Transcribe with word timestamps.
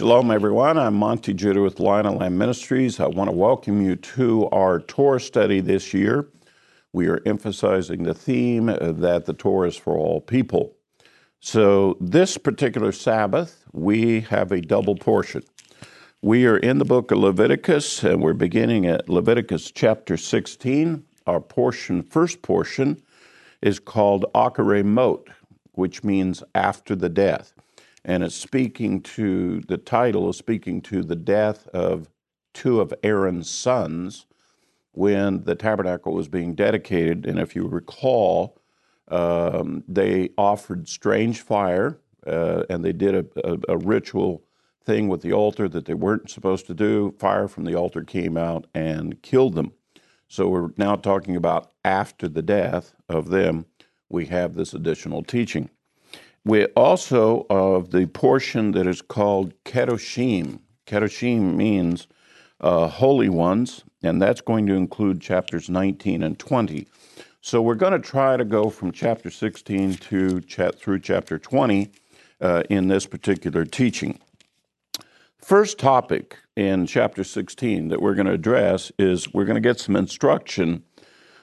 Shalom, 0.00 0.30
everyone. 0.30 0.78
I'm 0.78 0.94
Monty 0.94 1.34
Judah 1.34 1.60
with 1.60 1.78
Lion 1.78 2.06
and 2.06 2.18
Lamb 2.18 2.38
Ministries. 2.38 3.00
I 3.00 3.06
want 3.06 3.28
to 3.28 3.36
welcome 3.36 3.82
you 3.82 3.96
to 3.96 4.48
our 4.48 4.80
Torah 4.80 5.20
study 5.20 5.60
this 5.60 5.92
year. 5.92 6.26
We 6.94 7.06
are 7.08 7.20
emphasizing 7.26 8.04
the 8.04 8.14
theme 8.14 8.64
that 8.80 9.26
the 9.26 9.34
Torah 9.34 9.68
is 9.68 9.76
for 9.76 9.98
all 9.98 10.22
people. 10.22 10.74
So, 11.40 11.98
this 12.00 12.38
particular 12.38 12.92
Sabbath, 12.92 13.62
we 13.74 14.20
have 14.22 14.52
a 14.52 14.62
double 14.62 14.94
portion. 14.94 15.42
We 16.22 16.46
are 16.46 16.56
in 16.56 16.78
the 16.78 16.86
book 16.86 17.10
of 17.10 17.18
Leviticus, 17.18 18.02
and 18.02 18.22
we're 18.22 18.32
beginning 18.32 18.86
at 18.86 19.10
Leviticus 19.10 19.70
chapter 19.70 20.16
16. 20.16 21.04
Our 21.26 21.42
portion, 21.42 22.02
first 22.04 22.40
portion, 22.40 23.02
is 23.60 23.78
called 23.78 24.24
Acharei 24.34 24.82
Mot, 24.82 25.28
which 25.72 26.02
means 26.02 26.42
after 26.54 26.96
the 26.96 27.10
death 27.10 27.52
and 28.04 28.22
it's 28.22 28.34
speaking 28.34 29.02
to 29.02 29.60
the 29.62 29.76
title 29.76 30.28
is 30.28 30.36
speaking 30.36 30.80
to 30.82 31.02
the 31.02 31.16
death 31.16 31.66
of 31.68 32.08
two 32.54 32.80
of 32.80 32.94
Aaron's 33.02 33.50
sons 33.50 34.26
when 34.92 35.44
the 35.44 35.54
tabernacle 35.54 36.12
was 36.12 36.28
being 36.28 36.54
dedicated. 36.54 37.26
And 37.26 37.38
if 37.38 37.54
you 37.54 37.66
recall, 37.66 38.58
um, 39.08 39.84
they 39.86 40.30
offered 40.36 40.88
strange 40.88 41.42
fire 41.42 41.98
uh, 42.26 42.64
and 42.68 42.84
they 42.84 42.92
did 42.92 43.14
a, 43.14 43.26
a, 43.48 43.58
a, 43.74 43.78
ritual 43.78 44.42
thing 44.84 45.08
with 45.08 45.22
the 45.22 45.32
altar 45.32 45.68
that 45.68 45.84
they 45.86 45.94
weren't 45.94 46.30
supposed 46.30 46.66
to 46.66 46.74
do. 46.74 47.14
Fire 47.18 47.48
from 47.48 47.64
the 47.64 47.74
altar 47.74 48.04
came 48.04 48.36
out 48.36 48.66
and 48.74 49.20
killed 49.22 49.54
them. 49.54 49.72
So 50.28 50.48
we're 50.48 50.70
now 50.76 50.96
talking 50.96 51.34
about 51.34 51.72
after 51.84 52.28
the 52.28 52.42
death 52.42 52.94
of 53.08 53.30
them, 53.30 53.66
we 54.08 54.26
have 54.26 54.54
this 54.54 54.74
additional 54.74 55.22
teaching. 55.22 55.70
We 56.44 56.64
also 56.68 57.46
of 57.50 57.90
the 57.90 58.06
portion 58.06 58.72
that 58.72 58.86
is 58.86 59.02
called 59.02 59.52
Kedoshim. 59.64 60.60
Kedoshim 60.86 61.54
means 61.54 62.06
uh, 62.60 62.88
holy 62.88 63.28
ones, 63.28 63.84
and 64.02 64.22
that's 64.22 64.40
going 64.40 64.66
to 64.66 64.74
include 64.74 65.20
chapters 65.20 65.68
19 65.68 66.22
and 66.22 66.38
20. 66.38 66.88
So 67.42 67.60
we're 67.60 67.74
going 67.74 67.92
to 67.92 67.98
try 67.98 68.36
to 68.36 68.44
go 68.44 68.70
from 68.70 68.92
chapter 68.92 69.30
16 69.30 69.94
to 69.94 70.40
chat 70.42 70.78
through 70.78 71.00
chapter 71.00 71.38
20 71.38 71.90
uh, 72.40 72.62
in 72.70 72.88
this 72.88 73.06
particular 73.06 73.64
teaching. 73.64 74.18
First 75.38 75.78
topic 75.78 76.36
in 76.56 76.86
chapter 76.86 77.24
16 77.24 77.88
that 77.88 78.00
we're 78.00 78.14
going 78.14 78.26
to 78.26 78.32
address 78.32 78.92
is 78.98 79.32
we're 79.32 79.46
going 79.46 79.54
to 79.54 79.60
get 79.60 79.80
some 79.80 79.96
instruction 79.96 80.84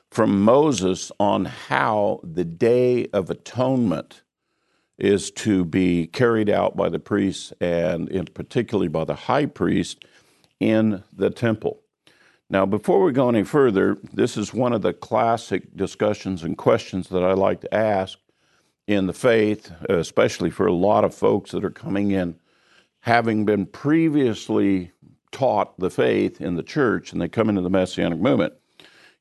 from 0.10 0.42
Moses 0.42 1.12
on 1.20 1.46
how 1.46 2.20
the 2.24 2.46
Day 2.46 3.08
of 3.14 3.30
Atonement 3.30 4.22
is 4.98 5.30
to 5.32 5.64
be 5.64 6.08
carried 6.08 6.50
out 6.50 6.76
by 6.76 6.90
the 6.90 7.00
priests 7.00 7.54
and 7.62 8.10
in 8.10 8.26
particularly 8.26 8.88
by 8.88 9.04
the 9.04 9.16
high 9.16 9.46
priest 9.46 10.06
in 10.60 11.04
the 11.14 11.30
temple. 11.30 11.82
Now, 12.50 12.66
before 12.66 13.04
we 13.04 13.12
go 13.12 13.30
any 13.30 13.44
further, 13.44 13.98
this 14.14 14.38
is 14.38 14.54
one 14.54 14.74
of 14.74 14.82
the 14.82 14.94
classic 14.94 15.76
discussions 15.76 16.44
and 16.44 16.58
questions 16.58 17.10
that 17.10 17.24
I 17.24 17.34
like 17.34 17.62
to 17.62 17.74
ask 17.74 18.18
in 18.88 19.06
the 19.06 19.14
faith, 19.14 19.72
especially 19.90 20.50
for 20.50 20.66
a 20.66 20.74
lot 20.74 21.04
of 21.04 21.14
folks 21.14 21.52
that 21.52 21.66
are 21.66 21.70
coming 21.70 22.12
in 22.12 22.40
having 23.02 23.46
been 23.46 23.66
previously 23.66 24.92
taught 25.32 25.78
the 25.80 25.90
faith 25.90 26.42
in 26.42 26.56
the 26.56 26.64
church 26.64 27.12
and 27.12 27.22
they 27.22 27.28
come 27.28 27.50
into 27.50 27.62
the 27.62 27.70
Messianic 27.70 28.20
movement. 28.20 28.54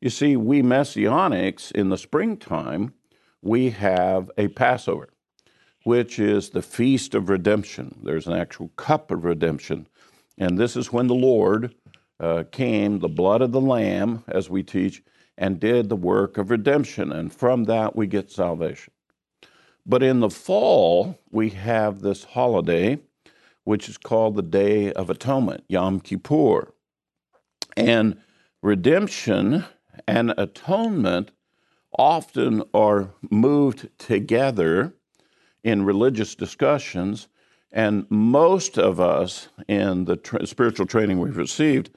You 0.00 0.10
see, 0.10 0.36
we 0.36 0.62
Messianics 0.62 1.72
in 1.72 1.88
the 1.88 1.98
springtime, 1.98 2.94
we 3.42 3.70
have 3.70 4.30
a 4.38 4.48
Passover 4.48 5.10
which 5.86 6.18
is 6.18 6.50
the 6.50 6.62
feast 6.62 7.14
of 7.14 7.28
redemption. 7.28 7.96
There's 8.02 8.26
an 8.26 8.32
actual 8.32 8.70
cup 8.74 9.12
of 9.12 9.24
redemption. 9.24 9.86
And 10.36 10.58
this 10.58 10.74
is 10.74 10.92
when 10.92 11.06
the 11.06 11.14
Lord 11.14 11.76
uh, 12.18 12.42
came, 12.50 12.98
the 12.98 13.06
blood 13.06 13.40
of 13.40 13.52
the 13.52 13.60
Lamb, 13.60 14.24
as 14.26 14.50
we 14.50 14.64
teach, 14.64 15.00
and 15.38 15.60
did 15.60 15.88
the 15.88 15.94
work 15.94 16.38
of 16.38 16.50
redemption. 16.50 17.12
And 17.12 17.32
from 17.32 17.64
that, 17.66 17.94
we 17.94 18.08
get 18.08 18.32
salvation. 18.32 18.92
But 19.86 20.02
in 20.02 20.18
the 20.18 20.28
fall, 20.28 21.20
we 21.30 21.50
have 21.50 22.00
this 22.00 22.24
holiday, 22.24 22.98
which 23.62 23.88
is 23.88 23.96
called 23.96 24.34
the 24.34 24.42
Day 24.42 24.92
of 24.92 25.08
Atonement, 25.08 25.62
Yom 25.68 26.00
Kippur. 26.00 26.74
And 27.76 28.20
redemption 28.60 29.64
and 30.08 30.34
atonement 30.36 31.30
often 31.96 32.64
are 32.74 33.14
moved 33.30 33.88
together 33.98 34.92
in 35.66 35.84
religious 35.84 36.36
discussions, 36.36 37.26
and 37.72 38.06
most 38.08 38.78
of 38.78 39.00
us 39.00 39.48
in 39.66 40.04
the 40.04 40.14
tra- 40.16 40.46
spiritual 40.46 40.86
training 40.86 41.18
we've 41.18 41.36
received, 41.36 41.90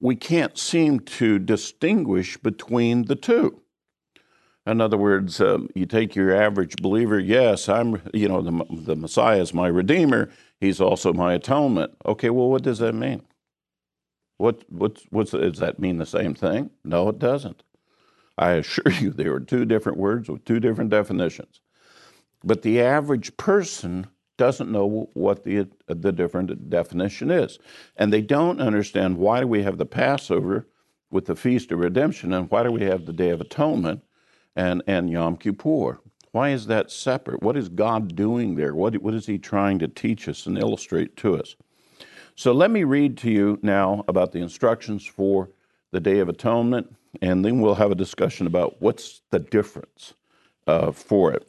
we 0.00 0.14
can't 0.14 0.58
seem 0.58 1.00
to 1.00 1.38
distinguish 1.38 2.36
between 2.36 3.06
the 3.06 3.16
two. 3.16 3.62
In 4.66 4.82
other 4.82 4.98
words, 4.98 5.40
um, 5.40 5.70
you 5.74 5.86
take 5.86 6.14
your 6.14 6.36
average 6.36 6.76
believer, 6.76 7.18
yes, 7.18 7.70
I'm, 7.70 8.02
you 8.12 8.28
know, 8.28 8.42
the, 8.42 8.66
the 8.70 8.96
Messiah 8.96 9.40
is 9.40 9.54
my 9.54 9.68
Redeemer, 9.68 10.28
he's 10.60 10.78
also 10.78 11.14
my 11.14 11.32
atonement. 11.32 11.96
Okay, 12.04 12.28
well, 12.28 12.50
what 12.50 12.64
does 12.64 12.80
that 12.80 12.94
mean? 12.94 13.22
What, 14.36 14.62
what's, 14.68 15.04
what's, 15.08 15.30
does 15.30 15.58
that 15.60 15.78
mean 15.78 15.96
the 15.96 16.04
same 16.04 16.34
thing? 16.34 16.68
No, 16.84 17.08
it 17.08 17.18
doesn't. 17.18 17.62
I 18.36 18.50
assure 18.52 18.92
you, 19.00 19.08
there 19.08 19.32
are 19.32 19.40
two 19.40 19.64
different 19.64 19.96
words 19.96 20.28
with 20.28 20.44
two 20.44 20.60
different 20.60 20.90
definitions. 20.90 21.62
But 22.46 22.62
the 22.62 22.80
average 22.80 23.36
person 23.36 24.06
doesn't 24.36 24.70
know 24.70 25.10
what 25.14 25.42
the, 25.42 25.68
the 25.88 26.12
different 26.12 26.70
definition 26.70 27.30
is. 27.30 27.58
And 27.96 28.12
they 28.12 28.22
don't 28.22 28.60
understand 28.60 29.18
why 29.18 29.40
do 29.40 29.48
we 29.48 29.64
have 29.64 29.78
the 29.78 29.86
Passover 29.86 30.68
with 31.10 31.26
the 31.26 31.34
Feast 31.34 31.72
of 31.72 31.80
Redemption 31.80 32.32
and 32.32 32.48
why 32.48 32.62
do 32.62 32.70
we 32.70 32.82
have 32.82 33.04
the 33.04 33.12
Day 33.12 33.30
of 33.30 33.40
Atonement 33.40 34.02
and, 34.54 34.82
and 34.86 35.10
Yom 35.10 35.36
Kippur? 35.36 35.98
Why 36.30 36.50
is 36.50 36.68
that 36.68 36.90
separate? 36.90 37.42
What 37.42 37.56
is 37.56 37.68
God 37.68 38.14
doing 38.14 38.54
there? 38.54 38.74
What, 38.74 38.94
what 38.98 39.14
is 39.14 39.26
He 39.26 39.38
trying 39.38 39.80
to 39.80 39.88
teach 39.88 40.28
us 40.28 40.46
and 40.46 40.56
illustrate 40.56 41.16
to 41.16 41.36
us? 41.36 41.56
So 42.36 42.52
let 42.52 42.70
me 42.70 42.84
read 42.84 43.16
to 43.18 43.30
you 43.30 43.58
now 43.62 44.04
about 44.06 44.30
the 44.30 44.40
instructions 44.40 45.04
for 45.04 45.50
the 45.90 46.00
Day 46.00 46.18
of 46.18 46.28
Atonement, 46.28 46.94
and 47.22 47.44
then 47.44 47.60
we'll 47.60 47.74
have 47.76 47.90
a 47.90 47.96
discussion 47.96 48.46
about 48.46 48.76
what's 48.80 49.22
the 49.30 49.38
difference 49.38 50.12
uh, 50.66 50.92
for 50.92 51.32
it. 51.32 51.48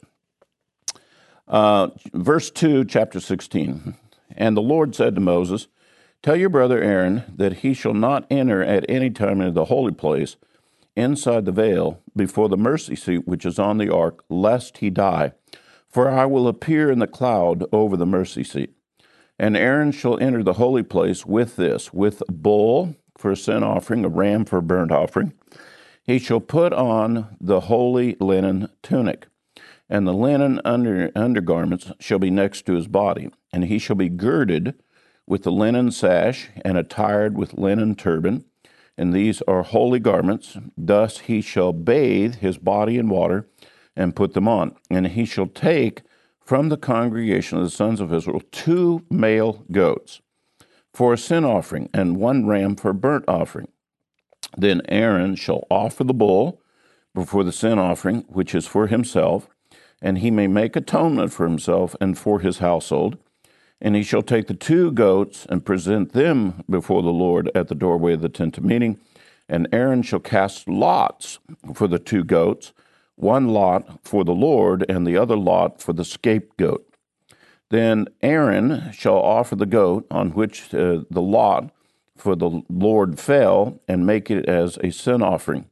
Uh, 1.48 1.88
verse 2.12 2.50
2, 2.50 2.84
chapter 2.84 3.20
16. 3.20 3.96
And 4.36 4.56
the 4.56 4.62
Lord 4.62 4.94
said 4.94 5.14
to 5.14 5.20
Moses, 5.20 5.68
Tell 6.22 6.36
your 6.36 6.50
brother 6.50 6.82
Aaron 6.82 7.24
that 7.34 7.58
he 7.58 7.72
shall 7.72 7.94
not 7.94 8.26
enter 8.30 8.62
at 8.62 8.84
any 8.88 9.08
time 9.08 9.40
into 9.40 9.52
the 9.52 9.66
holy 9.66 9.92
place 9.92 10.36
inside 10.94 11.44
the 11.44 11.52
veil 11.52 12.00
before 12.14 12.48
the 12.48 12.56
mercy 12.56 12.96
seat 12.96 13.26
which 13.26 13.46
is 13.46 13.58
on 13.58 13.78
the 13.78 13.92
ark, 13.92 14.24
lest 14.28 14.78
he 14.78 14.90
die. 14.90 15.32
For 15.88 16.10
I 16.10 16.26
will 16.26 16.48
appear 16.48 16.90
in 16.90 16.98
the 16.98 17.06
cloud 17.06 17.64
over 17.72 17.96
the 17.96 18.04
mercy 18.04 18.44
seat. 18.44 18.74
And 19.38 19.56
Aaron 19.56 19.92
shall 19.92 20.18
enter 20.18 20.42
the 20.42 20.54
holy 20.54 20.82
place 20.82 21.24
with 21.24 21.56
this, 21.56 21.94
with 21.94 22.22
a 22.28 22.32
bull 22.32 22.96
for 23.16 23.30
a 23.30 23.36
sin 23.36 23.62
offering, 23.62 24.04
a 24.04 24.08
ram 24.08 24.44
for 24.44 24.58
a 24.58 24.62
burnt 24.62 24.92
offering. 24.92 25.32
He 26.02 26.18
shall 26.18 26.40
put 26.40 26.72
on 26.72 27.36
the 27.40 27.60
holy 27.60 28.16
linen 28.20 28.68
tunic 28.82 29.27
and 29.88 30.06
the 30.06 30.12
linen 30.12 30.60
under, 30.64 31.10
undergarments 31.14 31.92
shall 31.98 32.18
be 32.18 32.30
next 32.30 32.66
to 32.66 32.74
his 32.74 32.86
body, 32.86 33.30
and 33.52 33.64
he 33.64 33.78
shall 33.78 33.96
be 33.96 34.08
girded 34.08 34.74
with 35.26 35.42
the 35.42 35.52
linen 35.52 35.90
sash 35.90 36.48
and 36.64 36.76
attired 36.76 37.36
with 37.36 37.54
linen 37.54 37.94
turban, 37.94 38.44
and 38.96 39.12
these 39.12 39.42
are 39.42 39.62
holy 39.62 40.00
garments. 40.00 40.56
Thus 40.76 41.18
he 41.20 41.40
shall 41.40 41.72
bathe 41.72 42.36
his 42.36 42.58
body 42.58 42.98
in 42.98 43.08
water 43.08 43.46
and 43.94 44.16
put 44.16 44.34
them 44.34 44.48
on. 44.48 44.74
And 44.90 45.06
he 45.08 45.24
shall 45.24 45.46
take 45.46 46.02
from 46.40 46.68
the 46.68 46.76
congregation 46.76 47.58
of 47.58 47.64
the 47.64 47.70
sons 47.70 48.00
of 48.00 48.12
Israel 48.12 48.42
two 48.50 49.04
male 49.10 49.64
goats 49.70 50.20
for 50.92 51.12
a 51.12 51.18
sin 51.18 51.44
offering, 51.44 51.88
and 51.94 52.16
one 52.16 52.46
ram 52.46 52.74
for 52.74 52.92
burnt 52.92 53.24
offering. 53.28 53.68
Then 54.56 54.82
Aaron 54.88 55.36
shall 55.36 55.66
offer 55.70 56.02
the 56.02 56.14
bull 56.14 56.60
before 57.14 57.44
the 57.44 57.52
sin 57.52 57.78
offering, 57.78 58.24
which 58.28 58.54
is 58.54 58.66
for 58.66 58.88
himself 58.88 59.48
and 60.00 60.18
he 60.18 60.30
may 60.30 60.46
make 60.46 60.76
atonement 60.76 61.32
for 61.32 61.46
himself 61.46 61.96
and 62.00 62.18
for 62.18 62.40
his 62.40 62.58
household. 62.58 63.18
And 63.80 63.94
he 63.94 64.02
shall 64.02 64.22
take 64.22 64.46
the 64.48 64.54
two 64.54 64.90
goats 64.90 65.46
and 65.48 65.64
present 65.64 66.12
them 66.12 66.64
before 66.68 67.02
the 67.02 67.10
Lord 67.10 67.50
at 67.54 67.68
the 67.68 67.74
doorway 67.74 68.14
of 68.14 68.20
the 68.20 68.28
tent 68.28 68.58
of 68.58 68.64
meeting. 68.64 68.98
And 69.48 69.68
Aaron 69.72 70.02
shall 70.02 70.20
cast 70.20 70.68
lots 70.68 71.38
for 71.74 71.86
the 71.86 71.98
two 71.98 72.24
goats, 72.24 72.72
one 73.14 73.48
lot 73.48 74.04
for 74.04 74.24
the 74.24 74.34
Lord, 74.34 74.84
and 74.88 75.06
the 75.06 75.16
other 75.16 75.36
lot 75.36 75.80
for 75.80 75.92
the 75.92 76.04
scapegoat. 76.04 76.84
Then 77.70 78.08
Aaron 78.22 78.92
shall 78.92 79.16
offer 79.16 79.54
the 79.54 79.66
goat 79.66 80.06
on 80.10 80.30
which 80.30 80.74
uh, 80.74 81.02
the 81.10 81.22
lot 81.22 81.70
for 82.16 82.34
the 82.34 82.62
Lord 82.68 83.18
fell, 83.20 83.80
and 83.86 84.04
make 84.04 84.30
it 84.30 84.46
as 84.46 84.76
a 84.82 84.90
sin 84.90 85.22
offering. 85.22 85.66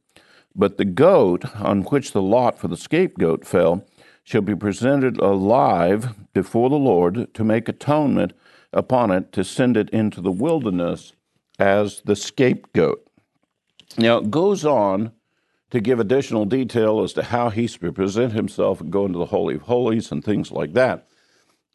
But 0.55 0.77
the 0.77 0.85
goat 0.85 1.43
on 1.55 1.83
which 1.83 2.13
the 2.13 2.21
lot 2.21 2.57
for 2.57 2.67
the 2.69 2.77
scapegoat 2.77 3.45
fell, 3.45 3.85
shall 4.27 4.41
be 4.41 4.55
presented 4.57 5.17
alive 5.19 6.13
before 6.33 6.69
the 6.69 6.75
Lord 6.75 7.33
to 7.33 7.45
make 7.45 7.69
atonement 7.69 8.33
upon 8.73 9.09
it 9.09 9.31
to 9.31 9.41
send 9.41 9.77
it 9.77 9.89
into 9.91 10.19
the 10.19 10.33
wilderness 10.33 11.13
as 11.57 12.01
the 12.03 12.13
scapegoat. 12.13 13.07
Now, 13.97 14.17
it 14.17 14.29
goes 14.29 14.65
on 14.65 15.13
to 15.69 15.79
give 15.79 16.01
additional 16.01 16.43
detail 16.43 17.01
as 17.01 17.13
to 17.13 17.23
how 17.23 17.51
he's 17.51 17.77
to 17.77 17.93
present 17.93 18.33
himself 18.33 18.81
and 18.81 18.91
go 18.91 19.05
into 19.05 19.17
the 19.17 19.27
Holy 19.27 19.55
of 19.55 19.61
Holies 19.61 20.11
and 20.11 20.21
things 20.21 20.51
like 20.51 20.73
that. 20.73 21.07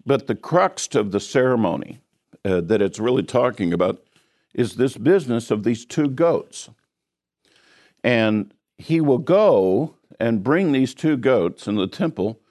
But 0.04 0.26
the 0.26 0.34
crux 0.34 0.94
of 0.94 1.10
the 1.10 1.20
ceremony 1.20 2.00
uh, 2.44 2.60
that 2.60 2.82
it's 2.82 2.98
really 2.98 3.22
talking 3.22 3.72
about 3.72 4.04
is 4.52 4.76
this 4.76 4.98
business 4.98 5.50
of 5.50 5.64
these 5.64 5.86
two 5.86 6.08
goats. 6.08 6.68
And 8.04 8.52
he 8.76 9.00
will 9.00 9.16
go 9.16 9.94
and 10.20 10.44
bring 10.44 10.72
these 10.72 10.92
two 10.92 11.16
goats 11.16 11.66
in 11.66 11.76
the 11.76 11.86
temple, 11.86 12.41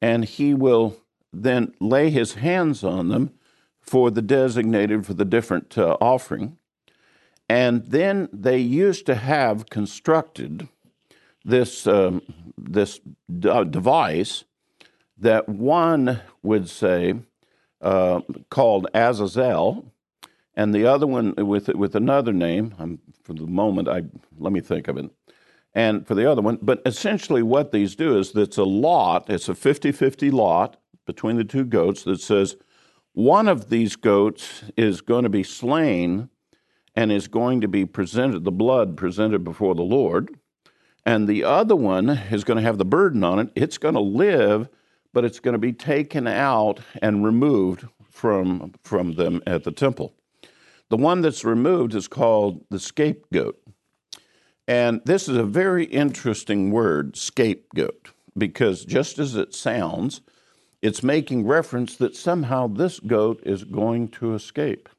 and 0.00 0.24
he 0.24 0.54
will 0.54 0.96
then 1.32 1.74
lay 1.80 2.10
his 2.10 2.34
hands 2.34 2.84
on 2.84 3.08
them 3.08 3.32
for 3.80 4.10
the 4.10 4.22
designated 4.22 5.06
for 5.06 5.14
the 5.14 5.24
different 5.24 5.76
uh, 5.78 5.96
offering. 6.00 6.58
And 7.48 7.86
then 7.86 8.28
they 8.32 8.58
used 8.58 9.06
to 9.06 9.14
have 9.14 9.70
constructed 9.70 10.68
this, 11.44 11.86
um, 11.86 12.22
this 12.56 13.00
d- 13.26 13.64
device 13.64 14.44
that 15.16 15.48
one 15.48 16.20
would 16.42 16.68
say 16.68 17.14
uh, 17.80 18.20
called 18.50 18.86
Azazel, 18.94 19.92
and 20.54 20.74
the 20.74 20.84
other 20.84 21.06
one 21.06 21.34
with 21.36 21.68
with 21.68 21.94
another 21.94 22.32
name. 22.32 22.74
I'm, 22.78 22.98
for 23.22 23.32
the 23.32 23.46
moment, 23.46 23.88
I 23.88 24.02
let 24.36 24.52
me 24.52 24.60
think 24.60 24.88
of 24.88 24.98
it. 24.98 25.10
And 25.78 26.04
for 26.04 26.16
the 26.16 26.28
other 26.28 26.42
one, 26.42 26.58
but 26.60 26.82
essentially 26.84 27.40
what 27.40 27.70
these 27.70 27.94
do 27.94 28.18
is 28.18 28.34
it's 28.34 28.56
a 28.56 28.64
lot. 28.64 29.30
It's 29.30 29.48
a 29.48 29.52
50-50 29.52 30.32
lot 30.32 30.76
between 31.06 31.36
the 31.36 31.44
two 31.44 31.64
goats 31.64 32.02
that 32.02 32.20
says 32.20 32.56
one 33.12 33.46
of 33.46 33.70
these 33.70 33.94
goats 33.94 34.64
is 34.76 35.00
going 35.00 35.22
to 35.22 35.28
be 35.28 35.44
slain 35.44 36.30
and 36.96 37.12
is 37.12 37.28
going 37.28 37.60
to 37.60 37.68
be 37.68 37.86
presented, 37.86 38.42
the 38.42 38.50
blood 38.50 38.96
presented 38.96 39.44
before 39.44 39.76
the 39.76 39.82
Lord. 39.82 40.36
And 41.06 41.28
the 41.28 41.44
other 41.44 41.76
one 41.76 42.10
is 42.10 42.42
going 42.42 42.56
to 42.56 42.64
have 42.64 42.78
the 42.78 42.84
burden 42.84 43.22
on 43.22 43.38
it. 43.38 43.50
It's 43.54 43.78
going 43.78 43.94
to 43.94 44.00
live, 44.00 44.68
but 45.12 45.24
it's 45.24 45.38
going 45.38 45.52
to 45.52 45.60
be 45.60 45.72
taken 45.72 46.26
out 46.26 46.80
and 47.00 47.24
removed 47.24 47.86
from, 48.10 48.74
from 48.82 49.12
them 49.12 49.44
at 49.46 49.62
the 49.62 49.70
temple. 49.70 50.12
The 50.88 50.96
one 50.96 51.20
that's 51.20 51.44
removed 51.44 51.94
is 51.94 52.08
called 52.08 52.64
the 52.68 52.80
scapegoat. 52.80 53.60
And 54.68 55.00
this 55.06 55.30
is 55.30 55.36
a 55.38 55.44
very 55.44 55.86
interesting 55.86 56.70
word, 56.70 57.16
scapegoat, 57.16 58.10
because 58.36 58.84
just 58.84 59.18
as 59.18 59.34
it 59.34 59.54
sounds, 59.54 60.20
it's 60.82 61.02
making 61.02 61.46
reference 61.46 61.96
that 61.96 62.14
somehow 62.14 62.66
this 62.68 63.00
goat 63.00 63.40
is 63.44 63.64
going 63.64 64.08
to 64.08 64.34
escape. 64.34 64.90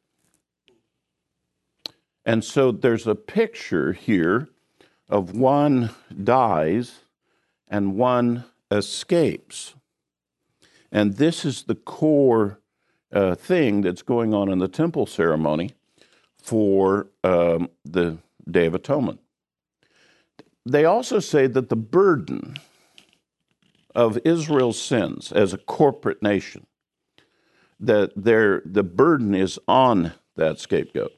And 2.25 2.43
so 2.43 2.71
there's 2.71 3.05
a 3.05 3.13
picture 3.13 3.93
here 3.93 4.49
of 5.07 5.37
one 5.37 5.91
dies 6.23 7.01
and 7.67 7.95
one 7.95 8.45
escapes. 8.71 9.75
And 10.91 11.17
this 11.17 11.45
is 11.45 11.63
the 11.63 11.75
core 11.75 12.59
uh, 13.11 13.35
thing 13.35 13.81
that's 13.81 14.01
going 14.01 14.33
on 14.33 14.51
in 14.51 14.57
the 14.57 14.67
temple 14.67 15.05
ceremony 15.05 15.75
for 16.39 17.07
um, 17.23 17.69
the 17.85 18.17
Day 18.49 18.65
of 18.65 18.73
Atonement. 18.73 19.19
They 20.69 20.85
also 20.85 21.19
say 21.19 21.47
that 21.47 21.69
the 21.69 21.75
burden 21.75 22.55
of 23.95 24.19
Israel's 24.23 24.81
sins 24.81 25.31
as 25.31 25.53
a 25.53 25.57
corporate 25.57 26.21
nation, 26.21 26.67
that 27.79 28.11
the 28.15 28.83
burden 28.83 29.33
is 29.33 29.59
on 29.67 30.13
that 30.35 30.59
scapegoat 30.59 31.11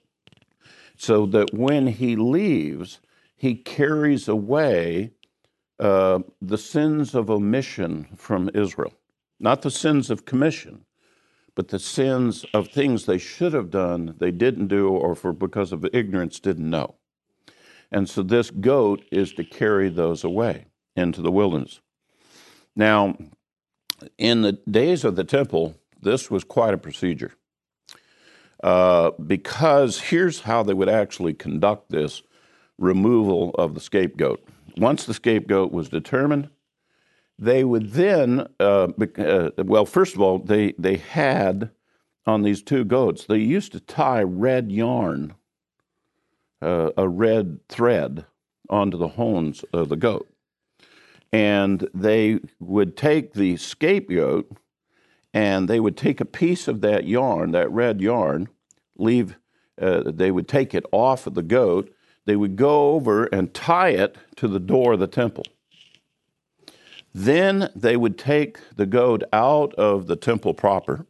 so 1.01 1.25
that 1.25 1.51
when 1.51 1.87
he 1.87 2.15
leaves, 2.15 2.99
he 3.35 3.55
carries 3.55 4.27
away 4.27 5.11
uh, 5.79 6.19
the 6.39 6.59
sins 6.59 7.15
of 7.15 7.27
omission 7.31 8.07
from 8.15 8.51
Israel. 8.53 8.93
Not 9.39 9.63
the 9.63 9.71
sins 9.71 10.11
of 10.11 10.25
commission, 10.25 10.85
but 11.55 11.69
the 11.69 11.79
sins 11.79 12.45
of 12.53 12.67
things 12.67 13.07
they 13.07 13.17
should 13.17 13.53
have 13.53 13.71
done, 13.71 14.13
they 14.19 14.29
didn't 14.29 14.67
do, 14.67 14.89
or 14.89 15.15
for 15.15 15.33
because 15.33 15.71
of 15.71 15.87
ignorance 15.91 16.39
didn't 16.39 16.69
know. 16.69 16.93
And 17.91 18.09
so 18.09 18.23
this 18.23 18.49
goat 18.49 19.03
is 19.11 19.33
to 19.33 19.43
carry 19.43 19.89
those 19.89 20.23
away 20.23 20.65
into 20.95 21.21
the 21.21 21.31
wilderness. 21.31 21.81
Now, 22.75 23.17
in 24.17 24.41
the 24.41 24.53
days 24.53 25.03
of 25.03 25.15
the 25.15 25.23
temple, 25.23 25.75
this 26.01 26.31
was 26.31 26.43
quite 26.43 26.73
a 26.73 26.77
procedure. 26.77 27.33
Uh, 28.63 29.11
because 29.11 29.99
here's 29.99 30.41
how 30.41 30.63
they 30.63 30.73
would 30.73 30.89
actually 30.89 31.33
conduct 31.33 31.89
this 31.89 32.21
removal 32.77 33.51
of 33.55 33.73
the 33.73 33.79
scapegoat. 33.79 34.43
Once 34.77 35.05
the 35.05 35.13
scapegoat 35.13 35.71
was 35.71 35.89
determined, 35.89 36.49
they 37.37 37.63
would 37.63 37.91
then, 37.91 38.47
uh, 38.59 38.87
uh, 39.17 39.49
well, 39.57 39.85
first 39.85 40.13
of 40.13 40.21
all, 40.21 40.37
they, 40.37 40.73
they 40.77 40.97
had 40.97 41.71
on 42.27 42.43
these 42.43 42.61
two 42.61 42.85
goats, 42.85 43.25
they 43.25 43.39
used 43.39 43.71
to 43.71 43.79
tie 43.79 44.21
red 44.21 44.71
yarn, 44.71 45.33
uh, 46.61 46.91
a 46.97 47.07
red 47.07 47.59
thread, 47.67 48.25
onto 48.69 48.97
the 48.97 49.09
horns 49.09 49.65
of 49.73 49.89
the 49.89 49.97
goat. 49.97 50.27
And 51.31 51.87
they 51.93 52.39
would 52.59 52.97
take 52.97 53.33
the 53.33 53.57
scapegoat 53.57 54.51
and 55.33 55.67
they 55.67 55.79
would 55.79 55.97
take 55.97 56.19
a 56.19 56.25
piece 56.25 56.67
of 56.67 56.81
that 56.81 57.05
yarn, 57.05 57.51
that 57.51 57.71
red 57.71 58.01
yarn, 58.01 58.49
leave, 58.97 59.37
uh, 59.81 60.03
they 60.05 60.31
would 60.31 60.47
take 60.47 60.73
it 60.73 60.85
off 60.91 61.27
of 61.27 61.33
the 61.33 61.43
goat. 61.43 61.93
They 62.25 62.35
would 62.35 62.55
go 62.55 62.91
over 62.91 63.25
and 63.25 63.53
tie 63.53 63.89
it 63.89 64.17
to 64.37 64.47
the 64.47 64.59
door 64.59 64.93
of 64.93 64.99
the 64.99 65.07
temple. 65.07 65.45
Then 67.13 67.69
they 67.75 67.97
would 67.97 68.17
take 68.17 68.57
the 68.75 68.85
goat 68.85 69.23
out 69.33 69.73
of 69.75 70.07
the 70.07 70.15
temple 70.15 70.53
proper. 70.53 71.05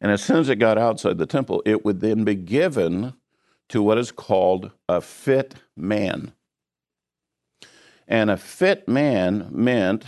And 0.00 0.10
as 0.10 0.22
soon 0.22 0.38
as 0.38 0.48
it 0.48 0.56
got 0.56 0.76
outside 0.76 1.18
the 1.18 1.26
temple, 1.26 1.62
it 1.64 1.84
would 1.84 2.00
then 2.00 2.24
be 2.24 2.34
given 2.34 3.14
to 3.68 3.82
what 3.82 3.98
is 3.98 4.12
called 4.12 4.70
a 4.88 5.00
fit 5.00 5.54
man. 5.76 6.32
And 8.06 8.30
a 8.30 8.36
fit 8.36 8.86
man 8.88 9.48
meant 9.50 10.04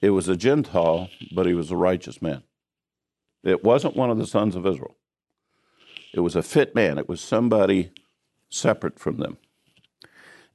it 0.00 0.10
was 0.10 0.28
a 0.28 0.36
Gentile, 0.36 1.10
but 1.32 1.46
he 1.46 1.54
was 1.54 1.70
a 1.70 1.76
righteous 1.76 2.22
man. 2.22 2.42
It 3.42 3.64
wasn't 3.64 3.96
one 3.96 4.10
of 4.10 4.18
the 4.18 4.26
sons 4.26 4.54
of 4.54 4.66
Israel. 4.66 4.96
It 6.12 6.20
was 6.20 6.36
a 6.36 6.42
fit 6.42 6.74
man, 6.74 6.98
it 6.98 7.08
was 7.08 7.20
somebody 7.20 7.90
separate 8.48 8.98
from 8.98 9.18
them. 9.18 9.38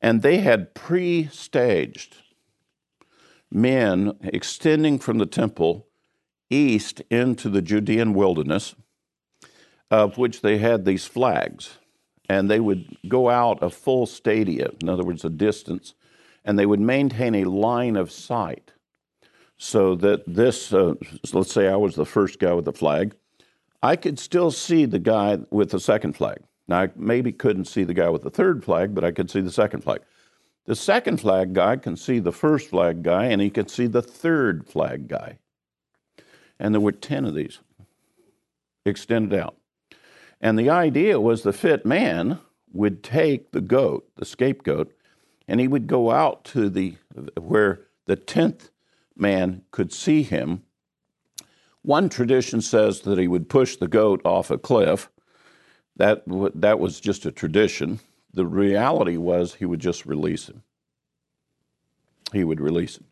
And 0.02 0.22
they 0.22 0.38
had 0.38 0.76
pre 0.76 1.28
staged 1.28 2.18
men 3.52 4.18
extending 4.22 5.00
from 5.00 5.18
the 5.18 5.26
temple 5.26 5.88
east 6.50 7.02
into 7.10 7.50
the 7.50 7.62
Judean 7.62 8.14
wilderness, 8.14 8.76
of 9.92 10.18
which 10.18 10.42
they 10.42 10.58
had 10.58 10.86
these 10.86 11.06
flags. 11.06 11.78
And 12.28 12.50
they 12.50 12.60
would 12.60 12.98
go 13.08 13.30
out 13.30 13.62
a 13.62 13.70
full 13.70 14.06
stadia, 14.06 14.70
in 14.82 14.90
other 14.90 15.04
words, 15.04 15.24
a 15.24 15.30
distance, 15.30 15.94
and 16.44 16.58
they 16.58 16.66
would 16.66 16.80
maintain 16.80 17.36
a 17.36 17.44
line 17.44 17.96
of 17.96 18.12
sight 18.12 18.72
so 19.58 19.96
that 19.96 20.24
this, 20.26 20.74
uh, 20.74 20.96
let's 21.34 21.54
say 21.54 21.68
I 21.68 21.76
was 21.76 21.96
the 21.96 22.06
first 22.06 22.40
guy 22.40 22.54
with 22.54 22.66
the 22.66 22.74
flag, 22.74 23.16
I 23.82 23.96
could 23.96 24.20
still 24.20 24.52
see 24.52 24.86
the 24.86 25.00
guy 25.00 25.38
with 25.52 25.70
the 25.70 25.80
second 25.80 26.14
flag. 26.14 26.40
Now, 26.68 26.82
I 26.82 26.90
maybe 26.96 27.32
couldn't 27.32 27.66
see 27.66 27.84
the 27.84 27.94
guy 27.94 28.10
with 28.10 28.24
the 28.24 28.32
third 28.32 28.64
flag, 28.64 28.96
but 28.96 29.04
I 29.04 29.12
could 29.12 29.30
see 29.30 29.42
the 29.42 29.52
second 29.52 29.82
flag. 29.82 30.02
The 30.66 30.76
second 30.76 31.22
flag 31.22 31.54
guy 31.54 31.78
can 31.78 31.96
see 31.96 32.20
the 32.20 32.32
first 32.32 32.70
flag 32.70 33.04
guy, 33.04 33.26
and 33.26 33.40
he 33.40 33.52
can 33.52 33.68
see 33.68 33.86
the 33.86 34.02
third 34.02 34.68
flag 34.68 35.08
guy. 35.08 35.38
And 36.60 36.74
there 36.74 36.82
were 36.82 36.92
10 36.92 37.26
of 37.26 37.36
these 37.36 37.60
extended 38.86 39.38
out. 39.40 39.56
And 40.46 40.60
the 40.60 40.70
idea 40.70 41.20
was 41.20 41.42
the 41.42 41.52
fit 41.52 41.88
man 41.88 42.38
would 42.72 43.02
take 43.02 43.52
the 43.52 43.62
goat, 43.62 44.08
the 44.16 44.26
scapegoat, 44.26 44.94
and 45.48 45.60
he 45.60 45.68
would 45.68 45.88
go 45.88 46.12
out 46.12 46.46
to 46.46 46.70
the 46.70 46.98
where 47.36 47.88
the 48.06 48.16
10th 48.16 48.70
man 49.16 49.64
could 49.72 49.92
see 49.92 50.22
him. 50.22 50.62
One 51.82 52.10
tradition 52.10 52.62
says 52.62 53.02
that 53.02 53.18
he 53.18 53.28
would 53.28 53.50
push 53.50 53.76
the 53.76 53.88
goat 53.88 54.22
off 54.24 54.52
a 54.52 54.60
cliff. 54.60 55.10
That, 55.96 56.22
that 56.28 56.80
was 56.80 57.00
just 57.00 57.26
a 57.26 57.32
tradition. 57.32 58.00
The 58.32 58.46
reality 58.46 59.18
was 59.18 59.56
he 59.56 59.66
would 59.66 59.80
just 59.80 60.06
release 60.06 60.48
him. 60.48 60.62
He 62.34 62.44
would 62.44 62.62
release 62.62 62.98
him. 62.98 63.06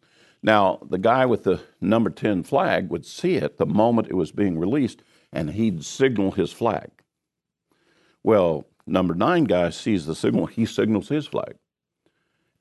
Now, 0.43 0.77
the 0.87 0.99
guy 0.99 1.25
with 1.25 1.45
the 1.45 1.61
number 1.81 2.11
10 2.11 2.43
flag 2.43 2.91
would 2.91 3.07
see 3.07 3.37
it 3.37 3.57
the 3.57 3.65
moment 3.65 4.09
it 4.09 4.15
was 4.15 4.31
being 4.31 4.59
released, 4.59 5.01
and 5.31 5.49
he'd 5.49 5.83
signal 5.83 6.33
his 6.33 6.53
flag. 6.53 6.91
Well, 8.23 8.65
number 8.85 9.13
nine 9.13 9.43
guy 9.45 9.69
sees 9.69 10.05
the 10.05 10.15
signal, 10.15 10.45
he 10.45 10.65
signals 10.65 11.09
his 11.09 11.27
flag 11.27 11.55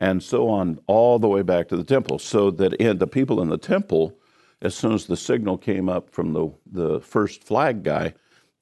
and 0.03 0.21
so 0.21 0.49
on, 0.49 0.81
all 0.89 1.21
the 1.21 1.29
way 1.29 1.43
back 1.43 1.69
to 1.69 1.77
the 1.77 1.85
temple. 1.85 2.19
So 2.19 2.51
that 2.51 2.75
in, 2.75 2.99
the 2.99 3.07
people 3.07 3.41
in 3.41 3.49
the 3.49 3.57
temple, 3.57 4.19
as 4.61 4.75
soon 4.75 4.95
as 4.95 5.07
the 5.07 5.17
signal 5.17 5.57
came 5.57 5.89
up 5.89 6.11
from 6.11 6.33
the, 6.33 6.51
the 6.67 7.01
first 7.01 7.45
flag 7.45 7.85
guy, 7.85 8.13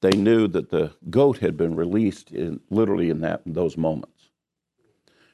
they 0.01 0.11
knew 0.11 0.47
that 0.49 0.69
the 0.69 0.93
goat 1.09 1.39
had 1.39 1.57
been 1.57 1.75
released 1.75 2.29
in, 2.29 2.59
literally 2.69 3.09
in 3.09 3.21
that 3.21 3.41
in 3.47 3.53
those 3.53 3.75
moments. 3.75 4.29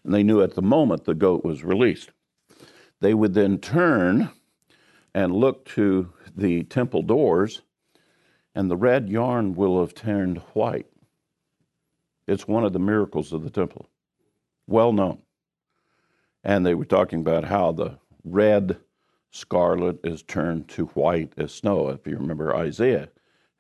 And 0.05 0.13
they 0.13 0.23
knew 0.23 0.41
at 0.41 0.55
the 0.55 0.61
moment 0.61 1.03
the 1.03 1.13
goat 1.13 1.43
was 1.43 1.65
released. 1.65 2.11
They 3.01 3.13
would 3.13 3.33
then 3.33 3.57
turn 3.57 4.29
and 5.13 5.35
look 5.35 5.65
to 5.71 6.13
the 6.37 6.63
temple 6.63 7.01
doors, 7.01 7.63
and 8.55 8.71
the 8.71 8.77
red 8.77 9.09
yarn 9.09 9.55
will 9.55 9.81
have 9.81 9.93
turned 9.93 10.37
white. 10.53 10.87
It's 12.27 12.47
one 12.47 12.63
of 12.63 12.73
the 12.73 12.79
miracles 12.79 13.31
of 13.31 13.43
the 13.43 13.49
temple, 13.49 13.89
well 14.67 14.91
known. 14.91 15.19
And 16.43 16.65
they 16.65 16.75
were 16.75 16.85
talking 16.85 17.19
about 17.19 17.45
how 17.45 17.71
the 17.71 17.97
red 18.23 18.77
scarlet 19.31 19.99
is 20.03 20.23
turned 20.23 20.67
to 20.69 20.85
white 20.87 21.33
as 21.37 21.53
snow. 21.53 21.89
If 21.89 22.05
you 22.05 22.17
remember, 22.17 22.55
Isaiah 22.55 23.09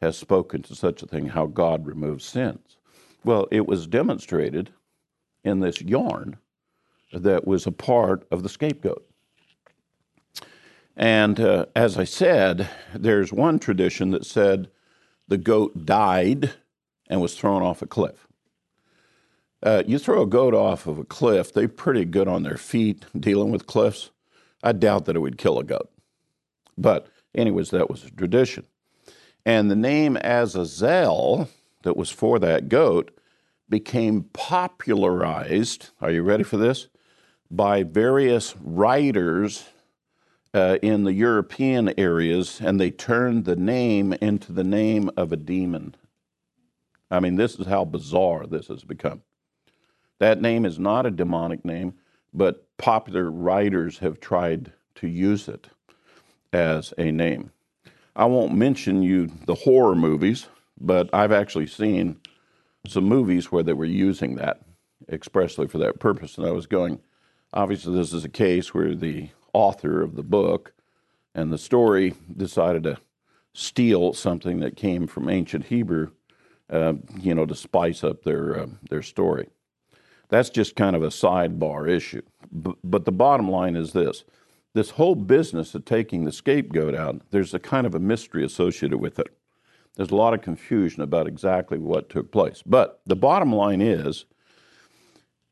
has 0.01 0.17
spoken 0.17 0.61
to 0.63 0.75
such 0.75 1.01
a 1.01 1.07
thing, 1.07 1.27
how 1.27 1.45
God 1.47 1.85
removes 1.85 2.25
sins. 2.25 2.77
Well, 3.23 3.47
it 3.51 3.67
was 3.67 3.87
demonstrated 3.87 4.71
in 5.43 5.59
this 5.59 5.81
yarn 5.81 6.37
that 7.13 7.47
was 7.47 7.65
a 7.65 7.71
part 7.71 8.27
of 8.31 8.43
the 8.43 8.49
scapegoat. 8.49 9.05
And 10.95 11.39
uh, 11.39 11.67
as 11.75 11.97
I 11.97 12.03
said, 12.03 12.69
there's 12.93 13.31
one 13.31 13.59
tradition 13.59 14.11
that 14.11 14.25
said 14.25 14.69
the 15.27 15.37
goat 15.37 15.85
died 15.85 16.51
and 17.09 17.21
was 17.21 17.35
thrown 17.37 17.61
off 17.61 17.81
a 17.81 17.87
cliff. 17.87 18.26
Uh, 19.63 19.83
you 19.87 19.97
throw 19.97 20.21
a 20.21 20.27
goat 20.27 20.53
off 20.53 20.85
of 20.85 20.99
a 20.99 21.03
cliff, 21.03 21.51
they're 21.51 21.67
pretty 21.67 22.05
good 22.05 22.27
on 22.27 22.43
their 22.43 22.57
feet 22.57 23.05
dealing 23.19 23.51
with 23.51 23.65
cliffs. 23.65 24.11
I 24.63 24.71
doubt 24.71 25.05
that 25.05 25.15
it 25.15 25.19
would 25.19 25.37
kill 25.37 25.59
a 25.59 25.63
goat. 25.63 25.89
But, 26.77 27.07
anyways, 27.33 27.71
that 27.71 27.89
was 27.89 28.03
a 28.03 28.11
tradition. 28.11 28.65
And 29.45 29.71
the 29.71 29.75
name 29.75 30.17
Azazel, 30.17 31.49
that 31.83 31.97
was 31.97 32.11
for 32.11 32.37
that 32.39 32.69
goat, 32.69 33.17
became 33.69 34.23
popularized. 34.33 35.89
Are 36.01 36.11
you 36.11 36.21
ready 36.21 36.43
for 36.43 36.57
this? 36.57 36.87
By 37.49 37.83
various 37.83 38.55
writers 38.57 39.65
uh, 40.53 40.77
in 40.81 41.03
the 41.03 41.13
European 41.13 41.93
areas, 41.97 42.59
and 42.61 42.79
they 42.79 42.91
turned 42.91 43.45
the 43.45 43.55
name 43.55 44.13
into 44.13 44.51
the 44.51 44.63
name 44.63 45.09
of 45.17 45.31
a 45.31 45.37
demon. 45.37 45.95
I 47.09 47.19
mean, 47.19 47.35
this 47.35 47.55
is 47.55 47.67
how 47.67 47.85
bizarre 47.85 48.45
this 48.45 48.67
has 48.67 48.83
become. 48.83 49.23
That 50.19 50.41
name 50.41 50.65
is 50.65 50.79
not 50.79 51.05
a 51.05 51.11
demonic 51.11 51.63
name, 51.63 51.93
but 52.33 52.65
popular 52.77 53.29
writers 53.29 53.99
have 53.99 54.19
tried 54.19 54.73
to 54.95 55.07
use 55.07 55.47
it 55.47 55.67
as 56.51 56.93
a 56.97 57.11
name. 57.11 57.51
I 58.15 58.25
won't 58.25 58.55
mention 58.55 59.03
you 59.03 59.27
the 59.45 59.55
horror 59.55 59.95
movies, 59.95 60.47
but 60.79 61.09
I've 61.13 61.31
actually 61.31 61.67
seen 61.67 62.19
some 62.87 63.03
movies 63.03 63.51
where 63.51 63.63
they 63.63 63.73
were 63.73 63.85
using 63.85 64.35
that 64.35 64.61
expressly 65.09 65.67
for 65.67 65.77
that 65.79 65.99
purpose. 65.99 66.37
And 66.37 66.47
I 66.47 66.51
was 66.51 66.65
going, 66.65 66.99
obviously, 67.53 67.95
this 67.95 68.13
is 68.13 68.25
a 68.25 68.29
case 68.29 68.73
where 68.73 68.95
the 68.95 69.29
author 69.53 70.01
of 70.01 70.15
the 70.15 70.23
book 70.23 70.73
and 71.35 71.53
the 71.53 71.57
story 71.57 72.15
decided 72.35 72.83
to 72.83 72.97
steal 73.53 74.13
something 74.13 74.59
that 74.59 74.75
came 74.75 75.07
from 75.07 75.29
ancient 75.29 75.65
Hebrew, 75.65 76.11
uh, 76.69 76.93
you 77.19 77.35
know, 77.35 77.45
to 77.45 77.55
spice 77.55 78.03
up 78.03 78.23
their 78.23 78.59
uh, 78.59 78.67
their 78.89 79.01
story. 79.03 79.49
That's 80.29 80.49
just 80.49 80.75
kind 80.75 80.95
of 80.95 81.03
a 81.03 81.07
sidebar 81.07 81.89
issue. 81.89 82.21
But 82.51 83.05
the 83.05 83.11
bottom 83.11 83.49
line 83.49 83.75
is 83.75 83.93
this 83.93 84.23
this 84.73 84.91
whole 84.91 85.15
business 85.15 85.73
of 85.73 85.85
taking 85.85 86.23
the 86.23 86.31
scapegoat 86.31 86.93
out, 86.93 87.21
there's 87.31 87.55
a 87.55 87.59
kind 87.59 87.87
of 87.87 87.95
a 87.95 87.99
mystery 87.99 88.45
associated 88.45 88.99
with 88.99 89.17
it. 89.17 89.35
There's 89.95 90.11
a 90.11 90.15
lot 90.15 90.35
of 90.35 90.43
confusion 90.43 91.01
about 91.01 91.27
exactly 91.27 91.79
what 91.79 92.09
took 92.09 92.31
place. 92.31 92.61
But 92.63 93.01
the 93.03 93.15
bottom 93.15 93.51
line 93.51 93.81
is 93.81 94.25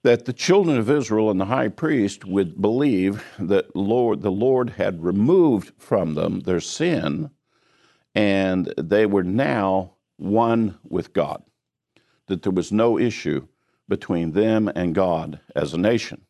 that 0.03 0.25
the 0.25 0.33
children 0.33 0.77
of 0.77 0.91
Israel 0.91 1.31
and 1.31 1.41
the 1.41 1.45
high 1.45 1.69
priest 1.69 2.25
would 2.25 2.61
believe 2.61 3.25
that 3.39 3.75
Lord, 3.75 4.21
the 4.21 4.31
Lord 4.31 4.69
had 4.69 5.03
removed 5.03 5.71
from 5.79 6.13
them 6.13 6.41
their 6.41 6.59
sin 6.59 7.31
and 8.13 8.71
they 8.77 9.07
were 9.07 9.23
now 9.23 9.95
one 10.17 10.77
with 10.87 11.13
God, 11.13 11.43
that 12.27 12.43
there 12.43 12.51
was 12.51 12.71
no 12.71 12.99
issue 12.99 13.47
between 13.87 14.31
them 14.31 14.67
and 14.75 14.95
God 14.95 15.39
as 15.55 15.73
a 15.73 15.77
nation. 15.77 16.21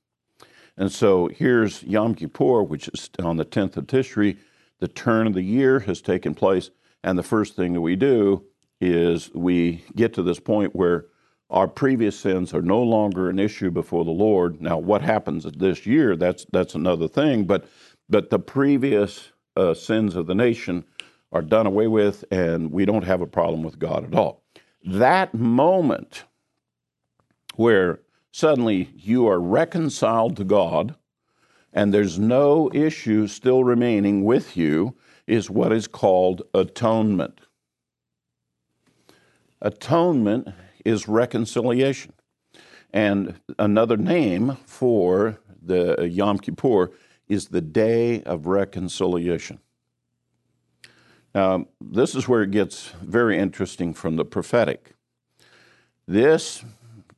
And 0.77 0.91
so 0.91 1.27
here's 1.27 1.83
Yom 1.83 2.15
Kippur, 2.15 2.63
which 2.63 2.89
is 2.89 3.09
on 3.19 3.37
the 3.37 3.45
10th 3.45 3.77
of 3.77 3.87
Tishri. 3.87 4.37
The 4.79 4.87
turn 4.87 5.27
of 5.27 5.33
the 5.33 5.41
year 5.41 5.79
has 5.81 6.01
taken 6.01 6.35
place. 6.35 6.69
And 7.03 7.17
the 7.17 7.23
first 7.23 7.55
thing 7.55 7.73
that 7.73 7.81
we 7.81 7.95
do 7.95 8.43
is 8.81 9.31
we 9.33 9.83
get 9.95 10.13
to 10.15 10.23
this 10.23 10.39
point 10.39 10.75
where 10.75 11.05
our 11.49 11.67
previous 11.67 12.19
sins 12.19 12.53
are 12.53 12.61
no 12.61 12.81
longer 12.81 13.29
an 13.29 13.39
issue 13.39 13.71
before 13.71 14.03
the 14.03 14.11
Lord. 14.11 14.61
Now, 14.61 14.77
what 14.77 15.01
happens 15.01 15.45
this 15.45 15.85
year, 15.85 16.15
that's, 16.15 16.45
that's 16.51 16.75
another 16.75 17.07
thing. 17.07 17.45
But, 17.45 17.65
but 18.09 18.29
the 18.29 18.39
previous 18.39 19.31
uh, 19.55 19.73
sins 19.73 20.15
of 20.15 20.25
the 20.25 20.35
nation 20.35 20.83
are 21.31 21.41
done 21.41 21.67
away 21.67 21.87
with, 21.87 22.25
and 22.31 22.71
we 22.71 22.85
don't 22.85 23.03
have 23.03 23.21
a 23.21 23.27
problem 23.27 23.63
with 23.63 23.79
God 23.79 24.03
at 24.03 24.15
all. 24.15 24.43
That 24.83 25.33
moment 25.33 26.25
where 27.55 27.99
suddenly 28.31 28.89
you 28.95 29.27
are 29.27 29.39
reconciled 29.39 30.37
to 30.37 30.43
God 30.43 30.95
and 31.75 31.93
there's 31.93 32.17
no 32.17 32.71
issue 32.73 33.27
still 33.27 33.65
remaining 33.65 34.23
with 34.23 34.55
you 34.55 34.95
is 35.27 35.49
what 35.49 35.73
is 35.73 35.87
called 35.87 36.41
atonement. 36.53 37.41
Atonement 39.61 40.47
is 40.85 41.09
reconciliation. 41.09 42.13
And 42.93 43.41
another 43.59 43.97
name 43.97 44.57
for 44.65 45.39
the 45.61 46.07
Yom 46.09 46.39
Kippur 46.39 46.91
is 47.27 47.47
the 47.47 47.61
Day 47.61 48.23
of 48.23 48.47
Reconciliation. 48.47 49.59
Now, 51.33 51.65
this 51.81 52.15
is 52.15 52.29
where 52.29 52.43
it 52.43 52.51
gets 52.51 52.87
very 53.01 53.37
interesting 53.37 53.93
from 53.93 54.15
the 54.15 54.23
prophetic. 54.23 54.93
This 56.07 56.63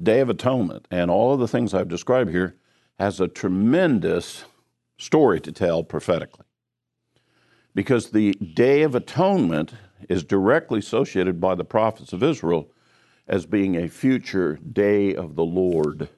Day 0.02 0.20
of 0.20 0.30
Atonement 0.30 0.88
and 0.92 1.10
all 1.10 1.34
of 1.34 1.40
the 1.40 1.48
things 1.48 1.74
I've 1.74 1.88
described 1.88 2.30
here 2.30 2.56
has 3.00 3.20
a 3.20 3.28
tremendous 3.28 4.46
story 4.98 5.40
to 5.42 5.52
tell 5.52 5.84
prophetically. 5.84 6.46
Because 7.74 8.12
the 8.12 8.34
Day 8.34 8.84
of 8.84 8.96
Atonement 8.96 9.74
is 10.10 10.24
directly 10.24 10.80
associated 10.80 11.40
by 11.40 11.56
the 11.56 11.64
prophets 11.64 12.14
of 12.14 12.24
Israel 12.24 12.72
as 13.28 13.46
being 13.46 13.76
a 13.76 13.90
future 13.90 14.58
day 14.58 15.14
of 15.14 15.36
the 15.36 15.46
Lord. 15.46 16.10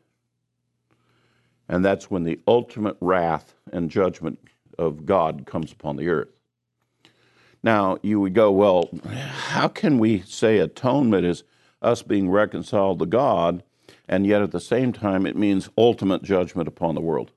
And 1.67 1.83
that's 1.83 2.09
when 2.09 2.24
the 2.24 2.39
ultimate 2.48 2.98
wrath 3.00 3.53
and 3.71 3.89
judgment 3.89 4.39
of 4.77 5.05
God 5.05 5.45
comes 5.45 5.71
upon 5.71 5.95
the 5.95 6.09
earth. 6.09 6.29
Now, 7.62 7.98
you 8.01 8.19
would 8.19 8.33
go, 8.33 8.51
well, 8.51 8.89
how 9.12 9.67
can 9.67 10.00
we 10.00 10.21
say 10.21 10.59
atonement 10.59 11.25
is 11.25 11.43
us 11.81 12.01
being 12.01 12.29
reconciled 12.29 13.00
to 13.00 13.05
God 13.05 13.63
and 14.10 14.25
yet 14.25 14.42
at 14.42 14.51
the 14.51 14.60
same 14.60 14.92
time 14.92 15.25
it 15.25 15.38
means 15.38 15.70
ultimate 15.78 16.24
judgment 16.24 16.68
upon 16.68 16.96
the 16.96 17.01
world. 17.01 17.32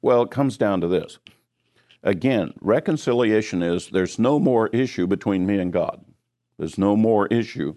Well, 0.00 0.22
it 0.22 0.30
comes 0.30 0.56
down 0.56 0.80
to 0.80 0.88
this. 0.88 1.18
Again, 2.02 2.52
reconciliation 2.60 3.62
is 3.62 3.88
there's 3.88 4.18
no 4.18 4.38
more 4.38 4.68
issue 4.68 5.06
between 5.06 5.46
me 5.46 5.58
and 5.58 5.72
God. 5.72 6.04
There's 6.58 6.78
no 6.78 6.96
more 6.96 7.26
issue 7.28 7.76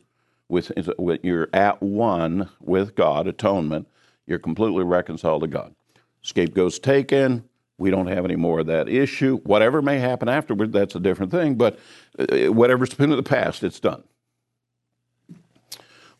with, 0.49 0.71
with 0.97 1.23
you're 1.23 1.49
at 1.51 1.81
one 1.81 2.49
with 2.59 2.95
God, 2.95 3.27
atonement. 3.27 3.87
You're 4.25 4.39
completely 4.39 4.83
reconciled 4.83 5.41
to 5.41 5.47
God. 5.47 5.73
Scapegoat's 6.21 6.79
taken. 6.79 7.45
We 7.77 7.89
don't 7.89 8.07
have 8.07 8.25
any 8.25 8.35
more 8.35 8.59
of 8.59 8.67
that 8.67 8.89
issue. 8.89 9.37
Whatever 9.39 9.81
may 9.81 9.99
happen 9.99 10.27
afterward, 10.27 10.73
that's 10.73 10.95
a 10.95 10.99
different 10.99 11.31
thing. 11.31 11.55
But 11.55 11.79
uh, 12.19 12.51
whatever's 12.51 12.93
been 12.93 13.11
in 13.11 13.17
the 13.17 13.23
past, 13.23 13.63
it's 13.63 13.79
done. 13.79 14.03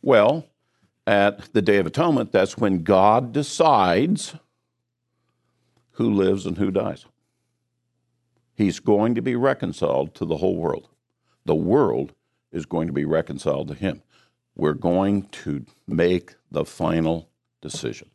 Well, 0.02 0.46
at 1.08 1.54
the 1.54 1.62
Day 1.62 1.78
of 1.78 1.88
Atonement, 1.88 2.34
that's 2.34 2.58
when 2.58 2.84
God 2.84 3.32
decides 3.32 4.36
who 5.92 6.14
lives 6.14 6.46
and 6.46 6.58
who 6.58 6.70
dies. 6.70 7.06
He's 8.54 8.80
going 8.80 9.16
to 9.16 9.22
be 9.22 9.36
reconciled 9.36 10.14
to 10.16 10.26
the 10.26 10.38
whole 10.38 10.58
world. 10.58 10.90
The 11.46 11.56
world 11.56 12.14
is 12.52 12.66
going 12.66 12.88
to 12.88 12.94
be 12.94 13.06
reconciled 13.06 13.70
to 13.70 13.74
Him. 13.74 14.04
We're 14.56 14.74
going 14.74 15.24
to 15.30 15.66
make 15.88 16.36
the 16.52 16.66
final 16.66 17.30
decision. 17.62 18.10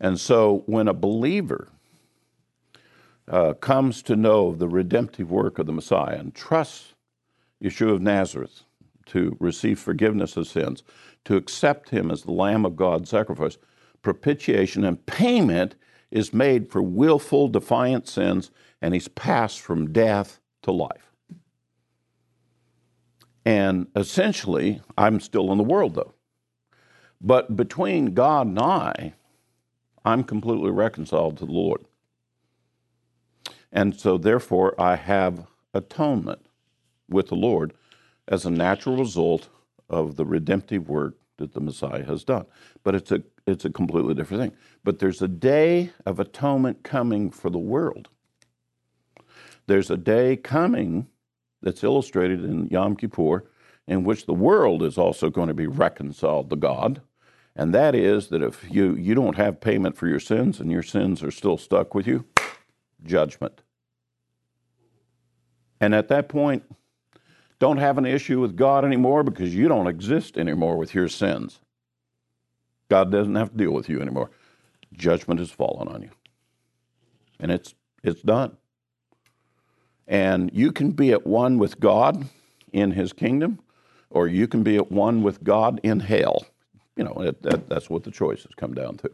And 0.00 0.18
so 0.18 0.62
when 0.66 0.88
a 0.88 0.94
believer 0.94 1.68
uh, 3.28 3.52
comes 3.54 4.02
to 4.02 4.16
know 4.16 4.54
the 4.54 4.68
redemptive 4.68 5.30
work 5.30 5.58
of 5.58 5.66
the 5.66 5.72
Messiah 5.72 6.16
and 6.16 6.34
trusts 6.34 6.94
Yeshua 7.62 7.94
of 7.94 8.00
Nazareth 8.00 8.62
to 9.06 9.36
receive 9.40 9.78
forgiveness 9.78 10.36
of 10.36 10.46
sins, 10.46 10.82
to 11.24 11.36
accept 11.36 11.90
him 11.90 12.10
as 12.10 12.22
the 12.22 12.32
Lamb 12.32 12.64
of 12.64 12.76
God 12.76 13.06
sacrifice, 13.06 13.58
propitiation 14.02 14.84
and 14.84 15.04
payment 15.06 15.76
is 16.10 16.34
made 16.34 16.70
for 16.70 16.82
willful, 16.82 17.48
defiant 17.48 18.08
sins, 18.08 18.50
and 18.82 18.94
he's 18.94 19.08
passed 19.08 19.60
from 19.60 19.92
death 19.92 20.40
to 20.62 20.72
life. 20.72 21.12
And 23.44 23.86
essentially, 23.96 24.80
I'm 24.98 25.20
still 25.20 25.52
in 25.52 25.58
the 25.58 25.64
world 25.64 25.94
though. 25.94 26.14
But 27.20 27.56
between 27.56 28.14
God 28.14 28.46
and 28.46 28.58
I, 28.58 29.14
I'm 30.04 30.24
completely 30.24 30.70
reconciled 30.70 31.36
to 31.38 31.46
the 31.46 31.52
Lord. 31.52 31.84
And 33.72 33.98
so, 33.98 34.18
therefore, 34.18 34.80
I 34.80 34.96
have 34.96 35.46
atonement 35.74 36.44
with 37.08 37.28
the 37.28 37.36
Lord 37.36 37.72
as 38.26 38.44
a 38.44 38.50
natural 38.50 38.96
result 38.96 39.48
of 39.90 40.16
the 40.16 40.24
redemptive 40.24 40.88
work 40.88 41.16
that 41.36 41.52
the 41.52 41.60
Messiah 41.60 42.04
has 42.04 42.24
done. 42.24 42.46
But 42.82 42.94
it's 42.94 43.10
a, 43.10 43.22
it's 43.46 43.64
a 43.64 43.70
completely 43.70 44.14
different 44.14 44.42
thing. 44.42 44.58
But 44.84 44.98
there's 44.98 45.20
a 45.20 45.28
day 45.28 45.90
of 46.06 46.20
atonement 46.20 46.82
coming 46.82 47.30
for 47.30 47.50
the 47.50 47.58
world. 47.58 48.08
There's 49.66 49.90
a 49.90 49.96
day 49.96 50.36
coming 50.36 51.08
that's 51.62 51.84
illustrated 51.84 52.44
in 52.44 52.68
Yom 52.68 52.96
Kippur 52.96 53.44
in 53.86 54.04
which 54.04 54.26
the 54.26 54.34
world 54.34 54.82
is 54.82 54.96
also 54.96 55.30
going 55.30 55.48
to 55.48 55.54
be 55.54 55.66
reconciled 55.66 56.50
to 56.50 56.56
God. 56.56 57.02
And 57.56 57.74
that 57.74 57.94
is 57.94 58.28
that 58.28 58.42
if 58.42 58.64
you, 58.70 58.94
you 58.94 59.14
don't 59.14 59.36
have 59.36 59.60
payment 59.60 59.96
for 59.96 60.06
your 60.06 60.20
sins 60.20 60.60
and 60.60 60.70
your 60.70 60.82
sins 60.82 61.22
are 61.22 61.30
still 61.30 61.58
stuck 61.58 61.94
with 61.94 62.06
you, 62.06 62.24
judgment. 63.04 63.62
And 65.80 65.94
at 65.94 66.08
that 66.08 66.28
point, 66.28 66.62
don't 67.60 67.76
have 67.76 67.98
an 67.98 68.06
issue 68.06 68.40
with 68.40 68.56
God 68.56 68.84
anymore 68.84 69.22
because 69.22 69.54
you 69.54 69.68
don't 69.68 69.86
exist 69.86 70.36
anymore 70.36 70.76
with 70.76 70.94
your 70.94 71.08
sins. 71.08 71.60
God 72.88 73.12
doesn't 73.12 73.36
have 73.36 73.52
to 73.52 73.56
deal 73.56 73.72
with 73.72 73.88
you 73.88 74.00
anymore. 74.00 74.30
Judgment 74.92 75.38
has 75.38 75.52
fallen 75.52 75.86
on 75.86 76.02
you. 76.02 76.10
And 77.38 77.52
it's 77.52 77.74
it's 78.02 78.22
done. 78.22 78.56
And 80.08 80.50
you 80.52 80.72
can 80.72 80.90
be 80.90 81.12
at 81.12 81.24
one 81.26 81.58
with 81.58 81.78
God 81.78 82.26
in 82.72 82.90
his 82.92 83.12
kingdom, 83.12 83.60
or 84.08 84.26
you 84.26 84.48
can 84.48 84.62
be 84.64 84.76
at 84.76 84.90
one 84.90 85.22
with 85.22 85.44
God 85.44 85.78
in 85.84 86.00
hell. 86.00 86.44
You 86.96 87.04
know, 87.04 87.14
it, 87.20 87.42
that, 87.42 87.68
that's 87.68 87.88
what 87.88 88.02
the 88.02 88.10
choices 88.10 88.52
come 88.56 88.74
down 88.74 88.96
to. 88.98 89.10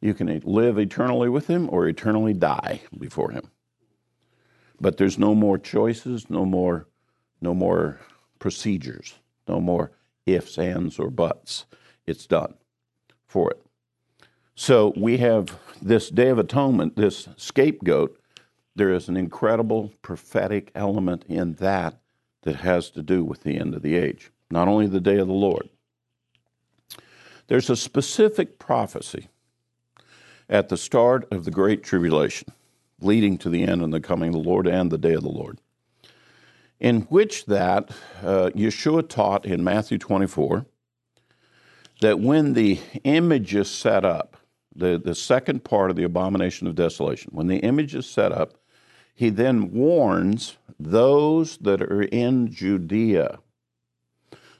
You 0.00 0.14
can 0.14 0.40
live 0.44 0.78
eternally 0.78 1.28
with 1.28 1.46
him 1.46 1.68
or 1.70 1.86
eternally 1.86 2.32
die 2.34 2.80
before 2.98 3.30
him. 3.30 3.50
But 4.80 4.96
there's 4.96 5.18
no 5.18 5.34
more 5.34 5.58
choices, 5.58 6.28
no 6.30 6.44
more, 6.44 6.86
no 7.40 7.54
more 7.54 8.00
procedures, 8.38 9.14
no 9.46 9.60
more 9.60 9.92
ifs, 10.26 10.58
ands, 10.58 10.98
or 10.98 11.10
buts. 11.10 11.64
It's 12.06 12.26
done 12.26 12.54
for 13.26 13.50
it. 13.50 13.62
So 14.54 14.92
we 14.96 15.18
have 15.18 15.58
this 15.80 16.10
Day 16.10 16.28
of 16.28 16.38
Atonement, 16.38 16.96
this 16.96 17.28
scapegoat. 17.36 18.18
There 18.74 18.92
is 18.92 19.08
an 19.08 19.16
incredible 19.16 19.92
prophetic 20.02 20.70
element 20.74 21.24
in 21.28 21.54
that 21.54 22.00
that 22.42 22.56
has 22.56 22.90
to 22.90 23.02
do 23.02 23.24
with 23.24 23.42
the 23.42 23.58
end 23.58 23.74
of 23.74 23.82
the 23.82 23.96
age, 23.96 24.30
not 24.50 24.68
only 24.68 24.86
the 24.86 25.00
day 25.00 25.18
of 25.18 25.28
the 25.28 25.32
Lord. 25.32 25.68
There's 27.46 27.70
a 27.70 27.76
specific 27.76 28.58
prophecy 28.58 29.28
at 30.48 30.68
the 30.68 30.76
start 30.76 31.26
of 31.30 31.44
the 31.44 31.50
Great 31.50 31.82
Tribulation 31.82 32.52
leading 33.00 33.38
to 33.38 33.48
the 33.48 33.62
end 33.62 33.82
and 33.82 33.92
the 33.92 34.00
coming 34.00 34.34
of 34.34 34.42
the 34.42 34.48
Lord 34.48 34.66
and 34.66 34.90
the 34.90 34.98
day 34.98 35.14
of 35.14 35.22
the 35.22 35.28
Lord. 35.28 35.58
In 36.80 37.02
which 37.02 37.46
that 37.46 37.90
uh, 38.22 38.50
Yeshua 38.54 39.08
taught 39.08 39.44
in 39.44 39.64
Matthew 39.64 39.98
24 39.98 40.66
that 42.00 42.20
when 42.20 42.52
the 42.52 42.78
image 43.02 43.54
is 43.54 43.68
set 43.68 44.04
up, 44.04 44.36
the, 44.74 45.00
the 45.04 45.14
second 45.14 45.64
part 45.64 45.90
of 45.90 45.96
the 45.96 46.04
abomination 46.04 46.68
of 46.68 46.76
desolation, 46.76 47.32
when 47.34 47.48
the 47.48 47.58
image 47.58 47.94
is 47.96 48.06
set 48.08 48.30
up, 48.30 48.58
he 49.14 49.30
then 49.30 49.72
warns 49.72 50.56
those 50.78 51.56
that 51.58 51.82
are 51.82 52.02
in 52.02 52.52
Judea, 52.52 53.40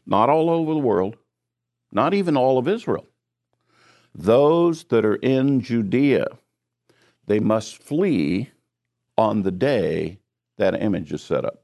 not 0.05 0.29
all 0.29 0.51
over 0.51 0.75
the 0.75 0.81
world, 0.81 1.17
not 1.93 2.15
even 2.15 2.37
all 2.37 2.59
of 2.59 2.67
Israel, 2.67 3.07
those 4.13 4.83
that 4.85 5.05
are 5.05 5.15
in 5.17 5.61
Judea 5.61 6.27
they 7.29 7.39
must 7.39 7.81
flee 7.81 8.51
on 9.17 9.43
the 9.43 9.51
day 9.51 10.19
that 10.57 10.83
image 10.83 11.13
is 11.13 11.23
set 11.23 11.45
up. 11.45 11.63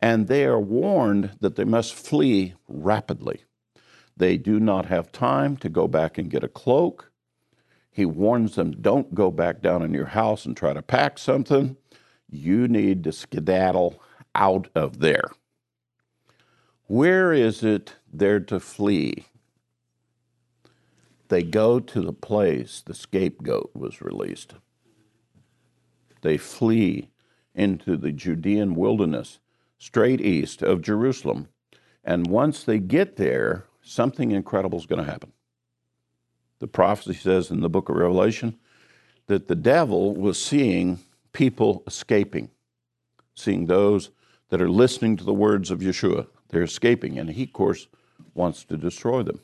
And 0.00 0.28
they 0.28 0.44
are 0.44 0.60
warned 0.60 1.30
that 1.40 1.56
they 1.56 1.64
must 1.64 1.94
flee 1.94 2.54
rapidly. 2.68 3.42
They 4.16 4.36
do 4.36 4.60
not 4.60 4.86
have 4.86 5.12
time 5.12 5.56
to 5.58 5.68
go 5.68 5.88
back 5.88 6.18
and 6.18 6.30
get 6.30 6.44
a 6.44 6.48
cloak. 6.48 7.10
He 7.90 8.04
warns 8.04 8.54
them 8.54 8.72
don't 8.80 9.14
go 9.14 9.30
back 9.30 9.60
down 9.60 9.82
in 9.82 9.92
your 9.92 10.06
house 10.06 10.44
and 10.44 10.56
try 10.56 10.72
to 10.72 10.82
pack 10.82 11.18
something. 11.18 11.76
You 12.30 12.68
need 12.68 13.04
to 13.04 13.12
skedaddle 13.12 14.00
out 14.34 14.68
of 14.74 15.00
there. 15.00 15.30
Where 16.86 17.32
is 17.32 17.62
it 17.62 17.96
they're 18.12 18.40
to 18.40 18.60
flee? 18.60 19.26
They 21.28 21.42
go 21.42 21.78
to 21.80 22.00
the 22.00 22.12
place 22.12 22.82
the 22.84 22.94
scapegoat 22.94 23.70
was 23.74 24.00
released. 24.00 24.54
They 26.22 26.38
flee 26.38 27.10
into 27.54 27.96
the 27.96 28.12
Judean 28.12 28.74
wilderness, 28.74 29.38
straight 29.78 30.20
east 30.20 30.62
of 30.62 30.82
Jerusalem. 30.82 31.48
And 32.04 32.26
once 32.26 32.64
they 32.64 32.78
get 32.78 33.16
there, 33.16 33.64
something 33.82 34.30
incredible 34.32 34.78
is 34.78 34.86
going 34.86 35.04
to 35.04 35.10
happen. 35.10 35.32
The 36.58 36.66
prophecy 36.66 37.14
says 37.14 37.50
in 37.50 37.60
the 37.60 37.68
book 37.68 37.88
of 37.88 37.96
Revelation 37.96 38.58
that 39.26 39.48
the 39.48 39.54
devil 39.54 40.14
was 40.14 40.42
seeing 40.42 40.98
people 41.32 41.82
escaping, 41.86 42.50
seeing 43.34 43.66
those 43.66 44.10
that 44.48 44.60
are 44.60 44.70
listening 44.70 45.16
to 45.16 45.24
the 45.24 45.34
words 45.34 45.70
of 45.70 45.80
Yeshua. 45.80 46.26
They're 46.48 46.62
escaping, 46.62 47.18
and 47.18 47.30
he, 47.30 47.44
of 47.44 47.52
course, 47.52 47.86
wants 48.34 48.64
to 48.64 48.76
destroy 48.76 49.22
them. 49.22 49.40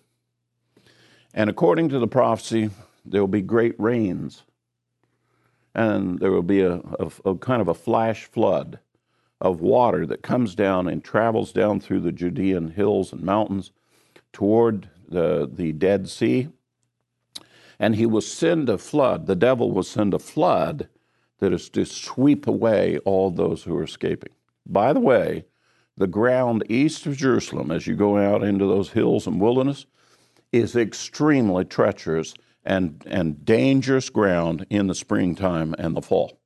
And 1.35 1.51
according 1.51 1.91
to 1.91 1.99
the 1.99 2.09
prophecy, 2.09 2.71
there 3.05 3.21
will 3.21 3.29
be 3.29 3.43
great 3.43 3.75
rains, 3.79 4.43
and 5.75 6.19
there 6.19 6.31
will 6.31 6.43
be 6.43 6.61
a, 6.61 6.77
a, 6.77 7.11
a, 7.25 7.37
kind 7.37 7.61
of 7.61 7.69
a 7.69 7.75
flash 7.75 8.25
flood 8.25 8.79
of 9.41 9.61
water 9.61 10.07
that 10.07 10.23
comes 10.23 10.55
down 10.55 10.89
and 10.89 11.03
travels 11.05 11.53
down 11.53 11.81
through 11.81 12.01
the 12.01 12.13
Judean 12.13 12.71
hills 12.71 13.13
and 13.13 13.23
mountains 13.23 13.73
toward 14.33 14.89
the, 15.09 15.49
the 15.53 15.73
Dead 15.73 16.09
Sea. 16.09 16.49
And 17.79 17.97
he 17.97 18.07
will 18.07 18.21
send 18.21 18.69
a 18.69 18.79
flood, 18.79 19.27
the 19.27 19.37
devil 19.37 19.73
will 19.73 19.83
send 19.83 20.15
a 20.15 20.19
flood 20.19 20.89
that 21.39 21.53
is 21.53 21.69
to 21.71 21.85
sweep 21.85 22.47
away 22.47 22.99
all 22.99 23.31
those 23.31 23.65
who 23.65 23.77
are 23.77 23.83
escaping. 23.83 24.33
By 24.65 24.93
the 24.93 25.01
way, 25.01 25.45
the 25.97 26.07
ground 26.07 26.65
east 26.69 27.07
of 27.07 27.17
Jerusalem, 27.17 27.71
as 27.71 27.87
you 27.87 27.95
go 27.95 28.17
out 28.17 28.43
into 28.43 28.67
those 28.67 28.91
hills 28.91 29.27
and 29.27 29.41
wilderness, 29.41 29.87
is 30.53 30.77
extremely 30.77 31.65
treacherous 31.65 32.35
and, 32.65 33.03
and 33.07 33.45
dangerous 33.45 34.09
ground 34.09 34.67
in 34.71 34.87
the 34.87 34.95
springtime 34.95 35.75
and 35.79 35.97
the 35.97 36.03
fall. 36.03 36.41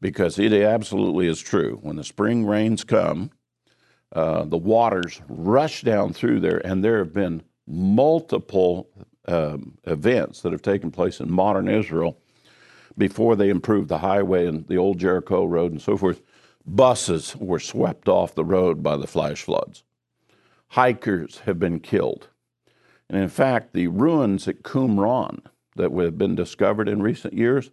Because 0.00 0.38
it 0.38 0.52
absolutely 0.52 1.26
is 1.26 1.40
true. 1.40 1.78
When 1.82 1.96
the 1.96 2.04
spring 2.04 2.46
rains 2.46 2.84
come, 2.84 3.30
uh, 4.12 4.44
the 4.44 4.56
waters 4.56 5.20
rush 5.28 5.82
down 5.82 6.12
through 6.12 6.40
there, 6.40 6.64
and 6.64 6.84
there 6.84 6.98
have 6.98 7.12
been 7.12 7.42
multiple 7.66 8.88
um, 9.26 9.76
events 9.84 10.40
that 10.42 10.52
have 10.52 10.62
taken 10.62 10.90
place 10.90 11.20
in 11.20 11.30
modern 11.30 11.68
Israel 11.68 12.18
before 12.96 13.36
they 13.36 13.50
improved 13.50 13.88
the 13.88 13.98
highway 13.98 14.46
and 14.46 14.66
the 14.66 14.78
old 14.78 14.98
Jericho 14.98 15.44
road 15.44 15.72
and 15.72 15.82
so 15.82 15.96
forth. 15.96 16.22
Buses 16.66 17.36
were 17.36 17.60
swept 17.60 18.08
off 18.08 18.34
the 18.34 18.44
road 18.44 18.82
by 18.82 18.96
the 18.96 19.06
flash 19.06 19.42
floods. 19.42 19.84
Hikers 20.68 21.40
have 21.40 21.58
been 21.58 21.80
killed. 21.80 22.28
And 23.08 23.20
in 23.20 23.28
fact, 23.28 23.72
the 23.72 23.86
ruins 23.86 24.46
at 24.48 24.62
Qumran 24.62 25.40
that 25.76 25.92
have 25.92 26.18
been 26.18 26.34
discovered 26.34 26.88
in 26.88 27.00
recent 27.00 27.32
years, 27.32 27.70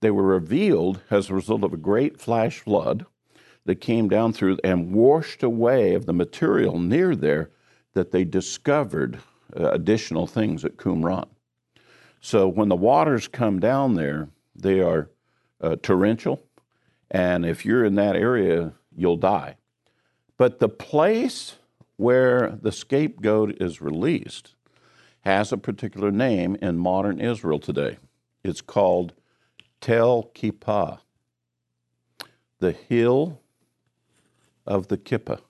they 0.00 0.10
were 0.10 0.22
revealed 0.22 1.00
as 1.10 1.28
a 1.28 1.34
result 1.34 1.64
of 1.64 1.72
a 1.72 1.78
great 1.78 2.20
flash 2.20 2.60
flood 2.60 3.06
that 3.64 3.80
came 3.80 4.08
down 4.08 4.32
through 4.32 4.58
and 4.64 4.94
washed 4.94 5.42
away 5.42 5.94
of 5.94 6.06
the 6.06 6.12
material 6.12 6.78
near 6.78 7.14
there 7.14 7.50
that 7.94 8.12
they 8.12 8.24
discovered 8.24 9.18
uh, 9.58 9.70
additional 9.70 10.26
things 10.26 10.64
at 10.64 10.76
Qumran. 10.76 11.28
So 12.20 12.48
when 12.48 12.68
the 12.68 12.76
waters 12.76 13.28
come 13.28 13.60
down 13.60 13.94
there, 13.94 14.28
they 14.54 14.80
are 14.80 15.10
uh, 15.60 15.76
torrential, 15.82 16.42
and 17.10 17.44
if 17.44 17.64
you're 17.64 17.84
in 17.84 17.94
that 17.96 18.16
area, 18.16 18.72
you'll 18.96 19.16
die. 19.16 19.56
But 20.36 20.58
the 20.58 20.68
place 20.68 21.56
where 21.96 22.58
the 22.62 22.72
scapegoat 22.72 23.60
is 23.60 23.80
released 23.80 24.54
has 25.22 25.52
a 25.52 25.58
particular 25.58 26.10
name 26.10 26.56
in 26.62 26.78
modern 26.78 27.20
Israel 27.20 27.58
today. 27.58 27.98
It's 28.44 28.60
called 28.60 29.12
Tel 29.80 30.30
Kippah, 30.34 31.00
the 32.58 32.72
hill 32.72 33.40
of 34.66 34.88
the 34.88 34.98
kippah. 34.98 35.40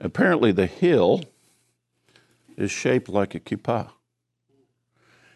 Apparently, 0.00 0.52
the 0.52 0.66
hill 0.66 1.24
is 2.56 2.70
shaped 2.70 3.08
like 3.08 3.34
a 3.34 3.40
kippah. 3.40 3.90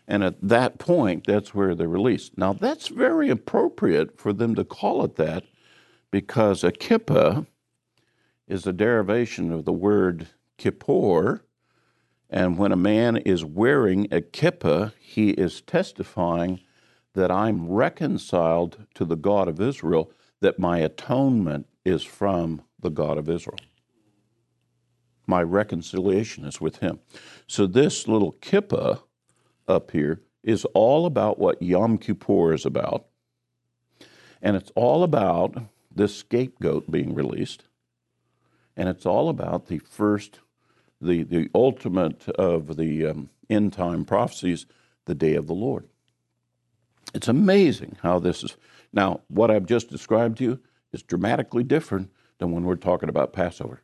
And 0.07 0.23
at 0.23 0.37
that 0.43 0.79
point, 0.79 1.25
that's 1.27 1.55
where 1.55 1.75
they're 1.75 1.89
released. 1.89 2.37
Now, 2.37 2.53
that's 2.53 2.89
very 2.89 3.31
appropriate 3.31 4.19
for 4.19 4.33
them 4.33 4.55
to 4.57 4.65
call 4.65 5.05
it 5.05 5.17
that 5.17 5.45
because 6.11 6.63
a 6.63 6.73
kippah 6.73 7.47
is 8.47 8.67
a 8.67 8.73
derivation 8.73 9.51
of 9.53 9.65
the 9.65 9.73
word 9.73 10.29
kippur. 10.59 11.43
And 12.29 12.59
when 12.59 12.73
a 12.73 12.77
man 12.77 13.17
is 13.17 13.45
wearing 13.45 14.07
a 14.13 14.21
kippah, 14.21 14.93
he 14.99 15.31
is 15.31 15.61
testifying 15.61 16.61
that 17.15 17.31
I'm 17.31 17.69
reconciled 17.69 18.87
to 18.95 19.05
the 19.05 19.17
God 19.17 19.49
of 19.49 19.61
Israel, 19.61 20.11
that 20.41 20.59
my 20.59 20.79
atonement 20.79 21.67
is 21.85 22.03
from 22.03 22.63
the 22.81 22.91
God 22.91 23.19
of 23.19 23.29
Israel. 23.29 23.59
My 25.27 25.43
reconciliation 25.43 26.45
is 26.45 26.61
with 26.61 26.79
him. 26.79 27.01
So 27.47 27.67
this 27.67 28.09
little 28.09 28.33
kippah 28.33 29.03
up 29.69 29.91
here 29.93 30.21
is 30.43 30.65
all 30.75 31.07
about 31.07 31.39
what 31.39 31.63
Yom 31.63 31.99
Kippur 31.99 32.53
is 32.53 32.67
about. 32.67 33.07
And 34.41 34.57
it's 34.57 34.73
all 34.75 35.05
about 35.05 35.57
this 35.95 36.17
scapegoat 36.17 36.91
being 36.91 37.15
released. 37.15 37.65
And 38.77 38.89
it's 38.89 39.07
all 39.07 39.29
about 39.29 39.67
the 39.67 39.79
first, 39.79 40.41
the, 41.01 41.23
the 41.23 41.49
ultimate 41.55 42.29
of 42.31 42.77
the 42.77 43.07
um, 43.07 43.31
end 43.49 43.73
time 43.73 44.05
prophecies, 44.05 44.67
the 45.05 45.15
day 45.15 45.35
of 45.35 45.47
the 45.47 45.55
Lord. 45.55 45.87
It's 47.15 47.29
amazing 47.29 47.99
how 48.03 48.19
this 48.19 48.43
is. 48.43 48.57
Now, 48.93 49.21
what 49.29 49.51
I've 49.51 49.67
just 49.67 49.91
described 49.91 50.39
to 50.39 50.45
you 50.45 50.61
is 50.93 51.03
dramatically 51.03 51.65
different 51.65 52.11
than 52.39 52.53
when 52.53 52.65
we're 52.65 52.77
talking 52.77 53.09
about 53.09 53.33
Passover. 53.33 53.83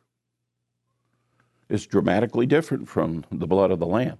It's 1.69 1.85
dramatically 1.85 2.45
different 2.45 2.89
from 2.89 3.25
the 3.31 3.47
blood 3.47 3.71
of 3.71 3.79
the 3.79 3.85
Lamb 3.85 4.17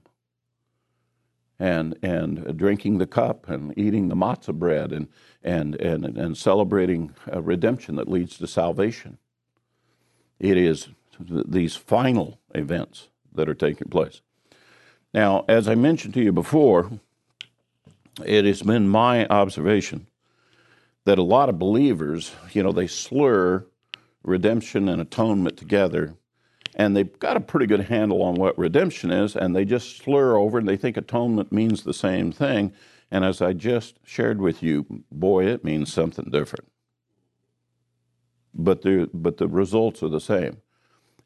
and, 1.60 1.98
and 2.02 2.56
drinking 2.58 3.00
the 3.00 3.08
cup 3.08 3.50
and 3.50 3.78
eating 3.78 4.08
the 4.08 4.16
matzah 4.16 4.54
bread 4.54 4.92
and, 4.92 5.08
and, 5.44 5.76
and, 5.76 6.06
and 6.06 6.38
celebrating 6.38 7.14
redemption 7.28 7.96
that 7.96 8.08
leads 8.08 8.38
to 8.38 8.48
salvation. 8.48 9.18
It 10.40 10.58
is 10.58 10.90
these 11.20 11.76
final 11.76 12.40
events 12.56 13.10
that 13.34 13.50
are 13.50 13.56
taking 13.56 13.90
place. 13.90 14.22
Now, 15.14 15.44
as 15.48 15.68
I 15.68 15.76
mentioned 15.76 16.14
to 16.14 16.22
you 16.22 16.32
before, 16.32 16.92
it 18.26 18.46
has 18.46 18.62
been 18.62 18.88
my 18.88 19.26
observation 19.28 20.08
that 21.06 21.18
a 21.18 21.24
lot 21.24 21.50
of 21.50 21.60
believers, 21.60 22.34
you 22.52 22.62
know, 22.62 22.72
they 22.72 22.88
slur 22.88 23.66
redemption 24.24 24.90
and 24.90 25.02
atonement 25.02 25.58
together 25.58 26.16
and 26.76 26.96
they've 26.96 27.20
got 27.20 27.38
a 27.38 27.42
pretty 27.42 27.66
good 27.66 27.82
handle 27.82 28.22
on 28.22 28.36
what 28.36 28.58
redemption 28.58 29.12
is, 29.12 29.36
and 29.36 29.54
they 29.54 29.66
just 29.66 29.98
slur 29.98 30.38
over 30.38 30.58
and 30.58 30.68
they 30.68 30.78
think 30.78 30.98
atonement 30.98 31.52
means 31.52 31.84
the 31.84 31.94
same 31.94 32.32
thing. 32.32 32.72
And 33.12 33.26
as 33.26 33.42
I 33.42 33.54
just 33.54 34.00
shared 34.06 34.40
with 34.40 34.62
you, 34.62 34.86
boy, 35.12 35.46
it 35.46 35.66
means 35.66 35.92
something 35.92 36.30
different. 36.32 36.72
But 38.54 38.82
the, 38.82 39.10
but 39.14 39.38
the 39.38 39.48
results 39.48 40.04
are 40.04 40.10
the 40.10 40.22
same. 40.22 40.62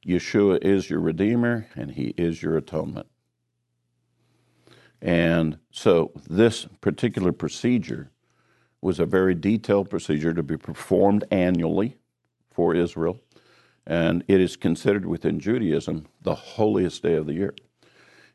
Yeshua 0.05 0.63
is 0.63 0.89
your 0.89 0.99
Redeemer, 0.99 1.67
and 1.75 1.91
He 1.91 2.15
is 2.17 2.41
your 2.41 2.57
atonement. 2.57 3.07
And 5.03 5.59
so 5.69 6.11
this 6.27 6.65
particular 6.81 7.31
procedure 7.31 8.09
was 8.81 8.99
a 8.99 9.05
very 9.05 9.35
detailed 9.35 9.91
procedure 9.91 10.33
to 10.33 10.41
be 10.41 10.57
performed 10.57 11.25
annually 11.29 11.97
for 12.49 12.73
Israel 12.73 13.19
and 13.85 14.23
it 14.27 14.39
is 14.39 14.55
considered 14.55 15.05
within 15.05 15.39
Judaism 15.39 16.07
the 16.21 16.35
holiest 16.35 17.03
day 17.03 17.15
of 17.15 17.25
the 17.25 17.33
year. 17.33 17.53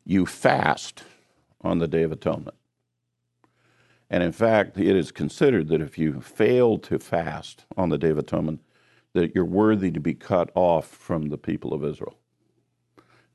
You 0.04 0.26
fast 0.26 1.04
on 1.60 1.78
the 1.78 1.88
Day 1.88 2.02
of 2.02 2.12
Atonement. 2.12 2.56
And 4.10 4.22
in 4.22 4.32
fact, 4.32 4.78
it 4.78 4.96
is 4.96 5.10
considered 5.10 5.68
that 5.68 5.80
if 5.80 5.98
you 5.98 6.20
fail 6.20 6.78
to 6.78 6.98
fast 6.98 7.64
on 7.76 7.90
the 7.90 7.98
Day 7.98 8.10
of 8.10 8.18
Atonement, 8.18 8.60
that 9.12 9.34
you're 9.34 9.44
worthy 9.44 9.90
to 9.90 10.00
be 10.00 10.14
cut 10.14 10.50
off 10.54 10.86
from 10.86 11.28
the 11.28 11.38
people 11.38 11.74
of 11.74 11.84
Israel. 11.84 12.16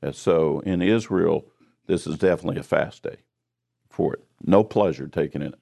And 0.02 0.14
so 0.14 0.60
in 0.60 0.82
Israel, 0.82 1.46
this 1.86 2.06
is 2.06 2.16
definitely 2.16 2.58
a 2.58 2.64
fast 2.64 3.02
day 3.02 3.18
for 3.94 4.14
it. 4.14 4.24
No 4.44 4.64
pleasure 4.64 5.08
taken 5.08 5.42
in 5.42 5.54
it. 5.54 5.60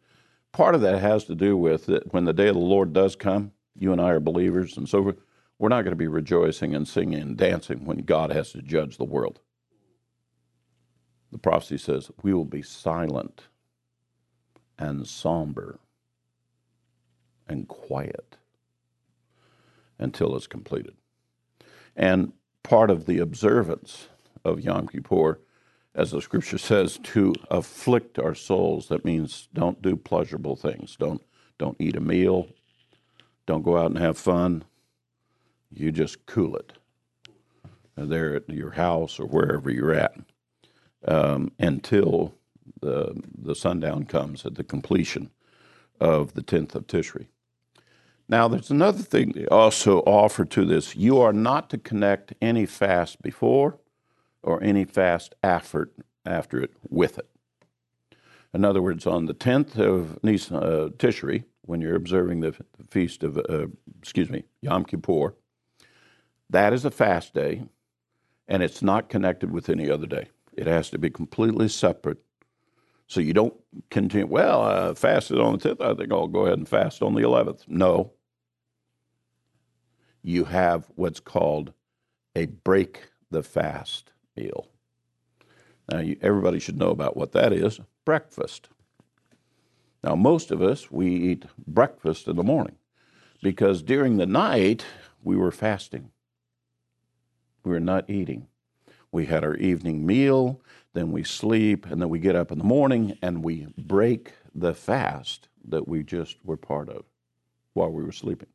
Part 0.53 0.75
of 0.75 0.81
that 0.83 1.01
has 1.01 1.25
to 1.25 1.35
do 1.35 1.57
with 1.57 1.87
that 1.87 2.13
when 2.13 2.25
the 2.25 2.33
day 2.33 2.49
of 2.49 2.55
the 2.55 2.61
Lord 2.61 2.93
does 2.93 3.17
come, 3.17 3.53
you 3.79 3.93
and 3.93 4.01
I 4.01 4.11
are 4.11 4.21
believers 4.21 4.77
and 4.77 4.89
so 4.89 5.15
we're 5.59 5.69
not 5.69 5.83
going 5.83 5.93
to 5.93 5.97
be 5.97 6.09
rejoicing 6.09 6.75
and 6.75 6.87
singing 6.89 7.21
and 7.21 7.37
dancing 7.37 7.85
when 7.85 7.99
God 7.99 8.33
has 8.33 8.53
to 8.53 8.63
judge 8.63 8.97
the 8.97 9.05
world. 9.05 9.41
The 11.31 11.39
prophecy 11.39 11.79
says 11.79 12.11
we 12.23 12.35
will 12.35 12.45
be 12.45 12.63
silent 12.63 13.49
and 14.79 15.07
somber 15.07 15.79
and 17.49 17.69
quiet 17.69 18.37
until 19.99 20.35
it's 20.37 20.47
completed. 20.47 20.97
And 21.95 22.33
part 22.63 22.91
of 22.91 23.07
the 23.07 23.19
observance 23.19 24.09
of 24.45 24.61
Yom 24.61 24.89
Kippur, 24.89 25.41
as 25.95 26.11
the 26.11 26.23
scripture 26.23 26.59
says, 26.59 26.99
to 27.03 27.35
afflict 27.51 28.19
our 28.19 28.35
souls. 28.35 28.89
That 28.89 29.05
means 29.05 29.49
don't 29.53 29.83
do 29.83 29.97
pleasurable 29.97 30.57
things. 30.57 30.97
Don't 30.97 31.23
don't 31.59 31.77
eat 31.79 31.97
a 31.97 32.01
meal. 32.01 32.49
Don't 33.47 33.63
go 33.63 33.77
out 33.77 33.91
and 33.91 33.99
have 33.99 34.19
fun. 34.19 34.65
You 35.71 35.93
just 35.93 36.27
cool 36.27 36.57
it 36.57 36.73
there 37.97 38.35
at 38.35 38.49
your 38.49 38.73
house 38.73 39.21
or 39.21 39.27
wherever 39.27 39.71
you're 39.71 39.95
at 39.95 40.17
um, 41.07 41.53
until 41.59 42.35
the, 42.81 43.15
the 43.39 43.55
sundown 43.55 44.05
comes 44.05 44.47
at 44.47 44.55
the 44.55 44.65
completion 44.65 45.31
of 46.01 46.35
the 46.35 46.43
10th 46.43 46.75
of 46.75 46.87
Tishri. 46.87 47.27
Now, 48.29 48.49
there's 48.49 48.71
another 48.71 49.03
thing 49.03 49.33
they 49.33 49.47
also 49.47 50.01
offer 50.01 50.45
to 50.47 50.65
this. 50.65 50.97
You 50.97 51.21
are 51.21 51.33
not 51.33 51.69
to 51.71 51.79
connect 51.79 52.33
any 52.41 52.67
fast 52.67 53.21
before 53.21 53.79
or 54.43 54.63
any 54.63 54.85
fast 54.85 55.35
after, 55.43 55.91
after 56.27 56.61
it 56.61 56.73
with 56.89 57.19
it. 57.19 57.29
In 58.55 58.65
other 58.65 58.83
words, 58.83 59.07
on 59.07 59.27
the 59.27 59.35
10th 59.35 59.79
of 59.79 60.23
Nisan, 60.23 60.57
uh, 60.57 60.89
Tishri, 60.99 61.45
when 61.63 61.81
you're 61.81 61.97
observing 61.97 62.41
the, 62.41 62.55
feast 62.91 63.23
of, 63.23 63.39
uh, 63.39 63.69
excuse 63.99 64.29
me, 64.29 64.45
Yom 64.61 64.85
Kippur, 64.85 65.35
that 66.51 66.73
is 66.73 66.85
a 66.85 66.91
fast 66.91 67.33
day, 67.33 67.63
and 68.49 68.63
it's 68.63 68.83
not 68.83 69.09
connected 69.09 69.51
with 69.51 69.71
any 69.71 69.91
other 69.91 70.07
day. 70.07 70.29
It 70.53 70.67
has 70.67 70.91
to 70.91 70.99
be 70.99 71.09
completely 71.09 71.69
separate. 71.69 72.19
So 73.07 73.21
you 73.21 73.33
don't 73.33 73.55
continue, 73.91 74.27
well, 74.27 74.63
I 74.63 74.95
fasted 74.95 75.41
on 75.41 75.57
the 75.57 75.75
10th, 75.75 75.81
I 75.81 75.95
think 75.95 76.13
I'll 76.13 76.27
go 76.27 76.47
ahead 76.47 76.59
and 76.59 76.69
fast 76.69 77.01
on 77.03 77.15
the 77.15 77.23
11th. 77.23 77.63
No. 77.69 78.13
You 80.23 80.45
have 80.45 80.91
what's 80.95 81.21
called 81.21 81.73
a 82.37 82.47
break 82.47 83.09
the 83.31 83.43
fast 83.43 84.12
meal. 84.37 84.69
Now, 85.91 86.01
you, 86.01 86.17
everybody 86.23 86.59
should 86.59 86.79
know 86.79 86.91
about 86.91 87.17
what 87.17 87.33
that 87.33 87.53
is 87.53 87.81
breakfast. 88.05 88.69
Now, 90.03 90.15
most 90.17 90.51
of 90.51 90.61
us, 90.63 90.91
we 90.91 91.09
eat 91.09 91.45
breakfast 91.67 92.27
in 92.27 92.37
the 92.37 92.43
morning 92.43 92.77
because 93.43 93.83
during 93.83 94.17
the 94.17 94.27
night 94.27 94.85
we 95.23 95.37
were 95.37 95.53
fasting. 95.53 96.11
We 97.65 97.71
were 97.73 97.81
not 97.81 98.11
eating. 98.11 98.49
We 99.13 99.27
had 99.27 99.45
our 99.45 99.55
evening 99.57 100.07
meal, 100.07 100.61
then 100.95 101.13
we 101.13 101.23
sleep, 101.23 101.87
and 101.87 102.01
then 102.01 102.09
we 102.09 102.19
get 102.19 102.35
up 102.35 102.51
in 102.51 102.59
the 102.59 102.65
morning 102.65 103.17
and 103.23 103.45
we 103.45 103.67
break 103.79 104.33
the 104.55 104.75
fast 104.75 105.49
that 105.65 105.87
we 105.87 106.03
just 106.03 106.39
were 106.45 106.57
part 106.57 106.89
of 106.89 107.05
while 107.75 107.91
we 107.91 108.03
were 108.03 108.13
sleeping. 108.13 108.49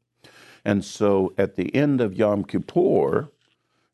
And 0.65 0.83
so 0.83 1.33
at 1.37 1.55
the 1.55 1.73
end 1.73 2.01
of 2.01 2.15
Yom 2.15 2.43
Kippur, 2.43 3.29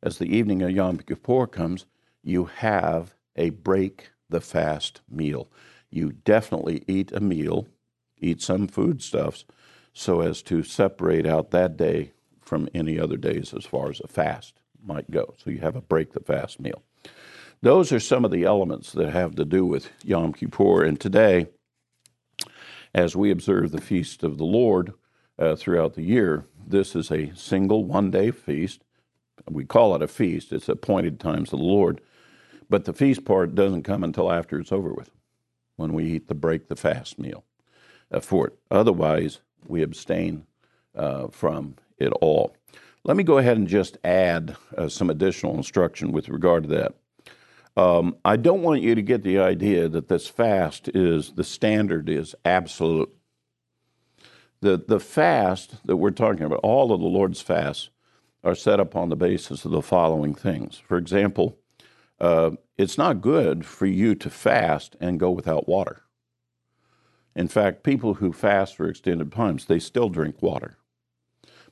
as 0.03 0.17
the 0.17 0.35
evening 0.35 0.61
of 0.61 0.69
Yom 0.71 0.97
Kippur 0.97 1.47
comes, 1.47 1.85
you 2.21 2.45
have 2.45 3.15
a 3.37 3.51
break 3.51 4.11
the 4.29 4.41
fast 4.41 5.01
meal. 5.09 5.49
You 5.89 6.11
definitely 6.11 6.83
eat 6.87 7.13
a 7.13 7.21
meal, 7.21 7.67
eat 8.19 8.41
some 8.41 8.67
foodstuffs, 8.67 9.45
so 9.93 10.19
as 10.19 10.41
to 10.43 10.61
separate 10.61 11.25
out 11.25 11.51
that 11.51 11.77
day 11.77 12.11
from 12.41 12.67
any 12.73 12.99
other 12.99 13.15
days 13.15 13.53
as 13.53 13.65
far 13.65 13.89
as 13.89 14.01
a 14.01 14.07
fast 14.07 14.59
might 14.83 15.09
go. 15.09 15.35
So 15.37 15.49
you 15.49 15.59
have 15.59 15.77
a 15.77 15.81
break 15.81 16.11
the 16.11 16.19
fast 16.19 16.59
meal. 16.59 16.83
Those 17.61 17.93
are 17.93 17.99
some 17.99 18.25
of 18.25 18.31
the 18.31 18.43
elements 18.43 18.91
that 18.91 19.09
have 19.11 19.35
to 19.35 19.45
do 19.45 19.65
with 19.65 19.89
Yom 20.03 20.33
Kippur. 20.33 20.83
And 20.83 20.99
today, 20.99 21.47
as 22.93 23.15
we 23.15 23.31
observe 23.31 23.71
the 23.71 23.79
feast 23.79 24.21
of 24.23 24.37
the 24.37 24.43
Lord 24.43 24.93
uh, 25.39 25.55
throughout 25.55 25.93
the 25.93 26.03
year, 26.03 26.45
this 26.67 26.93
is 26.93 27.09
a 27.09 27.33
single 27.35 27.85
one 27.85 28.11
day 28.11 28.31
feast. 28.31 28.83
We 29.50 29.65
call 29.65 29.96
it 29.96 30.02
a 30.02 30.08
feast, 30.08 30.54
it's 30.54 30.69
appointed 30.69 31.19
times 31.19 31.52
of 31.52 31.60
the 31.60 31.65
Lord. 31.65 32.02
But 32.69 32.86
the 32.86 32.93
feast 32.93 33.26
part 33.26 33.56
doesn't 33.56 33.84
come 33.84 34.04
until 34.04 34.32
after 34.32 34.60
it's 34.60 34.72
over 34.72 34.93
with, 34.93 35.12
when 35.76 35.93
we 35.93 36.06
eat 36.06 36.28
the 36.28 36.36
break 36.36 36.67
the 36.67 36.76
fast 36.76 37.19
meal 37.19 37.43
uh, 38.12 38.19
for 38.19 38.48
it. 38.48 38.58
Otherwise, 38.72 39.41
we 39.67 39.82
abstain 39.82 40.46
uh, 40.96 41.28
from 41.28 41.76
it 41.98 42.12
all. 42.22 42.56
Let 43.04 43.17
me 43.17 43.24
go 43.24 43.38
ahead 43.38 43.58
and 43.58 43.67
just 43.67 43.98
add 44.04 44.56
uh, 44.78 44.88
some 44.88 45.10
additional 45.10 45.56
instruction 45.56 46.12
with 46.12 46.30
regard 46.30 46.63
to 46.63 46.69
that. 46.69 46.96
Um, 47.76 48.15
I 48.24 48.38
don't 48.38 48.62
want 48.62 48.82
you 48.82 48.96
to 48.96 49.02
get 49.02 49.24
the 49.24 49.39
idea 49.39 49.89
that 49.89 50.08
this 50.08 50.28
fast 50.28 50.89
is 50.93 51.34
the 51.34 51.43
standard 51.43 52.08
is 52.08 52.36
absolute. 52.46 53.13
The, 54.62 54.78
the 54.88 55.00
fast 55.00 55.86
that 55.86 55.98
we're 55.98 56.12
talking 56.12 56.43
about, 56.43 56.62
all 56.63 56.93
of 56.93 57.02
the 57.02 57.08
Lord's 57.08 57.41
fasts, 57.41 57.89
are 58.43 58.56
set 58.56 58.79
up 58.79 58.95
on 58.95 59.10
the 59.10 59.15
basis 59.15 59.65
of 59.65 59.71
the 59.71 59.82
following 59.82 60.34
things. 60.34 60.77
For 60.77 60.97
example, 60.97 61.58
uh, 62.19 62.51
it's 62.77 62.97
not 62.97 63.21
good 63.21 63.65
for 63.65 63.86
you 63.86 64.15
to 64.15 64.29
fast 64.29 64.95
and 64.99 65.19
go 65.19 65.32
without 65.32 65.67
water. 65.67 66.03
In 67.36 67.47
fact, 67.47 67.84
people 67.84 68.15
who 68.15 68.32
fast 68.32 68.75
for 68.75 68.88
extended 68.88 69.32
times, 69.32 69.65
they 69.65 69.79
still 69.79 70.10
drink 70.10 70.41
water, 70.41 70.77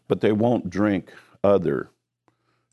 but 0.08 0.22
they 0.22 0.32
won't 0.32 0.70
drink 0.70 1.14
other 1.44 1.90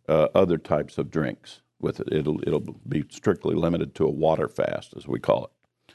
uh, 0.09 0.29
other 0.35 0.57
types 0.57 0.97
of 0.97 1.11
drinks 1.11 1.61
with 1.81 2.01
it. 2.01 2.09
It'll 2.11 2.41
it'll 2.43 2.77
be 2.89 3.05
strictly 3.11 3.55
limited 3.55 3.95
to 3.97 4.07
a 4.07 4.11
water 4.11 4.49
fast, 4.49 4.95
as 4.97 5.07
we 5.07 5.19
call 5.21 5.45
it. 5.45 5.95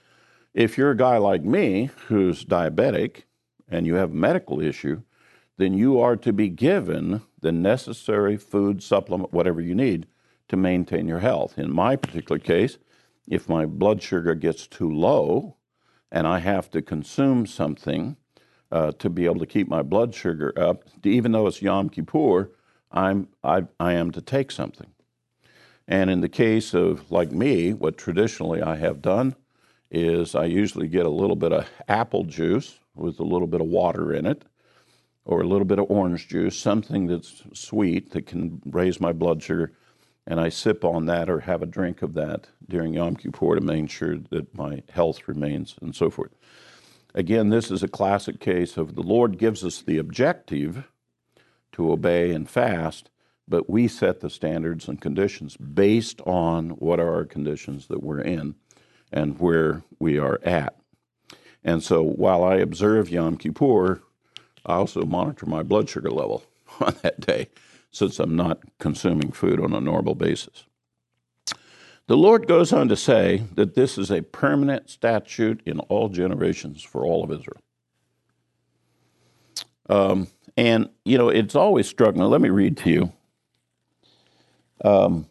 If 0.54 0.78
you're 0.78 0.92
a 0.92 0.98
guy 0.98 1.18
like 1.18 1.44
me 1.44 1.89
who's 2.08 2.46
diabetic 2.46 3.24
and 3.68 3.88
you 3.88 3.96
have 3.96 4.12
a 4.12 4.16
medical 4.16 4.62
issue, 4.62 5.02
then 5.58 5.74
you 5.74 6.00
are 6.00 6.16
to 6.18 6.34
be 6.34 6.50
given 6.50 7.22
the 7.42 7.52
necessary 7.52 8.38
food 8.38 8.82
supplement, 8.82 9.34
whatever 9.34 9.62
you 9.62 9.76
need, 9.76 10.08
to 10.48 10.58
maintain 10.58 11.08
your 11.08 11.20
health. 11.20 11.58
In 11.58 11.72
my 11.72 11.96
particular 11.96 12.39
case, 12.39 12.78
if 13.28 13.48
my 13.48 13.66
blood 13.66 14.02
sugar 14.02 14.36
gets 14.36 14.68
too 14.68 14.89
low 14.89 15.58
and 16.12 16.28
I 16.28 16.39
have 16.39 16.70
to 16.72 16.82
consume 16.82 17.46
something 17.46 18.18
uh, 18.72 18.92
to 18.94 19.10
be 19.10 19.26
able 19.26 19.39
to 19.39 19.46
keep 19.46 19.68
my 19.68 19.84
blood 19.84 20.13
sugar 20.13 20.54
up, 20.58 20.84
even 21.04 21.32
though 21.32 21.48
it's 21.48 21.62
Yom 21.62 21.89
Kippur, 21.89 22.52
I'm, 22.92 23.30
I, 23.44 23.63
I 23.80 23.94
am 23.94 24.12
to 24.12 24.22
take 24.22 24.52
something. 24.52 24.92
And 25.88 26.10
in 26.10 26.22
the 26.22 26.30
case 26.30 26.74
of, 26.74 27.12
like 27.12 27.32
me, 27.32 27.74
what 27.74 27.98
traditionally 27.98 28.62
I 28.62 28.78
have 28.78 29.02
done 29.02 29.36
is 29.92 30.34
I 30.34 30.46
usually 30.46 30.88
get 30.88 31.06
a 31.06 31.10
little 31.10 31.36
bit 31.36 31.52
of 31.52 31.70
apple 31.88 32.24
juice 32.24 32.80
with 32.96 33.20
a 33.20 33.24
little 33.24 33.48
bit 33.48 33.62
of 33.62 33.68
water 33.68 34.13
in 34.13 34.26
it, 34.26 34.44
or 35.26 35.42
a 35.42 35.48
little 35.48 35.66
bit 35.66 35.80
of 35.80 35.90
orange 35.90 36.28
juice, 36.28 36.58
something 36.58 37.08
that's 37.08 37.44
sweet 37.54 38.12
that 38.12 38.26
can 38.26 38.62
raise 38.66 39.00
my 39.00 39.14
blood 39.14 39.42
sugar. 39.42 39.74
And 40.26 40.40
I 40.40 40.50
sip 40.50 40.86
on 40.86 41.06
that 41.08 41.30
or 41.30 41.42
have 41.42 41.62
a 41.62 41.68
drink 41.68 42.02
of 42.02 42.14
that 42.14 42.48
during 42.68 42.94
Yom 42.94 43.16
Kippur 43.16 43.56
to 43.56 43.62
make 43.62 43.90
sure 43.90 44.18
that 44.30 44.56
my 44.56 44.84
health 44.90 45.28
remains 45.28 45.76
and 45.82 45.96
so 45.96 46.10
forth. 46.10 46.32
Again, 47.14 47.50
this 47.50 47.70
is 47.70 47.84
a 47.84 47.88
classic 47.88 48.40
case 48.40 48.78
of 48.78 48.96
the 48.96 49.04
Lord 49.04 49.38
gives 49.38 49.64
us 49.64 49.82
the 49.82 49.98
objective 49.98 50.86
to 51.74 51.92
obey 51.92 52.32
and 52.32 52.50
fast, 52.50 53.10
but 53.48 53.70
we 53.70 53.88
set 53.88 54.20
the 54.20 54.30
standards 54.30 54.88
and 54.88 55.02
conditions 55.02 55.58
based 55.58 56.22
on 56.22 56.72
what 56.72 57.00
are 57.00 57.14
our 57.14 57.26
conditions 57.26 57.88
that 57.88 58.02
we're 58.02 58.22
in 58.22 58.56
and 59.12 59.40
where 59.40 59.84
we 60.00 60.18
are 60.18 60.40
at. 60.44 60.76
And 61.64 61.84
so 61.84 62.02
while 62.02 62.44
I 62.44 62.56
observe 62.56 63.10
Yom 63.10 63.38
Kippur, 63.38 64.02
I 64.65 64.76
also 64.76 65.04
monitor 65.04 65.45
my 65.45 65.63
blood 65.63 65.89
sugar 65.89 66.12
level 66.12 66.43
on 66.80 66.95
that 67.02 67.19
day 67.19 67.49
since 67.91 68.19
I'm 68.19 68.36
not 68.36 68.60
consuming 68.80 69.32
food 69.32 69.60
on 69.60 69.73
a 69.73 69.80
normal 69.80 70.15
basis. 70.15 70.65
The 72.08 72.17
Lord 72.17 72.47
goes 72.47 72.73
on 72.73 72.89
to 72.89 72.97
say 72.97 73.43
that 73.54 73.76
this 73.76 73.97
is 73.97 74.12
a 74.12 74.21
permanent 74.21 74.89
statute 74.89 75.62
in 75.65 75.80
all 75.80 76.10
generations 76.10 76.84
for 76.84 77.06
all 77.06 77.23
of 77.23 77.32
Israel. 77.32 77.62
Um, 79.89 80.28
and, 80.58 80.89
you 81.06 81.17
know, 81.17 81.30
it's 81.30 81.56
always 81.56 81.88
struck 81.88 82.15
me. 82.15 82.23
Let 82.23 82.41
me 82.41 82.49
read 82.49 82.78
to 82.78 82.89
you 82.89 83.13
um, 84.84 85.28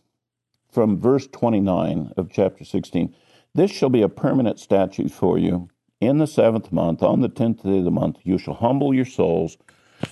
from 0.71 0.99
verse 0.99 1.27
29 1.27 2.13
of 2.17 2.31
chapter 2.33 2.65
16. 2.65 3.15
This 3.55 3.71
shall 3.71 3.91
be 3.91 4.03
a 4.03 4.09
permanent 4.09 4.59
statute 4.59 5.13
for 5.13 5.39
you. 5.39 5.69
In 6.03 6.19
the 6.19 6.27
seventh 6.27 6.73
month, 6.73 7.01
on 7.01 7.21
the 7.21 7.29
tenth 7.29 7.63
day 7.63 7.79
of 7.79 7.85
the 7.85 7.91
month, 7.93 8.17
you 8.25 8.37
shall 8.37 8.55
humble 8.55 8.93
your 8.93 9.05
souls, 9.05 9.57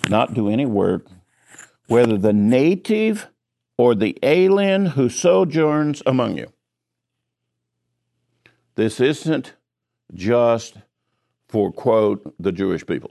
not 0.08 0.34
do 0.34 0.48
any 0.48 0.64
work, 0.64 1.08
whether 1.88 2.16
the 2.16 2.32
native 2.32 3.26
or 3.76 3.96
the 3.96 4.16
alien 4.22 4.86
who 4.86 5.08
sojourns 5.08 6.00
among 6.06 6.38
you. 6.38 6.52
This 8.76 9.00
isn't 9.00 9.54
just 10.14 10.76
for, 11.48 11.72
quote, 11.72 12.36
the 12.38 12.52
Jewish 12.52 12.86
people. 12.86 13.10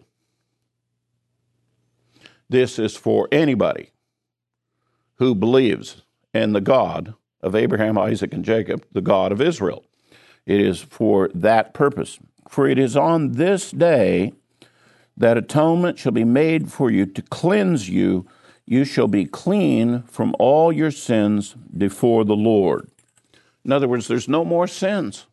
This 2.47 2.79
is 2.79 2.95
for 2.95 3.27
anybody 3.29 3.89
who 5.15 5.35
believes 5.35 6.03
in 6.33 6.53
the 6.53 6.61
God 6.61 7.13
of 7.41 7.55
Abraham, 7.55 7.97
Isaac, 7.97 8.33
and 8.33 8.45
Jacob, 8.45 8.85
the 8.93 9.01
God 9.01 9.33
of 9.33 9.41
Israel. 9.41 9.83
It 10.45 10.61
is 10.61 10.79
for 10.79 11.29
that 11.33 11.73
purpose. 11.73 12.19
For 12.49 12.67
it 12.67 12.79
is 12.79 12.97
on 12.97 13.33
this 13.33 13.69
day 13.69 14.33
that 15.15 15.37
atonement 15.37 15.99
shall 15.99 16.11
be 16.11 16.23
made 16.23 16.71
for 16.71 16.89
you 16.89 17.05
to 17.05 17.21
cleanse 17.21 17.87
you. 17.87 18.25
You 18.65 18.85
shall 18.85 19.07
be 19.07 19.25
clean 19.25 20.01
from 20.03 20.35
all 20.39 20.73
your 20.73 20.89
sins 20.89 21.53
before 21.77 22.25
the 22.25 22.35
Lord. 22.35 22.89
In 23.63 23.71
other 23.71 23.87
words, 23.87 24.07
there's 24.07 24.27
no 24.27 24.43
more 24.43 24.67
sins. 24.67 25.27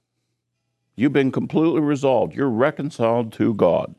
You've 0.94 1.14
been 1.14 1.32
completely 1.32 1.80
resolved. 1.80 2.34
You're 2.34 2.50
reconciled 2.50 3.32
to 3.34 3.54
God. 3.54 3.94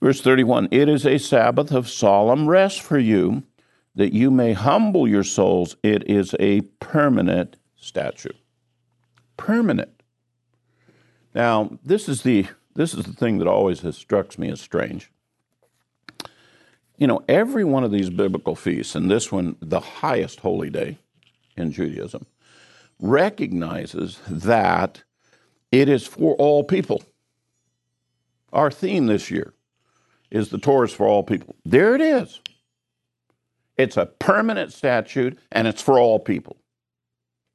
Verse 0.00 0.22
31 0.22 0.68
It 0.70 0.88
is 0.88 1.04
a 1.04 1.18
Sabbath 1.18 1.70
of 1.70 1.86
solemn 1.86 2.48
rest 2.48 2.80
for 2.80 2.98
you, 2.98 3.42
that 3.94 4.14
you 4.14 4.30
may 4.30 4.54
humble 4.54 5.06
your 5.06 5.24
souls. 5.24 5.76
It 5.82 6.08
is 6.08 6.34
a 6.40 6.62
permanent 6.80 7.58
statute. 7.76 8.36
Permanent. 9.36 10.01
Now, 11.34 11.78
this 11.84 12.08
is 12.08 12.22
the 12.22 12.46
this 12.74 12.94
is 12.94 13.04
the 13.04 13.12
thing 13.12 13.38
that 13.38 13.48
always 13.48 13.80
has 13.80 13.96
struck 13.96 14.38
me 14.38 14.50
as 14.50 14.60
strange. 14.60 15.10
You 16.96 17.06
know, 17.06 17.22
every 17.28 17.64
one 17.64 17.84
of 17.84 17.90
these 17.90 18.10
biblical 18.10 18.54
feasts, 18.54 18.94
and 18.94 19.10
this 19.10 19.30
one, 19.30 19.56
the 19.60 19.80
highest 19.80 20.40
holy 20.40 20.70
day 20.70 20.98
in 21.56 21.72
Judaism, 21.72 22.26
recognizes 22.98 24.20
that 24.28 25.02
it 25.70 25.88
is 25.88 26.06
for 26.06 26.34
all 26.36 26.64
people. 26.64 27.02
Our 28.52 28.70
theme 28.70 29.06
this 29.06 29.30
year 29.30 29.52
is 30.30 30.48
the 30.48 30.58
Torah 30.58 30.88
for 30.88 31.06
all 31.06 31.22
people. 31.22 31.56
There 31.64 31.94
it 31.94 32.00
is. 32.00 32.40
It's 33.76 33.96
a 33.96 34.06
permanent 34.06 34.72
statute 34.72 35.38
and 35.50 35.66
it's 35.66 35.82
for 35.82 35.98
all 35.98 36.18
people. 36.18 36.56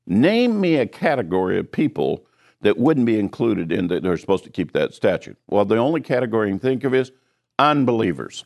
Name 0.05 0.59
me 0.59 0.77
a 0.77 0.87
category 0.87 1.59
of 1.59 1.71
people 1.71 2.26
that 2.61 2.77
wouldn't 2.77 3.05
be 3.05 3.19
included 3.19 3.71
in 3.71 3.87
that 3.87 4.03
they're 4.03 4.17
supposed 4.17 4.43
to 4.43 4.49
keep 4.49 4.73
that 4.73 4.93
statute. 4.93 5.37
Well, 5.47 5.65
the 5.65 5.77
only 5.77 6.01
category 6.01 6.47
you 6.47 6.53
can 6.53 6.59
think 6.59 6.83
of 6.83 6.93
is 6.93 7.11
unbelievers. 7.59 8.45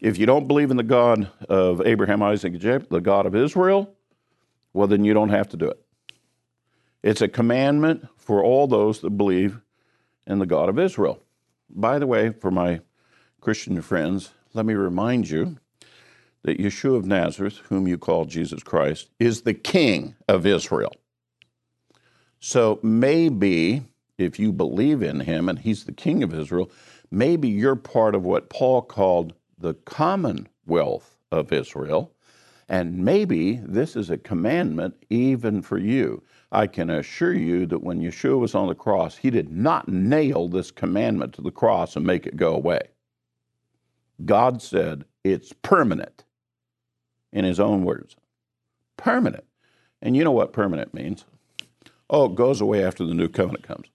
If 0.00 0.16
you 0.18 0.26
don't 0.26 0.46
believe 0.46 0.70
in 0.70 0.76
the 0.76 0.82
God 0.82 1.30
of 1.48 1.84
Abraham, 1.84 2.22
Isaac, 2.22 2.52
and 2.52 2.60
Jacob, 2.60 2.88
the 2.88 3.00
God 3.00 3.26
of 3.26 3.34
Israel, 3.34 3.94
well, 4.72 4.86
then 4.86 5.04
you 5.04 5.12
don't 5.12 5.30
have 5.30 5.48
to 5.50 5.56
do 5.56 5.68
it. 5.68 5.80
It's 7.02 7.20
a 7.20 7.28
commandment 7.28 8.06
for 8.16 8.42
all 8.42 8.66
those 8.66 9.00
that 9.00 9.10
believe 9.10 9.60
in 10.26 10.38
the 10.38 10.46
God 10.46 10.68
of 10.68 10.78
Israel. 10.78 11.20
By 11.68 11.98
the 11.98 12.06
way, 12.06 12.30
for 12.30 12.50
my 12.50 12.80
Christian 13.40 13.80
friends, 13.82 14.30
let 14.54 14.66
me 14.66 14.74
remind 14.74 15.28
you 15.28 15.56
that 16.42 16.58
Yeshua 16.58 16.96
of 16.96 17.04
Nazareth, 17.04 17.58
whom 17.68 17.88
you 17.88 17.98
call 17.98 18.24
Jesus 18.24 18.62
Christ, 18.62 19.10
is 19.18 19.42
the 19.42 19.54
King 19.54 20.14
of 20.28 20.46
Israel. 20.46 20.94
So 22.40 22.78
maybe 22.82 23.82
if 24.16 24.38
you 24.38 24.52
believe 24.52 25.02
in 25.02 25.20
him 25.20 25.48
and 25.48 25.58
he's 25.58 25.84
the 25.84 25.92
King 25.92 26.22
of 26.22 26.34
Israel, 26.34 26.70
maybe 27.10 27.48
you're 27.48 27.76
part 27.76 28.14
of 28.14 28.24
what 28.24 28.50
Paul 28.50 28.82
called 28.82 29.32
the 29.58 29.74
commonwealth 29.74 31.16
of 31.32 31.52
Israel. 31.52 32.12
And 32.68 32.98
maybe 33.04 33.56
this 33.64 33.96
is 33.96 34.10
a 34.10 34.18
commandment 34.18 34.94
even 35.08 35.62
for 35.62 35.78
you. 35.78 36.22
I 36.52 36.66
can 36.66 36.90
assure 36.90 37.32
you 37.32 37.66
that 37.66 37.82
when 37.82 38.00
Yeshua 38.00 38.38
was 38.38 38.54
on 38.54 38.68
the 38.68 38.74
cross, 38.74 39.16
he 39.16 39.30
did 39.30 39.50
not 39.50 39.88
nail 39.88 40.48
this 40.48 40.70
commandment 40.70 41.32
to 41.34 41.42
the 41.42 41.50
cross 41.50 41.96
and 41.96 42.06
make 42.06 42.26
it 42.26 42.36
go 42.36 42.54
away. 42.54 42.80
God 44.24 44.60
said 44.60 45.04
it's 45.24 45.52
permanent 45.62 46.24
in 47.32 47.44
his 47.44 47.60
own 47.60 47.84
words. 47.84 48.16
Permanent. 48.96 49.44
And 50.02 50.16
you 50.16 50.24
know 50.24 50.32
what 50.32 50.52
permanent 50.52 50.92
means? 50.92 51.24
Oh, 52.10 52.26
it 52.26 52.34
goes 52.34 52.60
away 52.60 52.84
after 52.84 53.04
the 53.04 53.14
new 53.14 53.28
covenant 53.28 53.64
comes. 53.64 53.88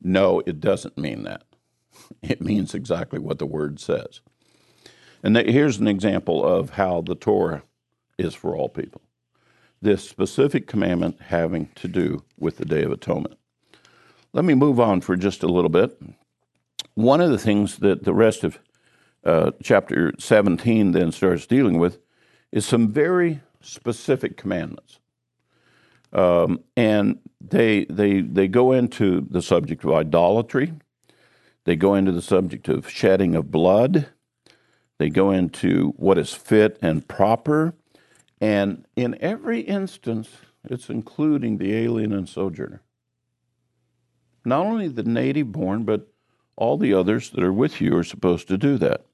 No, 0.00 0.42
it 0.46 0.60
doesn't 0.60 0.98
mean 0.98 1.22
that. 1.24 1.44
It 2.22 2.40
means 2.40 2.74
exactly 2.74 3.18
what 3.18 3.38
the 3.38 3.46
word 3.46 3.80
says. 3.80 4.20
And 5.22 5.36
here's 5.36 5.78
an 5.78 5.88
example 5.88 6.44
of 6.44 6.70
how 6.70 7.00
the 7.00 7.14
Torah 7.14 7.62
is 8.18 8.34
for 8.34 8.56
all 8.56 8.68
people 8.68 9.02
this 9.82 10.08
specific 10.08 10.68
commandment 10.68 11.20
having 11.20 11.68
to 11.74 11.88
do 11.88 12.22
with 12.38 12.56
the 12.56 12.64
Day 12.64 12.84
of 12.84 12.92
Atonement. 12.92 13.36
Let 14.32 14.44
me 14.44 14.54
move 14.54 14.78
on 14.78 15.00
for 15.00 15.16
just 15.16 15.42
a 15.42 15.48
little 15.48 15.68
bit. 15.68 16.00
One 16.94 17.20
of 17.20 17.30
the 17.30 17.38
things 17.38 17.78
that 17.78 18.04
the 18.04 18.14
rest 18.14 18.44
of 18.44 18.60
uh, 19.24 19.50
chapter 19.62 20.12
17 20.18 20.92
then 20.92 21.10
starts 21.10 21.46
dealing 21.46 21.78
with 21.78 21.98
is 22.52 22.64
some 22.64 22.88
very 22.88 23.40
specific 23.60 24.36
commandments. 24.36 25.00
Um, 26.12 26.60
and 26.76 27.18
they, 27.40 27.84
they, 27.86 28.20
they 28.20 28.48
go 28.48 28.72
into 28.72 29.26
the 29.30 29.42
subject 29.42 29.84
of 29.84 29.92
idolatry, 29.92 30.72
they 31.64 31.76
go 31.76 31.94
into 31.94 32.12
the 32.12 32.22
subject 32.22 32.68
of 32.68 32.88
shedding 32.88 33.34
of 33.34 33.50
blood, 33.50 34.08
They 34.98 35.10
go 35.10 35.32
into 35.32 35.94
what 35.96 36.16
is 36.18 36.32
fit 36.32 36.78
and 36.80 37.06
proper. 37.08 37.74
And 38.40 38.86
in 38.94 39.18
every 39.20 39.60
instance, 39.60 40.28
it's 40.64 40.88
including 40.88 41.58
the 41.58 41.74
alien 41.74 42.12
and 42.12 42.28
sojourner. 42.28 42.82
Not 44.44 44.66
only 44.66 44.88
the 44.88 45.02
native 45.02 45.50
born, 45.50 45.84
but 45.84 46.08
all 46.56 46.76
the 46.76 46.94
others 46.94 47.30
that 47.30 47.42
are 47.42 47.52
with 47.52 47.80
you 47.80 47.96
are 47.96 48.04
supposed 48.04 48.46
to 48.48 48.58
do 48.58 48.78
that. 48.78 49.04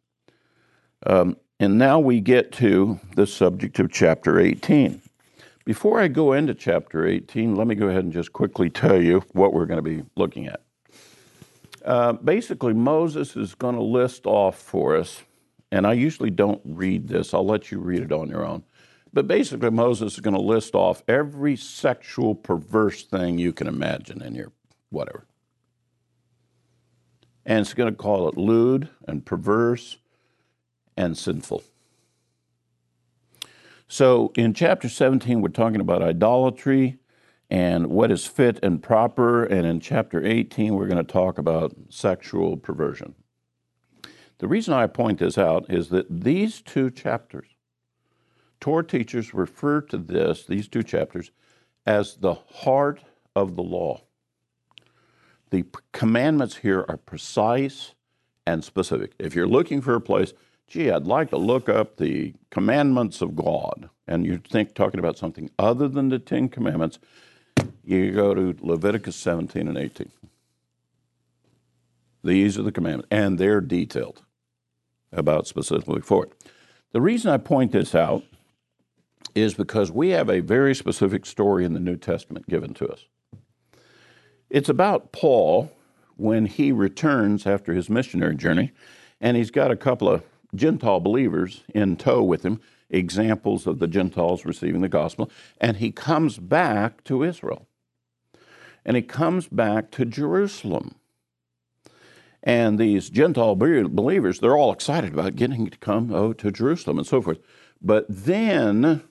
Um, 1.06 1.36
and 1.60 1.78
now 1.78 1.98
we 1.98 2.20
get 2.20 2.52
to 2.52 3.00
the 3.14 3.26
subject 3.26 3.78
of 3.78 3.90
chapter 3.90 4.38
18. 4.38 5.00
Before 5.68 6.00
I 6.00 6.08
go 6.08 6.32
into 6.32 6.54
chapter 6.54 7.06
18, 7.06 7.54
let 7.54 7.66
me 7.66 7.74
go 7.74 7.88
ahead 7.88 8.02
and 8.02 8.10
just 8.10 8.32
quickly 8.32 8.70
tell 8.70 9.02
you 9.02 9.22
what 9.32 9.52
we're 9.52 9.66
going 9.66 9.76
to 9.76 9.82
be 9.82 10.02
looking 10.16 10.46
at. 10.46 10.62
Uh, 11.84 12.14
basically, 12.14 12.72
Moses 12.72 13.36
is 13.36 13.54
going 13.54 13.74
to 13.74 13.82
list 13.82 14.24
off 14.24 14.58
for 14.58 14.96
us, 14.96 15.24
and 15.70 15.86
I 15.86 15.92
usually 15.92 16.30
don't 16.30 16.62
read 16.64 17.08
this, 17.08 17.34
I'll 17.34 17.44
let 17.44 17.70
you 17.70 17.80
read 17.80 18.00
it 18.00 18.12
on 18.12 18.30
your 18.30 18.46
own. 18.46 18.64
But 19.12 19.28
basically, 19.28 19.68
Moses 19.68 20.14
is 20.14 20.20
going 20.20 20.32
to 20.32 20.40
list 20.40 20.74
off 20.74 21.02
every 21.06 21.54
sexual 21.54 22.34
perverse 22.34 23.04
thing 23.04 23.36
you 23.36 23.52
can 23.52 23.66
imagine 23.66 24.22
in 24.22 24.34
your 24.34 24.52
whatever. 24.88 25.26
And 27.44 27.60
it's 27.60 27.74
going 27.74 27.92
to 27.92 27.96
call 27.96 28.26
it 28.30 28.38
lewd 28.38 28.88
and 29.06 29.22
perverse 29.22 29.98
and 30.96 31.14
sinful. 31.14 31.62
So 33.88 34.32
in 34.36 34.52
chapter 34.52 34.86
17, 34.86 35.40
we're 35.40 35.48
talking 35.48 35.80
about 35.80 36.02
idolatry 36.02 36.98
and 37.48 37.86
what 37.86 38.10
is 38.10 38.26
fit 38.26 38.58
and 38.62 38.82
proper. 38.82 39.44
And 39.44 39.66
in 39.66 39.80
chapter 39.80 40.24
18, 40.24 40.74
we're 40.74 40.86
going 40.86 41.04
to 41.04 41.12
talk 41.12 41.38
about 41.38 41.74
sexual 41.88 42.58
perversion. 42.58 43.14
The 44.38 44.46
reason 44.46 44.74
I 44.74 44.86
point 44.86 45.18
this 45.18 45.38
out 45.38 45.64
is 45.70 45.88
that 45.88 46.06
these 46.22 46.60
two 46.60 46.90
chapters, 46.90 47.48
Torah 48.60 48.84
teachers 48.84 49.32
refer 49.32 49.80
to 49.80 49.96
this, 49.96 50.44
these 50.44 50.68
two 50.68 50.82
chapters, 50.82 51.30
as 51.86 52.16
the 52.16 52.34
heart 52.34 53.00
of 53.34 53.56
the 53.56 53.62
law. 53.62 54.02
The 55.50 55.64
commandments 55.92 56.56
here 56.56 56.84
are 56.90 56.98
precise 56.98 57.94
and 58.46 58.62
specific. 58.62 59.12
If 59.18 59.34
you're 59.34 59.48
looking 59.48 59.80
for 59.80 59.94
a 59.94 60.00
place, 60.00 60.34
gee, 60.68 60.90
I'd 60.90 61.06
like 61.06 61.30
to 61.30 61.38
look 61.38 61.68
up 61.68 61.96
the 61.96 62.34
commandments 62.50 63.22
of 63.22 63.34
God, 63.34 63.88
and 64.06 64.26
you 64.26 64.38
think 64.38 64.74
talking 64.74 65.00
about 65.00 65.18
something 65.18 65.50
other 65.58 65.88
than 65.88 66.10
the 66.10 66.18
Ten 66.18 66.48
Commandments, 66.48 66.98
you 67.82 68.12
go 68.12 68.34
to 68.34 68.54
Leviticus 68.60 69.16
17 69.16 69.66
and 69.66 69.78
18. 69.78 70.10
These 72.22 72.58
are 72.58 72.62
the 72.62 72.72
commandments, 72.72 73.08
and 73.10 73.38
they're 73.38 73.62
detailed 73.62 74.22
about 75.10 75.46
specifically 75.46 76.02
for 76.02 76.26
it. 76.26 76.32
The 76.92 77.00
reason 77.00 77.30
I 77.30 77.38
point 77.38 77.72
this 77.72 77.94
out 77.94 78.22
is 79.34 79.54
because 79.54 79.90
we 79.90 80.10
have 80.10 80.28
a 80.28 80.40
very 80.40 80.74
specific 80.74 81.24
story 81.24 81.64
in 81.64 81.72
the 81.72 81.80
New 81.80 81.96
Testament 81.96 82.46
given 82.46 82.74
to 82.74 82.88
us. 82.88 83.06
It's 84.50 84.68
about 84.68 85.12
Paul 85.12 85.70
when 86.16 86.46
he 86.46 86.72
returns 86.72 87.46
after 87.46 87.72
his 87.72 87.88
missionary 87.88 88.34
journey, 88.34 88.72
and 89.20 89.36
he's 89.36 89.50
got 89.50 89.70
a 89.70 89.76
couple 89.76 90.08
of 90.08 90.22
Gentile 90.54 91.00
believers 91.00 91.64
in 91.74 91.96
tow 91.96 92.22
with 92.22 92.44
him, 92.44 92.60
examples 92.90 93.66
of 93.66 93.78
the 93.78 93.86
Gentiles 93.86 94.44
receiving 94.44 94.80
the 94.80 94.88
gospel, 94.88 95.30
and 95.60 95.76
he 95.76 95.90
comes 95.90 96.38
back 96.38 97.04
to 97.04 97.22
Israel. 97.22 97.66
And 98.84 98.96
he 98.96 99.02
comes 99.02 99.48
back 99.48 99.90
to 99.92 100.04
Jerusalem. 100.04 100.94
And 102.42 102.78
these 102.78 103.10
Gentile 103.10 103.56
believers, 103.56 104.40
they're 104.40 104.56
all 104.56 104.72
excited 104.72 105.12
about 105.12 105.36
getting 105.36 105.68
to 105.68 105.78
come 105.78 106.14
oh, 106.14 106.32
to 106.34 106.50
Jerusalem 106.50 106.98
and 106.98 107.06
so 107.06 107.20
forth. 107.20 107.38
But 107.82 108.06
then 108.08 109.02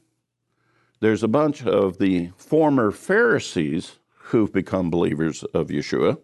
there's 0.99 1.23
a 1.23 1.27
bunch 1.27 1.63
of 1.65 1.99
the 1.99 2.31
former 2.37 2.91
Pharisees 2.91 3.99
who've 4.15 4.51
become 4.51 4.89
believers 4.89 5.43
of 5.53 5.67
Yeshua 5.67 6.17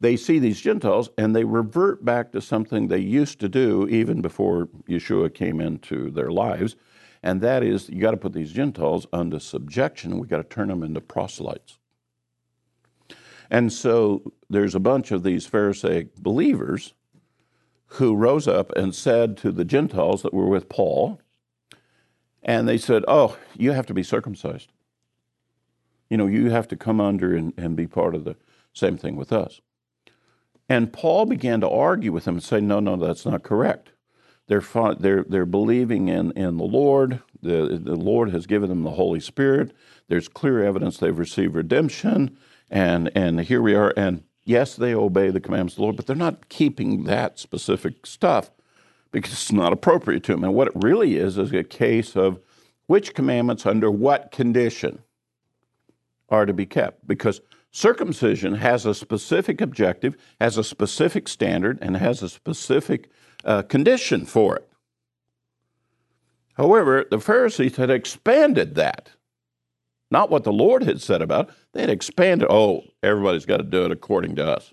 they 0.00 0.16
see 0.16 0.38
these 0.38 0.60
Gentiles 0.60 1.08
and 1.16 1.34
they 1.34 1.44
revert 1.44 2.04
back 2.04 2.32
to 2.32 2.40
something 2.40 2.88
they 2.88 2.98
used 2.98 3.40
to 3.40 3.48
do 3.48 3.88
even 3.88 4.20
before 4.20 4.66
Yeshua 4.88 5.32
came 5.32 5.60
into 5.60 6.10
their 6.10 6.30
lives. 6.30 6.76
And 7.22 7.40
that 7.40 7.62
is, 7.62 7.88
you 7.88 8.00
got 8.00 8.10
to 8.10 8.16
put 8.16 8.32
these 8.32 8.52
Gentiles 8.52 9.06
under 9.12 9.40
subjection. 9.40 10.18
We 10.18 10.26
got 10.26 10.36
to 10.38 10.44
turn 10.44 10.68
them 10.68 10.82
into 10.82 11.00
proselytes. 11.00 11.78
And 13.50 13.72
so 13.72 14.32
there's 14.50 14.74
a 14.74 14.80
bunch 14.80 15.10
of 15.10 15.22
these 15.22 15.46
Pharisaic 15.46 16.16
believers 16.16 16.94
who 17.86 18.14
rose 18.16 18.48
up 18.48 18.72
and 18.72 18.94
said 18.94 19.36
to 19.38 19.52
the 19.52 19.64
Gentiles 19.64 20.22
that 20.22 20.34
were 20.34 20.48
with 20.48 20.68
Paul, 20.68 21.20
and 22.42 22.68
they 22.68 22.78
said, 22.78 23.04
Oh, 23.06 23.36
you 23.56 23.72
have 23.72 23.86
to 23.86 23.94
be 23.94 24.02
circumcised. 24.02 24.72
You 26.10 26.16
know, 26.16 26.26
you 26.26 26.50
have 26.50 26.68
to 26.68 26.76
come 26.76 27.00
under 27.00 27.34
and, 27.34 27.54
and 27.56 27.76
be 27.76 27.86
part 27.86 28.14
of 28.14 28.24
the 28.24 28.36
same 28.72 28.98
thing 28.98 29.16
with 29.16 29.32
us. 29.32 29.60
And 30.68 30.92
Paul 30.92 31.26
began 31.26 31.60
to 31.60 31.68
argue 31.68 32.12
with 32.12 32.24
them 32.24 32.36
and 32.36 32.42
say, 32.42 32.60
no, 32.60 32.80
no, 32.80 32.96
that's 32.96 33.26
not 33.26 33.42
correct. 33.42 33.90
They're, 34.46 34.62
they're, 34.98 35.24
they're 35.24 35.46
believing 35.46 36.08
in, 36.08 36.32
in 36.32 36.56
the 36.56 36.64
Lord. 36.64 37.22
The, 37.42 37.80
the 37.82 37.96
Lord 37.96 38.30
has 38.30 38.46
given 38.46 38.68
them 38.68 38.82
the 38.82 38.90
Holy 38.90 39.20
Spirit. 39.20 39.72
There's 40.08 40.28
clear 40.28 40.62
evidence 40.62 40.98
they've 40.98 41.18
received 41.18 41.54
redemption. 41.54 42.36
And, 42.70 43.10
and 43.14 43.40
here 43.40 43.62
we 43.62 43.74
are. 43.74 43.92
And 43.96 44.24
yes, 44.44 44.76
they 44.76 44.94
obey 44.94 45.30
the 45.30 45.40
commandments 45.40 45.74
of 45.74 45.76
the 45.76 45.82
Lord, 45.82 45.96
but 45.96 46.06
they're 46.06 46.16
not 46.16 46.48
keeping 46.48 47.04
that 47.04 47.38
specific 47.38 48.06
stuff 48.06 48.50
because 49.12 49.32
it's 49.32 49.52
not 49.52 49.72
appropriate 49.72 50.24
to 50.24 50.32
them. 50.32 50.44
And 50.44 50.54
what 50.54 50.68
it 50.68 50.74
really 50.76 51.16
is 51.16 51.38
is 51.38 51.52
a 51.52 51.62
case 51.62 52.16
of 52.16 52.40
which 52.86 53.14
commandments 53.14 53.64
under 53.64 53.90
what 53.90 54.30
condition 54.30 55.02
are 56.28 56.44
to 56.44 56.52
be 56.52 56.66
kept. 56.66 57.06
Because 57.06 57.40
Circumcision 57.76 58.54
has 58.54 58.86
a 58.86 58.94
specific 58.94 59.60
objective, 59.60 60.16
has 60.40 60.56
a 60.56 60.62
specific 60.62 61.26
standard, 61.26 61.76
and 61.82 61.96
has 61.96 62.22
a 62.22 62.28
specific 62.28 63.10
uh, 63.44 63.62
condition 63.62 64.26
for 64.26 64.54
it. 64.54 64.68
However, 66.52 67.04
the 67.10 67.18
Pharisees 67.18 67.74
had 67.74 67.90
expanded 67.90 68.76
that. 68.76 69.10
Not 70.08 70.30
what 70.30 70.44
the 70.44 70.52
Lord 70.52 70.84
had 70.84 71.02
said 71.02 71.20
about. 71.20 71.48
it. 71.48 71.54
They 71.72 71.80
had 71.80 71.90
expanded, 71.90 72.46
oh, 72.48 72.84
everybody's 73.02 73.44
got 73.44 73.56
to 73.56 73.64
do 73.64 73.84
it 73.84 73.90
according 73.90 74.36
to 74.36 74.46
us. 74.46 74.72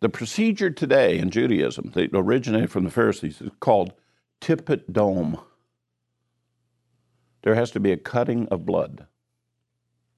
The 0.00 0.08
procedure 0.08 0.70
today 0.70 1.18
in 1.18 1.28
Judaism 1.28 1.90
that 1.92 2.08
originated 2.14 2.70
from 2.70 2.84
the 2.84 2.90
Pharisees 2.90 3.42
is 3.42 3.50
called 3.60 3.92
tipat 4.40 4.90
dam. 4.90 5.36
There 7.42 7.54
has 7.54 7.70
to 7.72 7.80
be 7.80 7.92
a 7.92 7.98
cutting 7.98 8.48
of 8.48 8.64
blood 8.64 9.06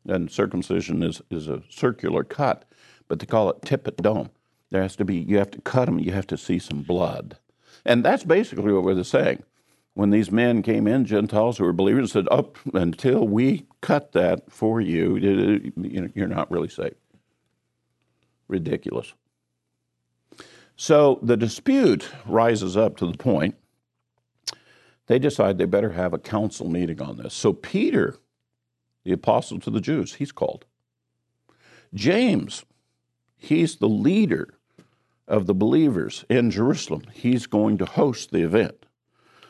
and 0.07 0.31
circumcision 0.31 1.03
is, 1.03 1.23
is 1.31 1.49
a 1.49 1.63
circular 1.69 2.25
cut, 2.25 2.65
but 3.09 3.19
they 3.19 3.27
call 3.27 3.51
it 3.51 3.63
tipat 3.63 3.97
dam. 3.97 4.31
There 4.71 4.83
has 4.83 4.97
to 4.97 5.05
be, 5.05 5.17
you 5.17 5.39
have 5.39 5.51
to 5.53 5.61
cut 5.61 5.87
them, 5.87 5.99
you 5.99 6.13
have 6.13 6.27
to 6.29 6.37
see 6.37 6.59
some 6.59 6.83
blood. 6.83 7.39
And 7.85 8.05
that's 8.05 8.25
basically 8.25 8.73
what 8.73 8.83
we're 8.83 9.03
saying. 9.05 9.43
When 9.95 10.11
these 10.11 10.33
men 10.33 10.63
came 10.63 10.89
in, 10.89 11.05
Gentiles 11.05 11.59
who 11.59 11.65
were 11.65 11.73
believers, 11.73 12.13
said, 12.13 12.27
Up 12.31 12.59
until 12.75 13.29
we 13.29 13.67
cut 13.81 14.13
that 14.13 14.51
for 14.51 14.81
you, 14.81 15.17
you're 16.15 16.27
not 16.27 16.51
really 16.51 16.69
saved. 16.69 16.97
Ridiculous. 18.49 19.15
So 20.77 21.21
the 21.23 21.37
dispute 21.37 22.09
rises 22.27 22.77
up 22.77 22.97
to 22.97 23.07
the 23.07 23.17
point 23.17 23.55
they 25.07 25.19
decide 25.19 25.59
they 25.59 25.67
better 25.67 25.93
have 25.93 26.15
a 26.15 26.19
council 26.19 26.69
meeting 26.69 27.01
on 27.01 27.19
this. 27.19 27.35
So 27.35 27.53
Peter 27.53 28.17
the 29.05 29.13
apostle 29.13 29.61
to 29.61 29.71
the 29.71 29.81
Jews, 29.81 30.15
he's 30.15 30.33
called. 30.33 30.65
James, 31.93 32.65
he's 33.37 33.77
the 33.77 33.89
leader 33.89 34.55
of 35.29 35.47
the 35.47 35.55
believers 35.55 36.25
in 36.29 36.51
Jerusalem. 36.51 37.05
He's 37.13 37.47
going 37.47 37.79
to 37.79 37.87
host 37.87 38.31
the 38.31 38.43
event. 38.43 38.87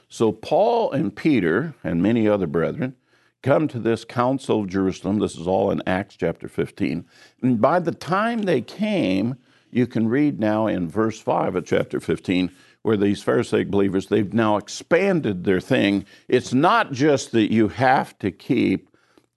So 0.09 0.31
Paul 0.31 0.93
and 0.93 1.15
Peter 1.15 1.75
and 1.83 2.03
many 2.03 2.29
other 2.29 2.47
brethren 2.47 2.95
come 3.43 3.69
to 3.69 3.79
this 3.79 4.05
council 4.05 4.61
of 4.61 4.69
Jerusalem. 4.69 5.19
This 5.19 5.37
is 5.37 5.47
all 5.47 5.71
in 5.71 5.83
Acts 5.87 6.17
chapter 6.17 6.49
15. 6.49 7.05
And 7.43 7.61
by 7.61 7.79
the 7.79 7.93
time 7.93 8.43
they 8.43 8.61
came, 8.61 9.37
you 9.71 9.87
can 9.87 10.09
read 10.09 10.39
now 10.39 10.67
in 10.67 10.89
verse 10.89 11.21
5 11.21 11.57
of 11.57 11.67
chapter 11.67 12.01
15 12.01 12.51
where 12.83 12.97
these 12.99 13.23
Pharisaic 13.23 13.71
believers, 13.71 14.07
they've 14.07 14.35
now 14.35 14.57
expanded 14.59 15.45
their 15.45 15.61
thing. 15.61 16.05
It's 16.29 16.53
not 16.53 16.93
just 16.93 17.33
that 17.33 17.51
you 17.51 17.69
have 17.69 18.17
to 18.19 18.31
keep 18.31 18.91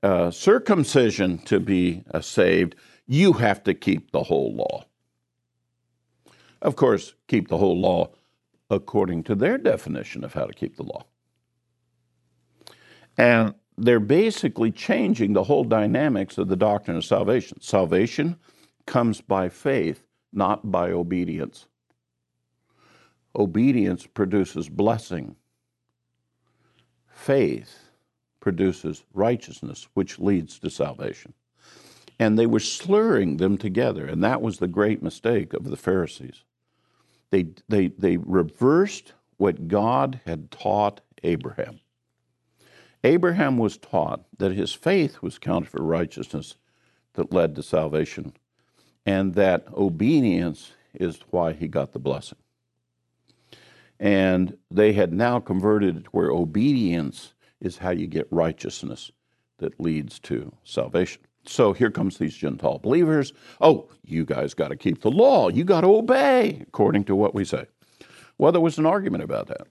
uh, 0.03 0.31
circumcision 0.31 1.39
to 1.39 1.59
be 1.59 2.03
uh, 2.13 2.21
saved, 2.21 2.75
you 3.07 3.33
have 3.33 3.63
to 3.63 3.73
keep 3.73 4.11
the 4.11 4.23
whole 4.23 4.55
law. 4.55 4.85
Of 6.61 6.75
course, 6.75 7.13
keep 7.27 7.47
the 7.47 7.57
whole 7.57 7.79
law 7.79 8.11
according 8.69 9.23
to 9.23 9.35
their 9.35 9.57
definition 9.57 10.23
of 10.23 10.33
how 10.33 10.45
to 10.45 10.53
keep 10.53 10.75
the 10.75 10.83
law. 10.83 11.05
And 13.17 13.55
they're 13.77 13.99
basically 13.99 14.71
changing 14.71 15.33
the 15.33 15.43
whole 15.43 15.63
dynamics 15.63 16.37
of 16.37 16.47
the 16.47 16.55
doctrine 16.55 16.97
of 16.97 17.05
salvation. 17.05 17.61
Salvation 17.61 18.37
comes 18.85 19.21
by 19.21 19.49
faith, 19.49 20.05
not 20.33 20.71
by 20.71 20.91
obedience. 20.91 21.67
Obedience 23.35 24.07
produces 24.07 24.67
blessing. 24.67 25.35
Faith 27.07 27.86
produces 28.47 29.03
righteousness, 29.13 29.89
which 29.93 30.19
leads 30.19 30.57
to 30.57 30.69
salvation. 30.69 31.33
And 32.17 32.39
they 32.39 32.45
were 32.45 32.61
slurring 32.61 33.35
them 33.35 33.57
together, 33.57 34.05
and 34.05 34.23
that 34.23 34.41
was 34.41 34.59
the 34.59 34.69
great 34.69 35.03
mistake 35.03 35.53
of 35.53 35.65
the 35.65 35.75
Pharisees. 35.75 36.45
They, 37.29 37.47
they, 37.67 37.87
they 37.87 38.15
reversed 38.15 39.11
what 39.35 39.67
God 39.67 40.21
had 40.25 40.49
taught 40.49 41.01
Abraham. 41.23 41.81
Abraham 43.03 43.57
was 43.57 43.75
taught 43.75 44.23
that 44.37 44.53
his 44.53 44.71
faith 44.71 45.21
was 45.21 45.37
counted 45.37 45.67
for 45.67 45.83
righteousness 45.83 46.55
that 47.15 47.33
led 47.33 47.53
to 47.55 47.61
salvation, 47.61 48.31
and 49.05 49.33
that 49.33 49.67
obedience 49.75 50.71
is 50.93 51.19
why 51.31 51.51
he 51.51 51.67
got 51.67 51.91
the 51.91 51.99
blessing. 51.99 52.39
And 53.99 54.57
they 54.71 54.93
had 54.93 55.11
now 55.11 55.41
converted 55.41 55.97
it 55.97 56.05
where 56.13 56.29
obedience 56.29 57.33
is 57.61 57.77
how 57.77 57.91
you 57.91 58.07
get 58.07 58.27
righteousness 58.31 59.11
that 59.59 59.79
leads 59.79 60.19
to 60.19 60.53
salvation. 60.63 61.21
So 61.45 61.73
here 61.73 61.89
comes 61.89 62.17
these 62.17 62.35
Gentile 62.35 62.79
believers. 62.79 63.33
Oh, 63.61 63.89
you 64.03 64.25
guys 64.25 64.53
got 64.53 64.67
to 64.69 64.75
keep 64.75 65.01
the 65.01 65.11
law. 65.11 65.49
You 65.49 65.63
got 65.63 65.81
to 65.81 65.87
obey 65.87 66.63
according 66.67 67.05
to 67.05 67.15
what 67.15 67.33
we 67.33 67.45
say. 67.45 67.65
Well, 68.37 68.51
there 68.51 68.61
was 68.61 68.77
an 68.77 68.85
argument 68.85 69.23
about 69.23 69.47
that. 69.47 69.67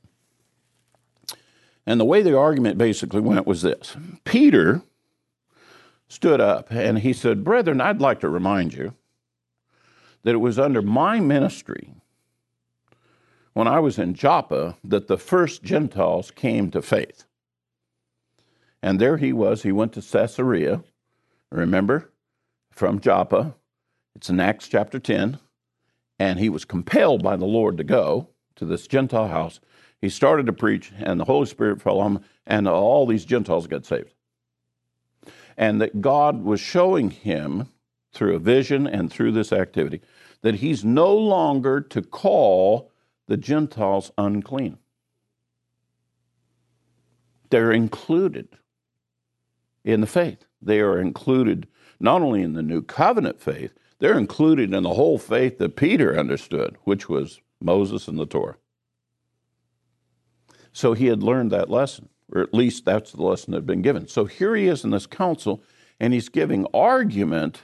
And 1.86 2.00
the 2.00 2.04
way 2.04 2.22
the 2.22 2.36
argument 2.36 2.78
basically 2.78 3.20
went 3.20 3.46
was 3.46 3.62
this 3.62 3.96
Peter 4.24 4.82
stood 6.08 6.40
up 6.40 6.70
and 6.70 6.98
he 6.98 7.12
said, 7.12 7.44
Brethren, 7.44 7.80
I'd 7.80 8.00
like 8.00 8.20
to 8.20 8.28
remind 8.28 8.74
you 8.74 8.94
that 10.22 10.34
it 10.34 10.38
was 10.38 10.58
under 10.58 10.82
my 10.82 11.20
ministry 11.20 11.94
when 13.52 13.68
I 13.68 13.78
was 13.80 13.98
in 13.98 14.14
Joppa 14.14 14.76
that 14.82 15.06
the 15.06 15.18
first 15.18 15.62
Gentiles 15.62 16.30
came 16.30 16.70
to 16.72 16.82
faith. 16.82 17.24
And 18.86 19.00
there 19.00 19.16
he 19.16 19.32
was. 19.32 19.64
He 19.64 19.72
went 19.72 19.94
to 19.94 20.00
Caesarea, 20.00 20.80
remember, 21.50 22.12
from 22.70 23.00
Joppa. 23.00 23.56
It's 24.14 24.30
in 24.30 24.38
Acts 24.38 24.68
chapter 24.68 25.00
10. 25.00 25.40
And 26.20 26.38
he 26.38 26.48
was 26.48 26.64
compelled 26.64 27.20
by 27.20 27.34
the 27.34 27.46
Lord 27.46 27.78
to 27.78 27.82
go 27.82 28.28
to 28.54 28.64
this 28.64 28.86
Gentile 28.86 29.26
house. 29.26 29.58
He 30.00 30.08
started 30.08 30.46
to 30.46 30.52
preach, 30.52 30.92
and 30.96 31.18
the 31.18 31.24
Holy 31.24 31.46
Spirit 31.46 31.82
fell 31.82 31.98
on 31.98 32.18
him, 32.18 32.24
and 32.46 32.68
all 32.68 33.06
these 33.06 33.24
Gentiles 33.24 33.66
got 33.66 33.84
saved. 33.84 34.14
And 35.56 35.80
that 35.80 36.00
God 36.00 36.44
was 36.44 36.60
showing 36.60 37.10
him 37.10 37.70
through 38.12 38.36
a 38.36 38.38
vision 38.38 38.86
and 38.86 39.10
through 39.10 39.32
this 39.32 39.52
activity 39.52 40.00
that 40.42 40.54
he's 40.54 40.84
no 40.84 41.12
longer 41.12 41.80
to 41.80 42.02
call 42.02 42.92
the 43.26 43.36
Gentiles 43.36 44.12
unclean. 44.16 44.78
They're 47.50 47.72
included 47.72 48.56
in 49.86 50.02
the 50.02 50.06
faith. 50.06 50.44
They 50.60 50.80
are 50.80 50.98
included 51.00 51.66
not 51.98 52.20
only 52.20 52.42
in 52.42 52.52
the 52.52 52.62
new 52.62 52.82
covenant 52.82 53.40
faith, 53.40 53.72
they're 53.98 54.18
included 54.18 54.74
in 54.74 54.82
the 54.82 54.94
whole 54.94 55.18
faith 55.18 55.56
that 55.58 55.76
Peter 55.76 56.18
understood, 56.18 56.76
which 56.84 57.08
was 57.08 57.40
Moses 57.62 58.08
and 58.08 58.18
the 58.18 58.26
Torah. 58.26 58.56
So 60.72 60.92
he 60.92 61.06
had 61.06 61.22
learned 61.22 61.52
that 61.52 61.70
lesson, 61.70 62.10
or 62.34 62.42
at 62.42 62.52
least 62.52 62.84
that's 62.84 63.12
the 63.12 63.22
lesson 63.22 63.52
that 63.52 63.58
had 63.58 63.66
been 63.66 63.80
given. 63.80 64.08
So 64.08 64.26
here 64.26 64.54
he 64.54 64.66
is 64.66 64.84
in 64.84 64.90
this 64.90 65.06
council, 65.06 65.62
and 65.98 66.12
he's 66.12 66.28
giving 66.28 66.66
argument 66.74 67.62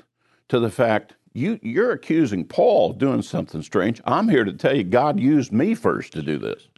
to 0.49 0.59
the 0.59 0.71
fact 0.71 1.17
you, 1.35 1.59
you're 1.63 1.93
accusing 1.93 2.47
Paul 2.47 2.93
of 2.93 2.99
doing 2.99 3.23
something 3.23 3.63
strange. 3.63 4.01
I'm 4.07 4.29
here 4.29 4.45
to 4.45 4.53
tell 4.53 4.75
you 4.75 4.85
God 4.85 5.19
used 5.19 5.53
me 5.53 5.75
first 5.75 6.13
to 6.15 6.23
do 6.23 6.39
this. 6.39 6.69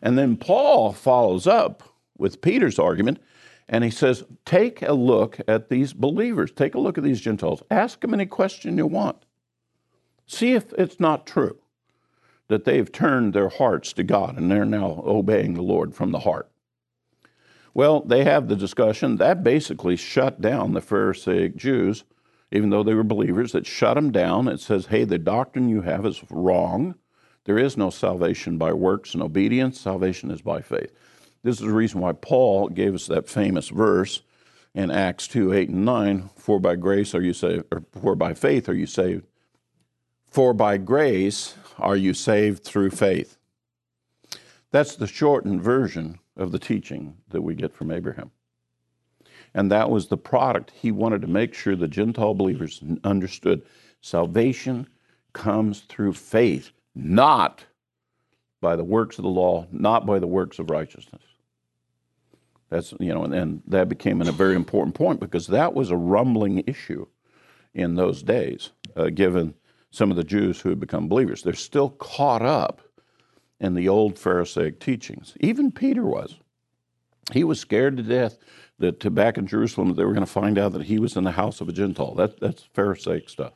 And 0.00 0.16
then 0.16 0.36
Paul 0.36 0.92
follows 0.92 1.46
up 1.46 1.82
with 2.16 2.40
Peter's 2.40 2.78
argument, 2.78 3.18
and 3.68 3.84
he 3.84 3.90
says, 3.90 4.24
Take 4.44 4.82
a 4.82 4.92
look 4.92 5.38
at 5.48 5.68
these 5.68 5.92
believers, 5.92 6.52
take 6.52 6.74
a 6.74 6.80
look 6.80 6.98
at 6.98 7.04
these 7.04 7.20
Gentiles, 7.20 7.62
ask 7.70 8.00
them 8.00 8.14
any 8.14 8.26
question 8.26 8.78
you 8.78 8.86
want. 8.86 9.24
See 10.26 10.52
if 10.54 10.72
it's 10.74 11.00
not 11.00 11.26
true 11.26 11.58
that 12.48 12.64
they've 12.64 12.90
turned 12.90 13.32
their 13.32 13.48
hearts 13.48 13.92
to 13.94 14.02
God 14.04 14.36
and 14.36 14.50
they're 14.50 14.64
now 14.64 15.02
obeying 15.04 15.54
the 15.54 15.62
Lord 15.62 15.94
from 15.94 16.12
the 16.12 16.20
heart. 16.20 16.48
Well, 17.74 18.00
they 18.00 18.24
have 18.24 18.48
the 18.48 18.56
discussion 18.56 19.16
that 19.16 19.44
basically 19.44 19.96
shut 19.96 20.40
down 20.40 20.72
the 20.72 20.80
Pharisaic 20.80 21.56
Jews, 21.56 22.04
even 22.50 22.70
though 22.70 22.82
they 22.82 22.94
were 22.94 23.04
believers. 23.04 23.54
It 23.54 23.66
shut 23.66 23.96
them 23.96 24.12
down. 24.12 24.48
It 24.48 24.60
says, 24.60 24.86
hey, 24.86 25.04
the 25.04 25.18
doctrine 25.18 25.68
you 25.68 25.82
have 25.82 26.06
is 26.06 26.22
wrong. 26.30 26.94
There 27.44 27.58
is 27.58 27.76
no 27.76 27.90
salvation 27.90 28.56
by 28.58 28.72
works 28.72 29.12
and 29.12 29.22
obedience, 29.22 29.80
salvation 29.80 30.30
is 30.30 30.40
by 30.40 30.62
faith. 30.62 30.90
This 31.46 31.60
is 31.60 31.66
the 31.66 31.72
reason 31.72 32.00
why 32.00 32.10
Paul 32.10 32.70
gave 32.70 32.92
us 32.92 33.06
that 33.06 33.28
famous 33.28 33.68
verse 33.68 34.20
in 34.74 34.90
Acts 34.90 35.28
2 35.28 35.52
8 35.52 35.68
and 35.68 35.84
9 35.84 36.30
For 36.34 36.58
by 36.58 36.74
grace 36.74 37.14
are 37.14 37.22
you 37.22 37.32
saved, 37.32 37.66
or 37.70 37.84
for 37.92 38.16
by 38.16 38.34
faith 38.34 38.68
are 38.68 38.74
you 38.74 38.86
saved. 38.86 39.28
For 40.26 40.52
by 40.52 40.76
grace 40.76 41.54
are 41.78 41.94
you 41.94 42.14
saved 42.14 42.64
through 42.64 42.90
faith? 42.90 43.38
That's 44.72 44.96
the 44.96 45.06
shortened 45.06 45.62
version 45.62 46.18
of 46.36 46.50
the 46.50 46.58
teaching 46.58 47.18
that 47.28 47.42
we 47.42 47.54
get 47.54 47.72
from 47.72 47.92
Abraham. 47.92 48.32
And 49.54 49.70
that 49.70 49.88
was 49.88 50.08
the 50.08 50.16
product. 50.16 50.72
He 50.74 50.90
wanted 50.90 51.20
to 51.20 51.28
make 51.28 51.54
sure 51.54 51.76
the 51.76 51.86
Gentile 51.86 52.34
believers 52.34 52.82
understood 53.04 53.62
salvation 54.00 54.88
comes 55.32 55.82
through 55.82 56.14
faith, 56.14 56.72
not 56.96 57.64
by 58.60 58.74
the 58.74 58.82
works 58.82 59.16
of 59.16 59.22
the 59.22 59.28
law, 59.28 59.68
not 59.70 60.06
by 60.06 60.18
the 60.18 60.26
works 60.26 60.58
of 60.58 60.70
righteousness. 60.70 61.22
That's, 62.68 62.92
you 62.98 63.14
know, 63.14 63.24
and, 63.24 63.34
and 63.34 63.62
that 63.68 63.88
became 63.88 64.20
a 64.20 64.32
very 64.32 64.56
important 64.56 64.94
point 64.94 65.20
because 65.20 65.46
that 65.48 65.74
was 65.74 65.90
a 65.90 65.96
rumbling 65.96 66.64
issue 66.66 67.06
in 67.74 67.94
those 67.94 68.22
days, 68.22 68.70
uh, 68.96 69.10
given 69.10 69.54
some 69.90 70.10
of 70.10 70.16
the 70.16 70.24
Jews 70.24 70.60
who 70.60 70.70
had 70.70 70.80
become 70.80 71.08
believers. 71.08 71.42
They're 71.42 71.54
still 71.54 71.90
caught 71.90 72.42
up 72.42 72.82
in 73.60 73.74
the 73.74 73.88
old 73.88 74.18
Pharisaic 74.18 74.80
teachings. 74.80 75.34
Even 75.40 75.70
Peter 75.70 76.04
was. 76.04 76.36
He 77.32 77.44
was 77.44 77.60
scared 77.60 77.96
to 77.96 78.02
death 78.02 78.38
that 78.78 79.00
to 79.00 79.10
back 79.10 79.38
in 79.38 79.46
Jerusalem 79.46 79.94
they 79.94 80.04
were 80.04 80.12
going 80.12 80.26
to 80.26 80.30
find 80.30 80.58
out 80.58 80.72
that 80.72 80.84
he 80.84 80.98
was 80.98 81.16
in 81.16 81.24
the 81.24 81.32
house 81.32 81.60
of 81.60 81.68
a 81.68 81.72
Gentile. 81.72 82.14
That, 82.14 82.40
that's 82.40 82.62
Pharisaic 82.74 83.28
stuff. 83.28 83.54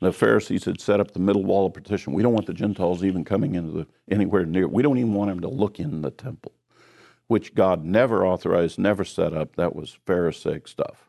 The 0.00 0.12
Pharisees 0.12 0.64
had 0.64 0.80
set 0.80 0.98
up 0.98 1.12
the 1.12 1.20
middle 1.20 1.44
wall 1.44 1.66
of 1.66 1.74
partition. 1.74 2.12
We 2.12 2.24
don't 2.24 2.32
want 2.32 2.46
the 2.46 2.54
Gentiles 2.54 3.04
even 3.04 3.24
coming 3.24 3.54
into 3.54 3.70
the 3.70 3.86
anywhere 4.10 4.44
near. 4.44 4.66
We 4.66 4.82
don't 4.82 4.98
even 4.98 5.14
want 5.14 5.30
them 5.30 5.40
to 5.40 5.48
look 5.48 5.78
in 5.78 6.02
the 6.02 6.10
temple, 6.10 6.52
which 7.26 7.54
God 7.54 7.84
never 7.84 8.26
authorized, 8.26 8.78
never 8.78 9.04
set 9.04 9.32
up. 9.32 9.56
That 9.56 9.74
was 9.74 9.98
Pharisaic 10.06 10.68
stuff. 10.68 11.08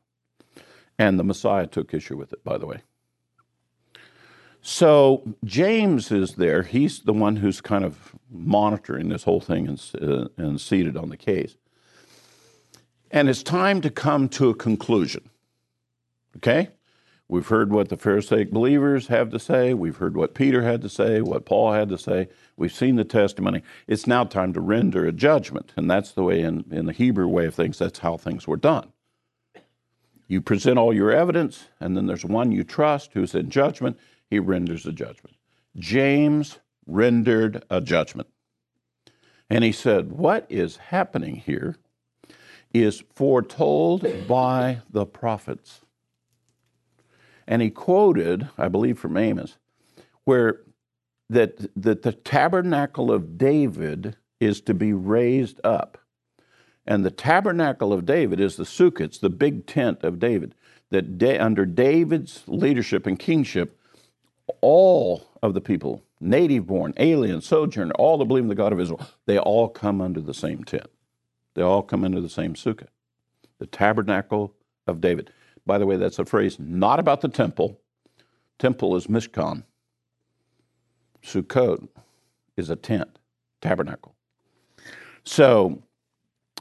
And 0.97 1.19
the 1.19 1.23
Messiah 1.23 1.67
took 1.67 1.93
issue 1.93 2.17
with 2.17 2.33
it, 2.33 2.43
by 2.43 2.57
the 2.57 2.67
way. 2.67 2.81
So 4.61 5.35
James 5.43 6.11
is 6.11 6.35
there. 6.35 6.63
He's 6.63 7.01
the 7.01 7.13
one 7.13 7.35
who's 7.35 7.59
kind 7.59 7.83
of 7.83 8.15
monitoring 8.31 9.09
this 9.09 9.23
whole 9.23 9.41
thing 9.41 9.67
and, 9.67 9.91
uh, 10.01 10.27
and 10.37 10.61
seated 10.61 10.95
on 10.95 11.09
the 11.09 11.17
case. 11.17 11.57
And 13.11 13.27
it's 13.27 13.43
time 13.43 13.81
to 13.81 13.89
come 13.89 14.29
to 14.29 14.49
a 14.49 14.55
conclusion. 14.55 15.29
Okay? 16.37 16.69
We've 17.27 17.47
heard 17.47 17.71
what 17.71 17.89
the 17.89 17.97
Pharisaic 17.97 18.51
believers 18.51 19.07
have 19.07 19.31
to 19.31 19.39
say. 19.39 19.73
We've 19.73 19.97
heard 19.97 20.15
what 20.15 20.33
Peter 20.33 20.63
had 20.63 20.81
to 20.81 20.89
say, 20.89 21.21
what 21.21 21.45
Paul 21.45 21.73
had 21.73 21.89
to 21.89 21.97
say. 21.97 22.29
We've 22.55 22.73
seen 22.73 22.95
the 22.95 23.03
testimony. 23.03 23.63
It's 23.87 24.05
now 24.05 24.23
time 24.25 24.53
to 24.53 24.61
render 24.61 25.05
a 25.05 25.11
judgment. 25.11 25.73
And 25.75 25.89
that's 25.89 26.11
the 26.11 26.23
way, 26.23 26.41
in, 26.41 26.65
in 26.71 26.85
the 26.85 26.93
Hebrew 26.93 27.27
way 27.27 27.45
of 27.45 27.55
things, 27.55 27.79
that's 27.79 27.99
how 27.99 28.17
things 28.17 28.47
were 28.47 28.57
done. 28.57 28.91
You 30.27 30.41
present 30.41 30.77
all 30.77 30.93
your 30.93 31.11
evidence, 31.11 31.67
and 31.79 31.97
then 31.97 32.05
there's 32.05 32.25
one 32.25 32.51
you 32.51 32.63
trust 32.63 33.11
who's 33.13 33.35
in 33.35 33.49
judgment, 33.49 33.97
he 34.29 34.39
renders 34.39 34.85
a 34.85 34.91
judgment. 34.91 35.35
James 35.77 36.59
rendered 36.85 37.63
a 37.69 37.81
judgment. 37.81 38.29
And 39.49 39.63
he 39.63 39.71
said, 39.71 40.11
What 40.11 40.45
is 40.49 40.77
happening 40.77 41.35
here 41.35 41.77
is 42.73 43.03
foretold 43.13 44.27
by 44.27 44.81
the 44.89 45.05
prophets. 45.05 45.81
And 47.47 47.61
he 47.61 47.69
quoted, 47.69 48.49
I 48.57 48.67
believe 48.69 48.97
from 48.97 49.17
Amos, 49.17 49.57
where 50.23 50.61
that, 51.29 51.69
that 51.81 52.01
the 52.01 52.11
tabernacle 52.11 53.11
of 53.11 53.37
David 53.37 54.17
is 54.39 54.61
to 54.61 54.73
be 54.73 54.93
raised 54.93 55.59
up. 55.63 55.97
And 56.85 57.05
the 57.05 57.11
tabernacle 57.11 57.93
of 57.93 58.05
David 58.05 58.39
is 58.39 58.55
the 58.57 58.63
sukkah, 58.63 59.19
the 59.19 59.29
big 59.29 59.65
tent 59.65 60.03
of 60.03 60.19
David. 60.19 60.53
That 60.89 61.17
da- 61.17 61.39
under 61.39 61.65
David's 61.65 62.43
leadership 62.47 63.07
and 63.07 63.17
kingship, 63.17 63.79
all 64.61 65.23
of 65.41 65.53
the 65.53 65.61
people, 65.61 66.03
native 66.19 66.67
born, 66.67 66.93
alien, 66.97 67.41
sojourner, 67.41 67.93
all 67.95 68.17
that 68.17 68.25
believe 68.25 68.43
in 68.43 68.49
the 68.49 68.55
God 68.55 68.73
of 68.73 68.79
Israel, 68.79 69.05
they 69.25 69.37
all 69.37 69.69
come 69.69 70.01
under 70.01 70.21
the 70.21 70.33
same 70.33 70.63
tent. 70.63 70.87
They 71.55 71.61
all 71.61 71.83
come 71.83 72.03
under 72.03 72.21
the 72.21 72.29
same 72.29 72.53
sukkah, 72.53 72.87
the 73.59 73.65
tabernacle 73.65 74.53
of 74.87 75.01
David. 75.01 75.31
By 75.65 75.77
the 75.77 75.85
way, 75.85 75.97
that's 75.97 76.19
a 76.19 76.25
phrase 76.25 76.57
not 76.59 76.99
about 76.99 77.21
the 77.21 77.29
temple. 77.29 77.79
Temple 78.59 78.95
is 78.95 79.07
Mishkan. 79.07 79.63
Sukkot 81.23 81.87
is 82.57 82.69
a 82.69 82.75
tent, 82.75 83.17
tabernacle. 83.61 84.15
So 85.23 85.81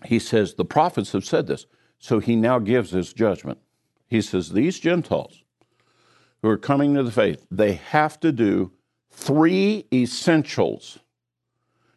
he 0.05 0.19
says, 0.19 0.55
the 0.55 0.65
prophets 0.65 1.13
have 1.13 1.25
said 1.25 1.47
this. 1.47 1.67
So 1.99 2.19
he 2.19 2.37
now 2.37 2.59
gives 2.59 2.91
his 2.91 3.13
judgment. 3.13 3.59
He 4.09 4.21
says, 4.21 4.51
these 4.51 4.79
Gentiles 4.79 5.43
who 6.43 6.49
are 6.49 6.59
coming 6.59 6.95
to 6.95 7.03
the 7.03 7.13
faith, 7.13 7.47
they 7.51 7.75
have 7.75 8.19
to 8.21 8.33
do 8.33 8.73
three 9.11 9.87
essentials 9.93 10.99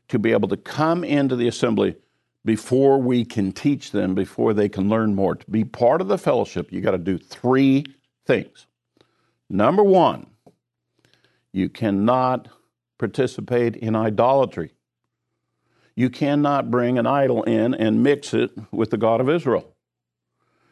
to 0.07 0.19
be 0.19 0.31
able 0.31 0.47
to 0.49 0.57
come 0.57 1.03
into 1.03 1.35
the 1.35 1.47
assembly 1.47 1.95
before 2.43 2.99
we 2.99 3.25
can 3.25 3.51
teach 3.51 3.91
them, 3.91 4.13
before 4.13 4.53
they 4.53 4.69
can 4.69 4.87
learn 4.87 5.15
more. 5.15 5.35
To 5.35 5.51
be 5.51 5.63
part 5.63 5.99
of 5.99 6.07
the 6.07 6.17
fellowship, 6.17 6.71
you 6.71 6.79
got 6.79 6.91
to 6.91 6.99
do 6.99 7.17
three 7.17 7.85
things. 8.27 8.67
Number 9.49 9.83
one, 9.83 10.27
you 11.55 11.69
cannot 11.69 12.49
participate 12.97 13.77
in 13.77 13.95
idolatry. 13.95 14.71
You 15.95 16.09
cannot 16.09 16.69
bring 16.69 16.99
an 16.99 17.07
idol 17.07 17.43
in 17.43 17.73
and 17.73 18.03
mix 18.03 18.33
it 18.33 18.51
with 18.73 18.89
the 18.89 18.97
God 18.97 19.21
of 19.21 19.29
Israel. 19.29 19.73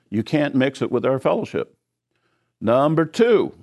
You 0.10 0.24
can't 0.24 0.56
mix 0.56 0.82
it 0.82 0.92
with 0.92 1.06
our 1.06 1.20
fellowship. 1.20 1.78
Number 2.60 3.06
two, 3.06 3.54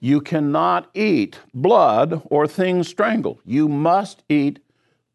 you 0.00 0.20
cannot 0.20 0.90
eat 0.92 1.38
blood 1.54 2.22
or 2.24 2.48
things 2.48 2.88
strangled. 2.88 3.38
You 3.44 3.68
must 3.68 4.24
eat 4.28 4.58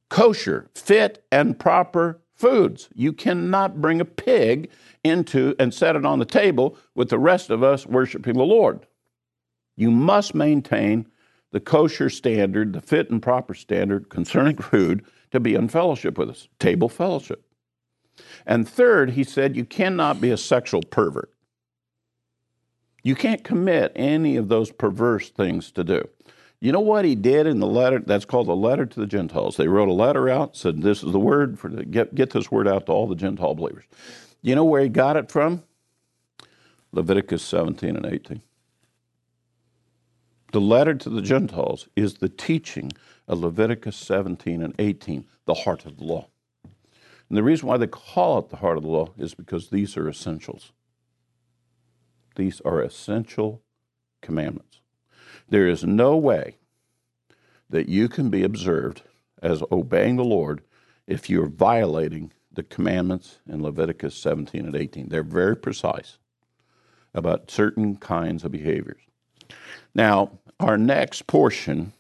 kosher, 0.07 0.69
fit, 0.73 1.25
and 1.29 1.59
proper 1.59 2.21
foods. 2.33 2.88
You 2.95 3.11
cannot 3.11 3.81
bring 3.81 3.99
a 3.99 4.05
pig 4.05 4.69
into 5.03 5.53
and 5.59 5.73
set 5.73 5.97
it 5.97 6.05
on 6.05 6.19
the 6.19 6.25
table 6.25 6.77
with 6.95 7.09
the 7.09 7.19
rest 7.19 7.49
of 7.49 7.61
us 7.61 7.85
worshiping 7.85 8.35
the 8.35 8.43
Lord. 8.43 8.88
You 9.78 9.91
must 9.91 10.36
maintain 10.36 11.07
the 11.51 11.61
kosher 11.61 12.09
standard, 12.09 12.73
the 12.73 12.82
fit 12.82 13.09
and 13.09 13.21
proper 13.21 13.53
standard 13.53 14.09
concerning 14.09 14.57
food 14.57 15.05
to 15.32 15.39
be 15.39 15.55
in 15.55 15.69
fellowship 15.69 16.17
with 16.17 16.30
us, 16.30 16.49
table 16.59 16.89
fellowship. 16.89 17.45
And 18.45 18.67
third, 18.67 19.11
he 19.11 19.23
said, 19.23 19.55
you 19.55 19.63
cannot 19.63 20.19
be 20.19 20.32
a 20.32 20.38
sexual 20.38 20.82
pervert. 20.82 21.32
You 23.03 23.15
can't 23.15 23.43
commit 23.43 23.91
any 23.95 24.36
of 24.36 24.49
those 24.49 24.71
perverse 24.71 25.30
things 25.30 25.71
to 25.71 25.84
do. 25.84 26.09
You 26.59 26.71
know 26.71 26.80
what 26.80 27.05
he 27.05 27.13
did 27.13 27.45
in 27.45 27.59
the 27.59 27.67
letter? 27.67 27.99
That's 27.99 28.25
called 28.25 28.47
the 28.47 28.55
letter 28.55 28.86
to 28.86 28.99
the 28.99 29.05
Gentiles. 29.05 29.57
They 29.57 29.67
wrote 29.67 29.89
a 29.89 29.93
letter 29.93 30.28
out, 30.28 30.57
said, 30.57 30.82
This 30.82 31.03
is 31.03 31.11
the 31.11 31.19
word 31.19 31.59
for 31.59 31.69
the, 31.69 31.86
get, 31.86 32.15
get 32.15 32.32
this 32.32 32.51
word 32.51 32.67
out 32.67 32.88
to 32.88 32.91
all 32.91 33.07
the 33.07 33.15
Gentile 33.15 33.53
believers. 33.53 33.86
You 34.41 34.55
know 34.55 34.65
where 34.65 34.82
he 34.82 34.89
got 34.89 35.17
it 35.17 35.32
from? 35.32 35.63
Leviticus 36.91 37.43
17 37.43 37.95
and 37.95 38.05
18. 38.05 38.41
The 40.52 40.62
letter 40.62 40.95
to 40.95 41.10
the 41.10 41.22
Gentiles 41.22 41.89
is 41.95 42.16
the 42.16 42.30
teaching 42.30 42.91
of 43.28 43.39
Leviticus 43.39 43.98
17 43.98 44.62
and 44.62 44.74
18, 44.80 45.26
the 45.45 45.54
heart 45.54 45.86
of 45.86 45.98
the 45.98 46.06
law. 46.06 46.28
And 46.64 47.38
the 47.38 47.43
reason 47.43 47.68
why 47.68 47.78
they 47.78 47.88
call 47.88 48.39
it 48.39 48.50
the 48.50 48.58
heart 48.58 48.78
of 48.78 48.84
the 48.84 48.89
law 48.89 49.10
is 49.18 49.34
because 49.34 49.70
these 49.70 49.98
are 49.98 50.08
essentials. 50.08 50.72
These 52.36 52.62
are 52.62 52.82
essential 52.82 53.62
commandments. 54.22 54.80
There 55.50 55.68
is 55.68 55.84
no 55.84 56.16
way 56.16 56.58
that 57.70 57.89
you 57.89 58.08
can 58.08 58.30
be 58.30 58.43
observed 58.43 59.02
as 59.41 59.64
obeying 59.72 60.16
the 60.16 60.24
Lord 60.24 60.62
if 61.06 61.30
you're 61.30 61.48
violating 61.48 62.32
the 62.52 62.64
commandments 62.64 63.39
in 63.48 63.62
Leviticus 63.62 64.16
17 64.16 64.66
and 64.66 64.76
18. 64.76 65.10
They're 65.10 65.24
very 65.24 65.56
precise 65.56 66.18
about 67.14 67.52
certain 67.52 67.98
kinds 67.98 68.43
of 68.43 68.52
behaviors. 68.52 69.07
Now, 69.93 70.32
our 70.60 70.78
next 70.78 71.28
portion, 71.28 71.93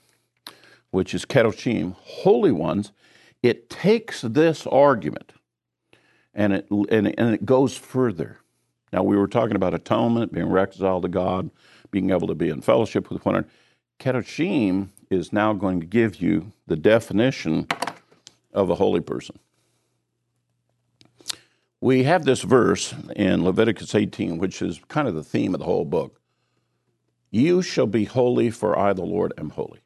which 0.91 1.13
is 1.13 1.25
Kedoshim, 1.25 1.95
holy 1.99 2.51
ones, 2.51 2.91
it 3.43 3.69
takes 3.69 4.21
this 4.21 4.65
argument 4.67 5.33
and 6.33 6.53
it, 6.53 6.69
and, 6.69 7.19
and 7.19 7.33
it 7.33 7.45
goes 7.45 7.75
further. 7.75 8.37
Now, 8.93 9.03
we 9.03 9.17
were 9.17 9.27
talking 9.27 9.55
about 9.55 9.73
atonement, 9.73 10.31
being 10.31 10.49
reconciled 10.49 11.03
to 11.03 11.09
God, 11.09 11.49
being 11.91 12.11
able 12.11 12.27
to 12.27 12.35
be 12.35 12.49
in 12.49 12.61
fellowship 12.61 13.09
with 13.09 13.25
one 13.25 13.35
another. 13.35 13.49
Kedoshim 13.99 14.89
is 15.09 15.33
now 15.33 15.53
going 15.53 15.79
to 15.79 15.85
give 15.85 16.21
you 16.21 16.51
the 16.67 16.75
definition 16.75 17.67
of 18.53 18.69
a 18.69 18.75
holy 18.75 19.01
person. 19.01 19.39
We 21.81 22.03
have 22.03 22.25
this 22.25 22.41
verse 22.41 22.93
in 23.15 23.43
Leviticus 23.43 23.93
18, 23.93 24.37
which 24.37 24.61
is 24.61 24.79
kind 24.87 25.07
of 25.07 25.15
the 25.15 25.23
theme 25.23 25.53
of 25.53 25.59
the 25.59 25.65
whole 25.65 25.85
book. 25.85 26.19
You 27.29 27.61
shall 27.61 27.87
be 27.87 28.05
holy, 28.05 28.49
for 28.49 28.77
I, 28.77 28.93
the 28.93 29.03
Lord, 29.03 29.33
am 29.37 29.49
holy. 29.51 29.81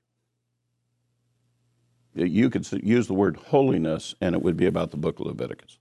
You 2.14 2.50
could 2.50 2.68
use 2.84 3.08
the 3.08 3.14
word 3.14 3.38
holiness, 3.38 4.16
and 4.22 4.36
it 4.36 4.42
would 4.42 4.58
be 4.58 4.66
about 4.66 4.92
the 4.92 4.98
book 4.98 5.20
of 5.20 5.28
Leviticus. 5.28 5.80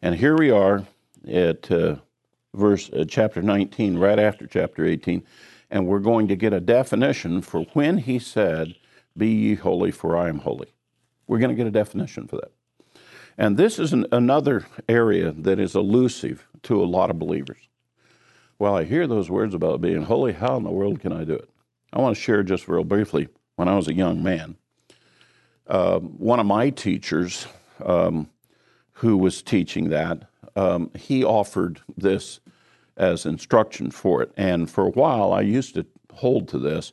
And 0.00 0.14
here 0.14 0.36
we 0.36 0.50
are 0.50 0.86
at 1.28 1.70
uh, 1.70 1.96
verse 2.54 2.90
uh, 2.90 3.04
chapter 3.06 3.42
19, 3.42 3.98
right 3.98 4.18
after 4.18 4.46
chapter 4.46 4.84
18, 4.84 5.24
and 5.70 5.86
we're 5.86 5.98
going 5.98 6.28
to 6.28 6.36
get 6.36 6.52
a 6.52 6.60
definition 6.60 7.42
for 7.42 7.62
when 7.72 7.98
he 7.98 8.18
said, 8.18 8.76
"Be 9.16 9.28
ye 9.28 9.54
holy, 9.54 9.90
for 9.90 10.16
I 10.16 10.28
am 10.28 10.38
holy." 10.38 10.72
We're 11.26 11.38
going 11.38 11.50
to 11.50 11.56
get 11.56 11.66
a 11.66 11.70
definition 11.70 12.28
for 12.28 12.36
that. 12.36 12.52
And 13.38 13.56
this 13.56 13.78
is 13.78 13.92
an, 13.92 14.06
another 14.12 14.66
area 14.88 15.32
that 15.32 15.58
is 15.58 15.74
elusive 15.74 16.46
to 16.64 16.82
a 16.82 16.84
lot 16.84 17.10
of 17.10 17.18
believers. 17.18 17.68
Well, 18.62 18.76
I 18.76 18.84
hear 18.84 19.08
those 19.08 19.28
words 19.28 19.54
about 19.54 19.80
being 19.80 20.02
holy. 20.02 20.34
How 20.34 20.56
in 20.56 20.62
the 20.62 20.70
world 20.70 21.00
can 21.00 21.12
I 21.12 21.24
do 21.24 21.34
it? 21.34 21.50
I 21.92 22.00
want 22.00 22.14
to 22.14 22.22
share 22.22 22.44
just 22.44 22.68
real 22.68 22.84
briefly. 22.84 23.26
When 23.56 23.66
I 23.66 23.74
was 23.74 23.88
a 23.88 23.92
young 23.92 24.22
man, 24.22 24.54
uh, 25.66 25.98
one 25.98 26.38
of 26.38 26.46
my 26.46 26.70
teachers, 26.70 27.48
um, 27.84 28.30
who 28.92 29.16
was 29.16 29.42
teaching 29.42 29.88
that, 29.88 30.28
um, 30.54 30.92
he 30.96 31.24
offered 31.24 31.80
this 31.96 32.38
as 32.96 33.26
instruction 33.26 33.90
for 33.90 34.22
it. 34.22 34.30
And 34.36 34.70
for 34.70 34.86
a 34.86 34.90
while, 34.90 35.32
I 35.32 35.40
used 35.40 35.74
to 35.74 35.84
hold 36.12 36.46
to 36.50 36.58
this. 36.60 36.92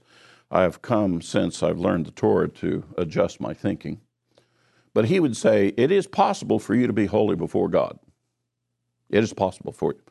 I 0.50 0.64
have 0.64 0.82
come 0.82 1.22
since 1.22 1.62
I've 1.62 1.78
learned 1.78 2.08
the 2.08 2.12
Torah 2.12 2.50
to 2.50 2.84
adjust 2.98 3.40
my 3.40 3.54
thinking. 3.54 4.02
But 4.96 5.06
he 5.06 5.20
would 5.20 5.38
say, 5.38 5.76
It 5.78 5.92
is 5.92 6.08
possible 6.08 6.58
for 6.58 6.74
you 6.74 6.88
to 6.88 6.94
be 6.94 7.06
holy 7.06 7.36
before 7.36 7.70
God. 7.70 8.00
It 9.12 9.24
is 9.24 9.34
possible 9.34 9.72
for 9.72 9.94
you. 9.94 10.02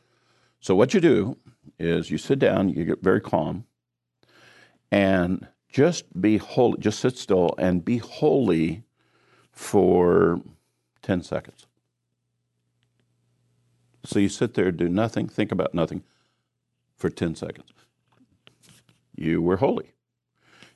So, 0.61 0.73
what 0.73 0.93
you 0.93 0.99
do 0.99 1.37
is 1.77 2.09
you 2.09 2.17
sit 2.17 2.39
down, 2.39 2.69
you 2.69 2.85
get 2.85 3.03
very 3.03 3.21
calm, 3.21 3.65
and 4.91 5.47
just 5.69 6.19
be 6.19 6.37
holy, 6.37 6.79
just 6.79 6.99
sit 6.99 7.17
still 7.17 7.53
and 7.57 7.85
be 7.85 7.97
holy 7.97 8.83
for 9.51 10.41
10 11.01 11.21
seconds. 11.21 11.67
So 14.05 14.19
you 14.19 14.29
sit 14.29 14.53
there, 14.53 14.71
do 14.71 14.89
nothing, 14.89 15.27
think 15.27 15.51
about 15.51 15.73
nothing 15.73 16.03
for 16.95 17.09
10 17.09 17.35
seconds. 17.35 17.69
You 19.15 19.41
were 19.41 19.57
holy. 19.57 19.93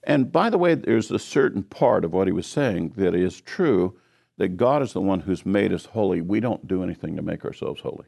And 0.04 0.32
by 0.32 0.50
the 0.50 0.58
way, 0.58 0.76
there's 0.76 1.10
a 1.10 1.20
certain 1.20 1.64
part 1.64 2.04
of 2.04 2.12
what 2.12 2.28
he 2.28 2.34
was 2.34 2.46
saying 2.46 2.94
that 2.98 3.16
is 3.16 3.40
true 3.40 3.98
that 4.38 4.58
God 4.58 4.82
is 4.82 4.94
the 4.94 5.02
one 5.02 5.22
who's 5.22 5.46
made 5.46 5.72
us 5.72 5.86
holy. 5.86 6.20
We 6.22 6.40
don't 6.40 6.68
do 6.68 6.84
anything 6.84 7.16
to 7.16 7.22
make 7.22 7.46
ourselves 7.46 7.82
holy. 7.82 8.08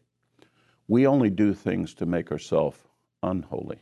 We 0.88 1.08
only 1.08 1.30
do 1.30 1.54
things 1.54 1.94
to 1.96 2.06
make 2.06 2.32
ourselves 2.32 2.78
unholy. 3.24 3.80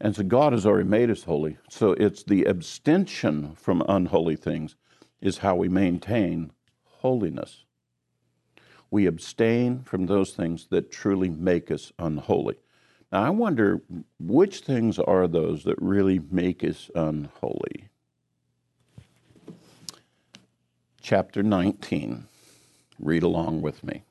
And 0.00 0.14
so 0.14 0.22
God 0.22 0.52
has 0.52 0.66
already 0.66 0.88
made 0.88 1.10
us 1.10 1.22
holy. 1.22 1.56
So 1.70 1.92
it's 1.92 2.24
the 2.24 2.44
abstention 2.44 3.54
from 3.54 3.82
unholy 3.88 4.36
things 4.36 4.76
is 5.20 5.38
how 5.38 5.54
we 5.54 5.68
maintain 5.68 6.50
holiness 6.84 7.64
we 8.94 9.06
abstain 9.06 9.82
from 9.82 10.06
those 10.06 10.34
things 10.34 10.68
that 10.68 10.92
truly 10.92 11.28
make 11.28 11.68
us 11.72 11.92
unholy. 11.98 12.54
Now, 13.10 13.24
I 13.24 13.30
wonder 13.30 13.82
which 14.20 14.60
things 14.60 15.00
are 15.00 15.26
those 15.26 15.64
that 15.64 15.82
really 15.82 16.20
make 16.30 16.62
us 16.62 16.92
unholy? 16.94 17.88
Chapter 21.02 21.42
19. 21.42 22.28
Read 23.00 23.24
along 23.24 23.62
with 23.62 23.82
me. 23.82 24.04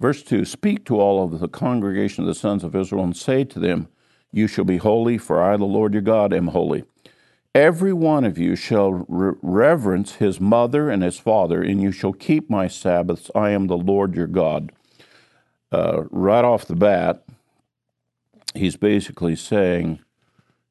Verse 0.00 0.22
2 0.22 0.44
Speak 0.44 0.84
to 0.86 1.00
all 1.00 1.24
of 1.24 1.40
the 1.40 1.48
congregation 1.48 2.24
of 2.24 2.28
the 2.28 2.34
sons 2.34 2.64
of 2.64 2.74
Israel 2.74 3.04
and 3.04 3.16
say 3.16 3.44
to 3.44 3.58
them, 3.58 3.88
You 4.32 4.46
shall 4.46 4.64
be 4.64 4.76
holy, 4.78 5.18
for 5.18 5.42
I, 5.42 5.56
the 5.56 5.64
Lord 5.64 5.92
your 5.92 6.02
God, 6.02 6.32
am 6.32 6.48
holy. 6.48 6.84
Every 7.54 7.94
one 7.94 8.24
of 8.24 8.36
you 8.36 8.54
shall 8.54 8.92
re- 8.92 9.34
reverence 9.40 10.16
his 10.16 10.38
mother 10.38 10.90
and 10.90 11.02
his 11.02 11.18
father, 11.18 11.62
and 11.62 11.80
you 11.80 11.90
shall 11.90 12.12
keep 12.12 12.50
my 12.50 12.68
Sabbaths. 12.68 13.30
I 13.34 13.50
am 13.50 13.66
the 13.66 13.78
Lord 13.78 14.14
your 14.14 14.26
God. 14.26 14.72
Uh, 15.72 16.04
right 16.10 16.44
off 16.44 16.66
the 16.66 16.76
bat, 16.76 17.24
he's 18.54 18.76
basically 18.76 19.36
saying, 19.36 20.00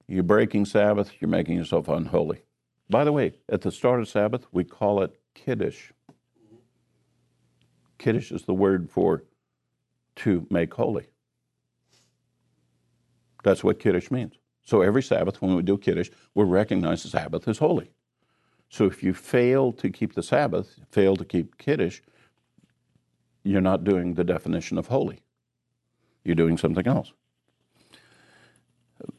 You're 0.07 0.23
breaking 0.23 0.65
Sabbath, 0.65 1.11
you're 1.19 1.29
making 1.29 1.57
yourself 1.57 1.87
unholy. 1.87 2.43
By 2.87 3.03
the 3.03 3.11
way, 3.11 3.33
at 3.49 3.61
the 3.61 3.71
start 3.71 3.99
of 3.99 4.07
Sabbath, 4.07 4.45
we 4.51 4.63
call 4.63 5.01
it 5.01 5.19
Kiddush. 5.33 5.91
Kiddush 7.97 8.31
is 8.31 8.43
the 8.43 8.53
word 8.53 8.89
for 8.89 9.23
to 10.17 10.47
make 10.49 10.73
holy. 10.73 11.07
That's 13.43 13.63
what 13.63 13.79
Kiddush 13.79 14.09
means. 14.09 14.33
So 14.63 14.81
every 14.81 15.03
Sabbath, 15.03 15.41
when 15.41 15.55
we 15.55 15.61
do 15.61 15.77
Kiddush, 15.77 16.09
we 16.33 16.43
recognize 16.43 17.03
the 17.03 17.09
Sabbath 17.09 17.47
as 17.47 17.59
holy. 17.59 17.91
So 18.69 18.85
if 18.85 19.03
you 19.03 19.13
fail 19.13 19.71
to 19.73 19.89
keep 19.89 20.13
the 20.13 20.23
Sabbath, 20.23 20.79
fail 20.89 21.15
to 21.15 21.23
keep 21.23 21.57
Kiddush, 21.57 22.01
you're 23.43 23.61
not 23.61 23.83
doing 23.83 24.15
the 24.15 24.23
definition 24.23 24.77
of 24.77 24.87
holy. 24.87 25.19
You're 26.23 26.35
doing 26.35 26.57
something 26.57 26.87
else. 26.87 27.13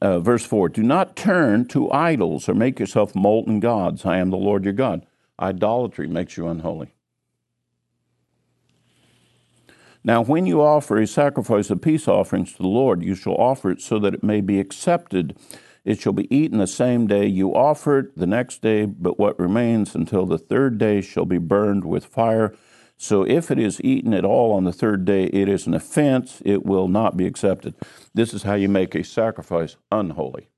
Uh, 0.00 0.18
verse 0.18 0.44
4 0.44 0.70
Do 0.70 0.82
not 0.82 1.14
turn 1.14 1.66
to 1.68 1.92
idols 1.92 2.48
or 2.48 2.54
make 2.54 2.80
yourself 2.80 3.14
molten 3.14 3.60
gods. 3.60 4.04
I 4.04 4.18
am 4.18 4.30
the 4.30 4.36
Lord 4.36 4.64
your 4.64 4.72
God. 4.72 5.06
Idolatry 5.38 6.08
makes 6.08 6.36
you 6.36 6.48
unholy. 6.48 6.95
Now, 10.06 10.22
when 10.22 10.46
you 10.46 10.62
offer 10.62 10.98
a 10.98 11.06
sacrifice 11.06 11.68
of 11.68 11.82
peace 11.82 12.06
offerings 12.06 12.52
to 12.52 12.62
the 12.62 12.68
Lord, 12.68 13.02
you 13.02 13.16
shall 13.16 13.34
offer 13.34 13.72
it 13.72 13.80
so 13.80 13.98
that 13.98 14.14
it 14.14 14.22
may 14.22 14.40
be 14.40 14.60
accepted. 14.60 15.36
It 15.84 15.98
shall 15.98 16.12
be 16.12 16.32
eaten 16.32 16.58
the 16.58 16.68
same 16.68 17.08
day 17.08 17.26
you 17.26 17.52
offer 17.52 17.98
it, 17.98 18.16
the 18.16 18.24
next 18.24 18.62
day, 18.62 18.86
but 18.86 19.18
what 19.18 19.36
remains 19.36 19.96
until 19.96 20.24
the 20.24 20.38
third 20.38 20.78
day 20.78 21.00
shall 21.00 21.24
be 21.24 21.38
burned 21.38 21.84
with 21.84 22.06
fire. 22.06 22.54
So 22.96 23.24
if 23.24 23.50
it 23.50 23.58
is 23.58 23.82
eaten 23.82 24.14
at 24.14 24.24
all 24.24 24.52
on 24.52 24.62
the 24.62 24.72
third 24.72 25.04
day, 25.04 25.24
it 25.24 25.48
is 25.48 25.66
an 25.66 25.74
offense, 25.74 26.40
it 26.44 26.64
will 26.64 26.86
not 26.86 27.16
be 27.16 27.26
accepted. 27.26 27.74
This 28.14 28.32
is 28.32 28.44
how 28.44 28.54
you 28.54 28.68
make 28.68 28.94
a 28.94 29.02
sacrifice 29.02 29.74
unholy. 29.90 30.50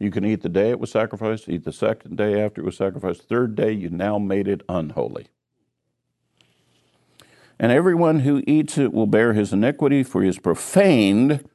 You 0.00 0.10
can 0.10 0.24
eat 0.24 0.42
the 0.42 0.48
day 0.48 0.70
it 0.70 0.80
was 0.80 0.90
sacrificed, 0.90 1.48
eat 1.48 1.62
the 1.62 1.72
second 1.72 2.16
day 2.16 2.42
after 2.42 2.62
it 2.62 2.64
was 2.64 2.76
sacrificed, 2.76 3.28
third 3.28 3.54
day, 3.54 3.70
you 3.70 3.90
now 3.90 4.18
made 4.18 4.48
it 4.48 4.62
unholy. 4.68 5.28
And 7.58 7.72
everyone 7.72 8.20
who 8.20 8.42
eats 8.46 8.76
it 8.76 8.92
will 8.92 9.06
bear 9.06 9.32
his 9.32 9.52
iniquity, 9.52 10.02
for 10.02 10.20
he 10.20 10.26
has 10.26 10.38
profaned 10.38 11.48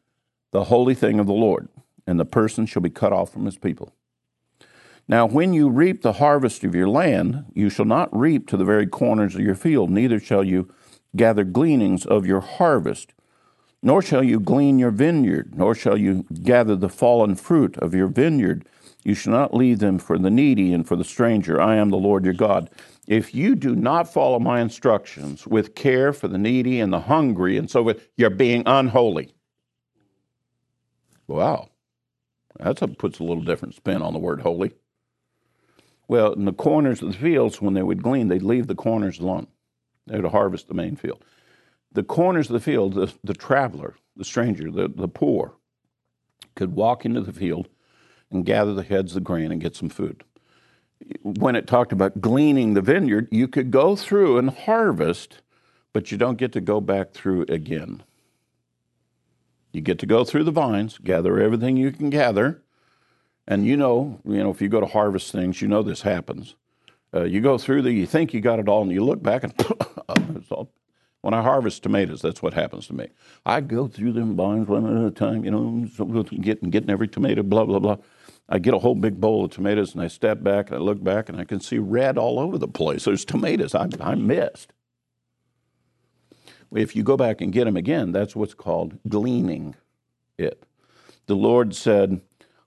the 0.52 0.66
holy 0.66 0.95
thing 0.95 1.20
of 1.20 1.28
the 1.28 1.34
Lord, 1.34 1.68
and 2.08 2.20
the 2.20 2.26
person 2.26 2.66
shall 2.66 2.82
be 2.82 2.89
cut 2.89 3.14
off 3.14 3.32
from 3.32 3.45
his 3.45 3.58
people. 3.58 3.93
Now, 5.08 5.26
when 5.26 5.54
you 5.54 5.70
reap 5.70 6.02
the 6.02 6.14
harvest 6.14 6.64
of 6.64 6.74
your 6.74 6.88
land, 6.88 7.45
you 7.54 7.70
shall 7.70 7.86
not 7.86 8.16
reap 8.18 8.47
to 8.47 8.58
the 8.58 8.66
very 8.66 8.88
corners 8.88 9.36
of 9.36 9.41
your 9.41 9.56
field, 9.56 9.89
neither 9.89 10.20
shall 10.20 10.43
you 10.43 10.74
gather 11.16 11.43
gleanings 11.43 12.06
of 12.06 12.26
your 12.26 12.39
harvest, 12.39 13.14
nor 13.84 14.02
shall 14.02 14.24
you 14.24 14.39
glean 14.39 14.80
your 14.80 14.91
vineyard, 14.91 15.54
nor 15.56 15.76
shall 15.76 15.97
you 15.97 16.26
gather 16.43 16.76
the 16.76 16.89
fallen 16.89 17.36
fruit 17.36 17.78
of 17.78 17.93
your 17.93 18.08
vineyard. 18.08 18.66
You 19.04 19.16
shall 19.16 19.34
not 19.34 19.54
leave 19.54 19.80
them 19.80 19.97
for 19.97 20.18
the 20.18 20.30
needy 20.30 20.72
and 20.74 20.88
for 20.88 20.95
the 20.95 21.04
stranger. 21.04 21.60
I 21.60 21.76
am 21.76 21.89
the 21.89 21.97
Lord 21.97 22.24
your 22.24 22.36
God. 22.36 22.70
If 23.12 23.36
you 23.36 23.55
do 23.55 23.76
not 23.76 24.12
follow 24.12 24.39
my 24.39 24.62
instructions 24.62 25.45
with 25.45 25.76
care 25.76 26.14
for 26.14 26.30
the 26.30 26.38
needy 26.38 26.80
and 26.80 26.93
the 26.93 27.01
hungry 27.01 27.57
and 27.57 27.70
so 27.70 27.84
forth, 27.84 28.07
you're 28.16 28.30
being 28.30 28.64
unholy. 28.66 29.36
Wow. 31.28 31.68
That 32.57 32.97
puts 32.97 33.20
a 33.20 33.26
little 33.26 33.43
different 33.43 33.76
spin 33.76 34.01
on 34.01 34.14
the 34.14 34.20
word 34.20 34.39
holy. 34.39 34.72
Well, 36.07 36.32
in 36.32 36.45
the 36.45 36.53
corners 36.53 37.01
of 37.01 37.12
the 37.12 37.18
fields, 37.18 37.62
when 37.62 37.74
they 37.74 37.84
would 37.84 38.01
glean, 38.01 38.30
they'd 38.30 38.41
leave 38.41 38.68
the 38.68 38.76
corners 38.76 39.20
alone. 39.20 39.47
They 40.07 40.18
would 40.18 40.32
harvest 40.32 40.70
the 40.70 40.74
main 40.74 40.95
field. 40.95 41.26
The 41.91 42.03
corners 42.03 42.49
of 42.49 42.53
the 42.53 42.62
field, 42.62 42.93
the, 42.93 43.14
the 43.26 43.34
traveler, 43.34 43.95
the 44.16 44.24
stranger, 44.24 44.72
the, 44.72 44.88
the 44.88 45.09
poor, 45.09 45.55
could 46.55 46.76
walk 46.76 47.05
into 47.05 47.20
the 47.20 47.34
field 47.34 47.68
and 48.32 48.45
gather 48.45 48.74
the 48.74 48.84
heads 48.84 49.12
of 49.12 49.16
the 49.16 49.20
grain 49.20 49.51
and 49.51 49.59
get 49.59 49.76
some 49.76 49.89
food. 49.89 50.24
When 51.24 51.56
it 51.56 51.68
talked 51.68 51.91
about 51.91 52.22
gleaning 52.22 52.74
the 52.74 52.82
vineyard, 52.82 53.28
you 53.32 53.47
could 53.47 53.72
go 53.72 53.95
through 53.95 54.38
and 54.38 54.49
harvest, 54.49 55.41
but 55.93 56.12
you 56.12 56.18
don't 56.18 56.38
get 56.38 56.52
to 56.54 56.62
go 56.62 56.82
back 56.82 57.12
through 57.12 57.45
again. 57.49 58.04
You 59.72 59.82
get 59.82 59.99
to 59.99 60.06
go 60.06 60.24
through 60.24 60.43
the 60.43 60.52
vines, 60.52 60.97
gather 60.97 61.39
everything 61.39 61.78
you 61.78 61.91
can 61.91 62.10
gather, 62.10 62.62
and 63.47 63.66
you 63.66 63.78
know, 63.78 64.20
you 64.26 64.43
know, 64.43 64.49
if 64.49 64.62
you 64.62 64.70
go 64.70 64.80
to 64.80 64.86
harvest 64.86 65.32
things, 65.32 65.62
you 65.62 65.68
know 65.68 65.82
this 65.82 66.02
happens. 66.02 66.56
Uh, 67.14 67.24
you 67.24 67.41
go 67.41 67.58
through 67.58 67.82
the, 67.82 67.91
you 67.91 68.06
think 68.06 68.34
you 68.34 68.41
got 68.41 68.60
it 68.60 68.68
all, 68.68 68.82
and 68.82 68.91
you 68.91 69.04
look 69.04 69.22
back 69.22 69.43
and 69.43 69.54
it's 70.36 70.52
all. 70.52 70.72
When 71.22 71.36
I 71.36 71.43
harvest 71.43 71.84
tomatoes, 71.84 72.22
that's 72.22 72.41
what 72.41 72.54
happens 72.54 72.88
to 72.88 72.93
me. 72.93 73.10
I 73.45 73.62
go 73.62 73.88
through 73.88 74.14
them 74.14 74.36
vines 74.36 74.68
one 74.68 74.86
at 74.86 75.06
a 75.06 75.12
time, 75.12 75.45
you 75.45 75.52
know, 75.52 76.24
getting 76.24 76.72
getting 76.72 76.89
every 76.89 77.08
tomato, 77.08 77.43
blah 77.43 77.66
blah 77.66 77.80
blah. 77.80 77.97
I 78.52 78.60
get 78.60 78.74
a 78.74 78.80
whole 78.80 78.95
big 78.95 79.22
bowl 79.22 79.45
of 79.45 79.52
tomatoes, 79.52 79.93
and 79.93 80.04
I 80.04 80.08
step 80.08 80.43
back 80.43 80.68
and 80.68 80.76
I 80.78 80.82
look 80.82 81.02
back, 81.02 81.30
and 81.30 81.39
I 81.39 81.45
can 81.45 81.62
see 81.62 81.78
red 81.78 82.18
all 82.18 82.38
over 82.38 82.58
the 82.58 82.68
place. 82.68 83.06
There's 83.06 83.24
tomatoes 83.24 83.74
I, 83.74 83.88
I 84.02 84.16
missed. 84.16 84.74
If 86.74 86.93
you 86.93 87.02
go 87.02 87.16
back 87.16 87.39
and 87.39 87.54
get 87.54 87.64
them 87.64 87.78
again, 87.78 88.12
that's 88.12 88.36
what's 88.36 88.54
called 88.54 88.99
gleaning 89.08 89.76
it. 90.38 90.66
The 91.28 91.36
Lord 91.36 91.74
said, 91.74 92.20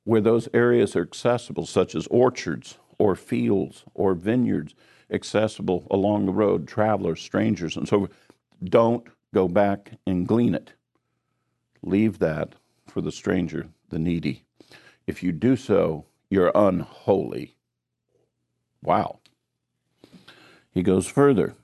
where 0.05 0.23
those 0.23 0.49
areas 0.55 0.97
are 0.97 1.03
accessible, 1.03 1.67
such 1.67 1.95
as 1.95 2.07
orchards 2.07 2.79
or 2.99 3.15
fields 3.15 3.85
or 3.93 4.15
vineyards, 4.15 4.75
accessible 5.11 5.87
along 5.91 6.25
the 6.25 6.33
road, 6.33 6.67
travelers, 6.67 7.21
strangers, 7.21 7.77
and 7.77 7.87
so 7.87 7.99
forth, 8.01 8.13
don't 8.63 9.07
go 9.35 9.49
back 9.49 9.93
and 10.07 10.27
glean 10.27 10.55
it. 10.55 10.73
Leave 11.83 12.21
that 12.21 12.55
for 12.87 13.03
the 13.03 13.13
stranger, 13.13 13.69
the 13.91 13.99
needy. 13.99 14.45
If 15.07 15.23
you 15.23 15.33
do 15.33 15.57
so, 15.57 16.07
you're 16.31 16.53
unholy. 16.55 17.57
Wow. 18.83 19.21
He 20.71 20.83
goes 20.83 21.07
further. 21.07 21.55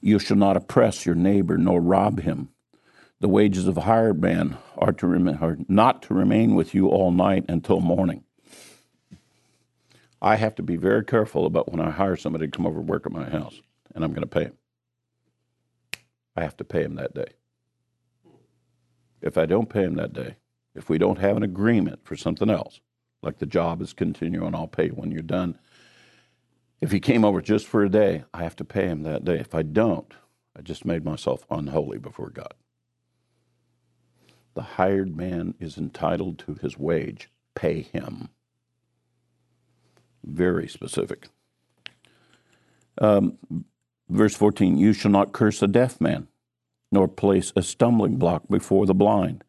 You 0.00 0.18
shall 0.18 0.36
not 0.36 0.56
oppress 0.56 1.04
your 1.04 1.14
neighbor 1.14 1.58
nor 1.58 1.80
rob 1.80 2.20
him. 2.20 2.50
The 3.20 3.28
wages 3.28 3.66
of 3.66 3.76
a 3.76 3.82
hired 3.82 4.20
man 4.20 4.58
are 4.76 4.92
to 4.92 5.06
remain, 5.06 5.38
are 5.40 5.58
not 5.66 6.02
to 6.04 6.14
remain 6.14 6.54
with 6.54 6.72
you 6.72 6.88
all 6.88 7.10
night 7.10 7.44
until 7.48 7.80
morning. 7.80 8.22
I 10.22 10.36
have 10.36 10.54
to 10.56 10.62
be 10.62 10.76
very 10.76 11.04
careful 11.04 11.46
about 11.46 11.70
when 11.70 11.80
I 11.80 11.90
hire 11.90 12.16
somebody 12.16 12.46
to 12.46 12.50
come 12.50 12.66
over 12.66 12.80
and 12.80 12.88
work 12.88 13.06
at 13.06 13.12
my 13.12 13.28
house, 13.28 13.60
and 13.94 14.04
I'm 14.04 14.12
going 14.12 14.22
to 14.22 14.26
pay 14.26 14.44
him. 14.44 14.58
I 16.36 16.42
have 16.42 16.56
to 16.58 16.64
pay 16.64 16.82
him 16.82 16.94
that 16.94 17.14
day. 17.14 17.32
If 19.20 19.36
I 19.36 19.46
don't 19.46 19.68
pay 19.68 19.82
him 19.82 19.96
that 19.96 20.12
day, 20.12 20.36
if 20.78 20.88
we 20.88 20.98
don't 20.98 21.18
have 21.18 21.36
an 21.36 21.42
agreement 21.42 22.00
for 22.04 22.16
something 22.16 22.50
else, 22.50 22.80
like 23.22 23.38
the 23.38 23.46
job 23.46 23.82
is 23.82 23.92
continuing, 23.92 24.54
I'll 24.54 24.66
pay 24.68 24.88
when 24.88 25.10
you're 25.10 25.22
done. 25.22 25.58
If 26.80 26.92
he 26.92 27.00
came 27.00 27.24
over 27.24 27.42
just 27.42 27.66
for 27.66 27.84
a 27.84 27.90
day, 27.90 28.24
I 28.32 28.44
have 28.44 28.56
to 28.56 28.64
pay 28.64 28.86
him 28.86 29.02
that 29.02 29.24
day. 29.24 29.38
If 29.38 29.54
I 29.54 29.62
don't, 29.62 30.12
I 30.56 30.62
just 30.62 30.84
made 30.84 31.04
myself 31.04 31.44
unholy 31.50 31.98
before 31.98 32.30
God 32.30 32.54
the 34.58 34.62
hired 34.62 35.16
man 35.16 35.54
is 35.60 35.78
entitled 35.78 36.36
to 36.36 36.54
his 36.54 36.76
wage. 36.76 37.30
Pay 37.54 37.82
him. 37.82 38.28
Very 40.24 40.66
specific. 40.66 41.28
Um, 43.00 43.38
verse 44.08 44.34
14 44.34 44.76
You 44.76 44.92
shall 44.92 45.12
not 45.12 45.32
curse 45.32 45.62
a 45.62 45.68
deaf 45.68 46.00
man, 46.00 46.26
nor 46.90 47.06
place 47.06 47.52
a 47.54 47.62
stumbling 47.62 48.16
block 48.16 48.48
before 48.50 48.84
the 48.84 48.94
blind, 48.94 49.44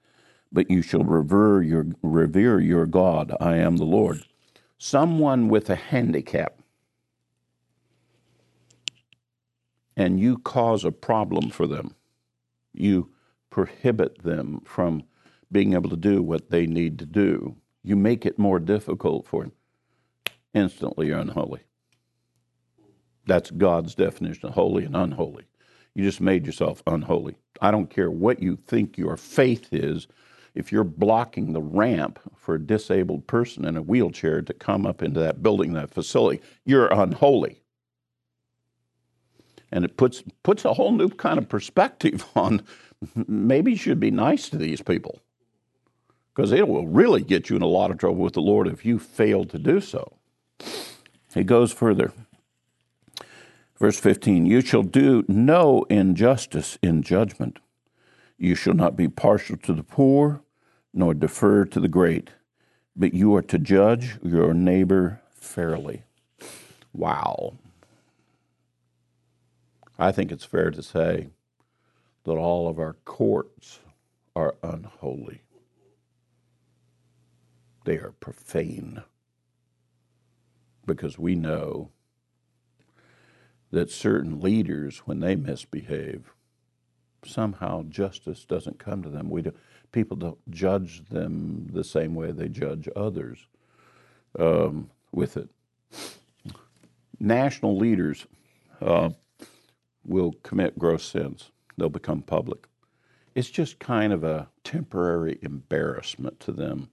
but 0.52 0.70
you 0.72 0.82
shall 0.82 1.04
revere 1.04 1.62
your, 1.62 1.88
revere 2.02 2.60
your 2.60 2.86
God. 2.86 3.36
I 3.40 3.58
am 3.58 3.78
the 3.78 3.86
Lord. 3.86 4.24
Someone 4.78 5.50
with 5.50 5.70
a 5.70 5.76
handicap, 5.76 6.60
and 9.98 10.20
you 10.20 10.38
cause 10.38 10.86
a 10.86 10.92
problem 10.92 11.50
for 11.50 11.68
them. 11.68 11.96
You 12.74 13.12
prohibit 13.50 14.24
them 14.24 14.62
from 14.66 15.04
being 15.52 15.74
able 15.74 15.90
to 15.90 15.98
do 15.98 16.22
what 16.22 16.50
they 16.50 16.68
need 16.68 17.00
to 17.00 17.06
do. 17.06 17.56
You 17.84 17.96
make 17.96 18.26
it 18.26 18.40
more 18.40 18.60
difficult 18.60 19.28
for 19.28 19.44
them. 19.44 19.54
Instantly, 20.54 21.08
you're 21.08 21.20
unholy. 21.20 21.62
That's 23.28 23.52
God's 23.52 23.96
definition 23.96 24.48
of 24.50 24.56
holy 24.56 24.86
and 24.86 24.96
unholy. 24.96 25.46
You 25.96 26.04
just 26.04 26.22
made 26.22 26.46
yourself 26.46 26.84
unholy. 26.88 27.36
I 27.62 27.72
don't 27.72 27.90
care 27.90 28.12
what 28.12 28.42
you 28.42 28.58
think 28.68 28.98
your 28.98 29.18
faith 29.18 29.70
is. 29.72 30.08
If 30.56 30.72
you're 30.72 30.84
blocking 30.84 31.54
the 31.54 31.62
ramp 31.62 32.20
for 32.36 32.56
a 32.56 32.60
disabled 32.60 33.28
person 33.28 33.66
in 33.66 33.78
a 33.78 33.82
wheelchair 33.82 34.42
to 34.42 34.54
come 34.54 34.86
up 34.86 35.02
into 35.02 35.20
that 35.20 35.44
building, 35.44 35.74
that 35.74 35.94
facility, 35.94 36.42
you're 36.66 36.88
unholy. 36.88 37.62
And 39.72 39.86
it 39.86 39.98
puts, 39.98 40.24
puts 40.44 40.66
a 40.66 40.74
whole 40.74 40.92
new 40.92 41.10
kind 41.10 41.38
of 41.38 41.48
perspective 41.48 42.26
on 42.36 42.64
maybe 43.28 43.72
you 43.72 43.78
should 43.78 44.00
be 44.00 44.12
nice 44.12 44.50
to 44.50 44.58
these 44.58 44.82
people 44.82 45.22
because 46.40 46.52
it 46.52 46.68
will 46.68 46.88
really 46.88 47.22
get 47.22 47.50
you 47.50 47.56
in 47.56 47.62
a 47.62 47.68
lot 47.68 47.92
of 47.92 47.98
trouble 47.98 48.20
with 48.20 48.34
the 48.34 48.42
Lord 48.42 48.68
if 48.68 48.86
you 48.86 48.98
fail 48.98 49.46
to 49.46 49.60
do 49.60 49.82
so. 49.82 50.14
He 51.34 51.44
goes 51.44 51.72
further. 51.72 52.14
Verse 53.78 54.00
15 54.00 54.46
You 54.46 54.62
shall 54.62 54.84
do 54.84 55.24
no 55.28 55.84
injustice 55.90 56.78
in 56.82 57.04
judgment. 57.04 57.60
You 58.40 58.56
shall 58.56 58.76
not 58.76 58.98
be 58.98 59.10
partial 59.10 59.58
to 59.60 59.74
the 59.74 59.84
poor, 59.84 60.44
nor 60.94 61.14
defer 61.16 61.66
to 61.66 61.82
the 61.82 61.90
great, 61.90 62.32
but 62.96 63.14
you 63.14 63.36
are 63.36 63.44
to 63.44 63.60
judge 63.60 64.18
your 64.24 64.54
neighbor 64.56 65.22
fairly. 65.34 66.04
Wow. 66.94 67.58
I 70.00 70.12
think 70.12 70.32
it's 70.32 70.46
fair 70.46 70.72
to 70.72 70.84
say 70.84 71.30
that 72.26 72.34
all 72.34 72.70
of 72.70 72.80
our 72.80 72.94
courts 73.06 73.80
are 74.36 74.56
unholy. 74.64 75.42
they 77.86 77.98
are 77.98 78.14
profane. 78.20 79.04
Because 80.86 81.20
we 81.20 81.36
know 81.36 81.92
that 83.72 83.92
certain 83.92 84.42
leaders, 84.42 85.00
when 85.06 85.20
they 85.20 85.36
misbehave, 85.36 86.34
somehow 87.26 87.84
justice 87.84 88.46
doesn't 88.46 88.80
come 88.80 89.04
to 89.04 89.10
them. 89.10 89.30
We 89.30 89.42
do, 89.42 89.54
people 89.92 90.18
don't 90.18 90.40
judge 90.50 91.06
them 91.10 91.68
the 91.72 91.84
same 91.84 92.16
way 92.16 92.32
they 92.32 92.48
judge 92.48 92.88
others 92.96 93.48
um, 94.38 94.90
with 95.12 95.38
it. 95.38 95.50
National 97.20 97.78
leaders 97.78 98.26
uh, 98.82 99.10
will 100.06 100.34
commit 100.44 100.80
gross 100.80 101.06
sins, 101.06 101.52
they'll 101.78 101.90
become 101.90 102.22
public. 102.22 102.68
It's 103.36 103.50
just 103.50 103.80
kind 103.80 104.12
of 104.12 104.24
a 104.24 104.50
temporary 104.64 105.40
embarrassment 105.42 106.40
to 106.42 106.52
them. 106.52 106.90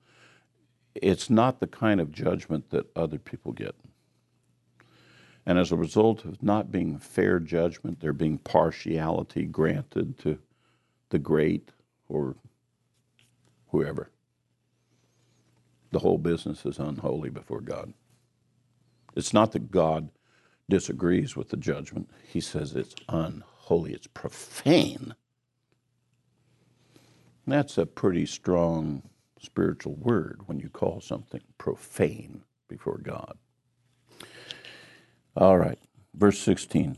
It's 0.95 1.29
not 1.31 1.61
the 1.61 1.67
kind 1.67 2.01
of 2.01 2.13
judgment 2.13 2.71
that 2.71 2.87
other 2.97 3.19
people 3.19 3.53
get. 3.53 3.75
And 5.47 5.59
as 5.59 5.71
a 5.71 5.77
result 5.77 6.25
of 6.25 6.43
not 6.43 6.73
being 6.73 6.99
fair 6.99 7.39
judgment, 7.39 8.01
there 8.01 8.13
being 8.13 8.39
partiality 8.39 9.45
granted 9.45 10.19
to 10.19 10.39
the 11.11 11.21
great 11.21 11.71
or 12.09 12.35
whoever. 13.69 14.11
The 15.93 16.01
whole 16.01 16.19
business 16.19 16.67
is 16.67 16.81
unholy 16.81 17.31
before 17.31 17.61
God. 17.61 17.95
It's 19.15 19.33
not 19.33 19.53
that 19.53 19.71
God 19.71 20.11
disagrees 20.69 21.37
with 21.37 21.51
the 21.51 21.57
judgment, 21.57 22.11
He 22.27 22.41
says 22.41 22.75
it's 22.75 22.95
unholy, 23.09 23.93
it's 23.93 24.09
profane. 24.09 25.15
That's 27.47 27.79
a 27.79 27.87
pretty 27.87 28.27
strong 28.27 29.03
spiritual 29.41 29.95
word 29.95 30.41
when 30.47 30.59
you 30.59 30.69
call 30.69 31.01
something 31.01 31.43
profane 31.57 32.43
before 32.69 32.99
God. 32.99 33.39
All 35.37 35.59
right, 35.59 35.79
verse 36.15 36.39
16. 36.39 36.97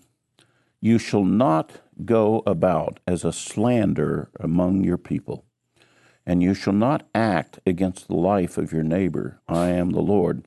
You 0.81 0.99
shall 0.99 1.25
not 1.25 1.81
go 2.05 2.45
about 2.47 3.01
as 3.05 3.25
a 3.25 3.33
slanderer 3.33 4.31
among 4.39 4.85
your 4.85 4.97
people, 4.97 5.45
and 6.25 6.41
you 6.41 6.55
shall 6.55 6.73
not 6.73 7.09
act 7.17 7.59
against 7.67 8.07
the 8.07 8.15
life 8.15 8.57
of 8.57 8.71
your 8.71 8.85
neighbor. 8.85 9.41
I 9.49 9.71
am 9.71 9.91
the 9.91 10.01
Lord. 10.01 10.47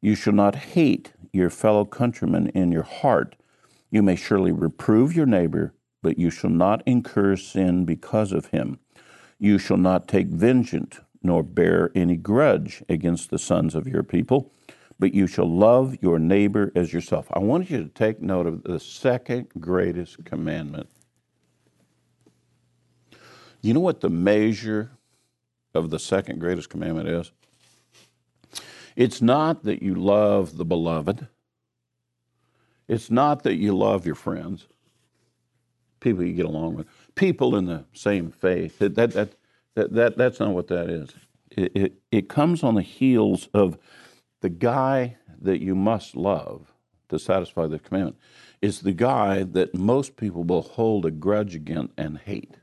You 0.00 0.14
shall 0.14 0.32
not 0.32 0.54
hate 0.54 1.12
your 1.30 1.50
fellow 1.50 1.84
countrymen 1.84 2.48
in 2.54 2.72
your 2.72 2.84
heart. 2.84 3.36
You 3.90 4.02
may 4.02 4.16
surely 4.16 4.50
reprove 4.50 5.14
your 5.14 5.26
neighbor, 5.26 5.74
but 6.02 6.18
you 6.18 6.30
shall 6.30 6.48
not 6.48 6.82
incur 6.86 7.36
sin 7.36 7.84
because 7.84 8.32
of 8.32 8.46
him. 8.46 8.78
You 9.38 9.58
shall 9.58 9.76
not 9.76 10.08
take 10.08 10.28
vengeance, 10.28 11.00
nor 11.22 11.42
bear 11.42 11.90
any 11.94 12.16
grudge 12.16 12.82
against 12.88 13.28
the 13.28 13.38
sons 13.38 13.74
of 13.74 13.86
your 13.86 14.02
people 14.02 14.54
but 14.98 15.14
you 15.14 15.26
shall 15.26 15.50
love 15.50 15.96
your 16.00 16.18
neighbor 16.18 16.72
as 16.74 16.92
yourself. 16.92 17.26
I 17.32 17.38
want 17.38 17.70
you 17.70 17.82
to 17.82 17.88
take 17.88 18.20
note 18.20 18.46
of 18.46 18.62
the 18.62 18.80
second 18.80 19.48
greatest 19.58 20.24
commandment. 20.24 20.88
You 23.60 23.74
know 23.74 23.80
what 23.80 24.00
the 24.00 24.10
measure 24.10 24.90
of 25.74 25.90
the 25.90 25.98
second 25.98 26.38
greatest 26.38 26.70
commandment 26.70 27.08
is? 27.08 27.32
It's 28.94 29.20
not 29.20 29.64
that 29.64 29.82
you 29.82 29.94
love 29.94 30.56
the 30.56 30.64
beloved. 30.64 31.26
It's 32.88 33.10
not 33.10 33.42
that 33.42 33.56
you 33.56 33.76
love 33.76 34.06
your 34.06 34.14
friends, 34.14 34.66
people 36.00 36.24
you 36.24 36.32
get 36.32 36.46
along 36.46 36.76
with, 36.76 36.86
people 37.14 37.56
in 37.56 37.66
the 37.66 37.84
same 37.92 38.30
faith. 38.30 38.78
That, 38.78 38.94
that, 38.94 39.10
that, 39.12 39.32
that, 39.74 39.92
that 39.92 40.16
that's 40.16 40.40
not 40.40 40.50
what 40.50 40.68
that 40.68 40.88
is. 40.88 41.10
It, 41.50 41.72
it, 41.74 41.92
it 42.10 42.28
comes 42.28 42.62
on 42.62 42.74
the 42.74 42.82
heels 42.82 43.48
of 43.52 43.76
the 44.40 44.48
guy 44.48 45.16
that 45.40 45.60
you 45.60 45.74
must 45.74 46.16
love 46.16 46.72
to 47.08 47.18
satisfy 47.18 47.66
the 47.66 47.78
commandment 47.78 48.18
is 48.60 48.80
the 48.80 48.92
guy 48.92 49.42
that 49.42 49.74
most 49.74 50.16
people 50.16 50.44
will 50.44 50.62
hold 50.62 51.06
a 51.06 51.10
grudge 51.10 51.54
against 51.54 51.92
and 51.96 52.18
hate. 52.18 52.56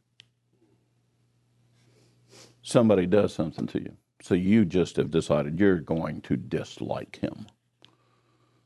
Somebody 2.62 3.06
does 3.06 3.34
something 3.34 3.68
to 3.68 3.82
you, 3.82 3.98
so 4.22 4.36
you 4.36 4.66
just 4.66 4.96
have 4.96 5.12
decided 5.12 5.60
you're 5.60 5.80
going 5.80 6.22
to 6.22 6.38
dislike 6.38 7.18
him. 7.18 7.48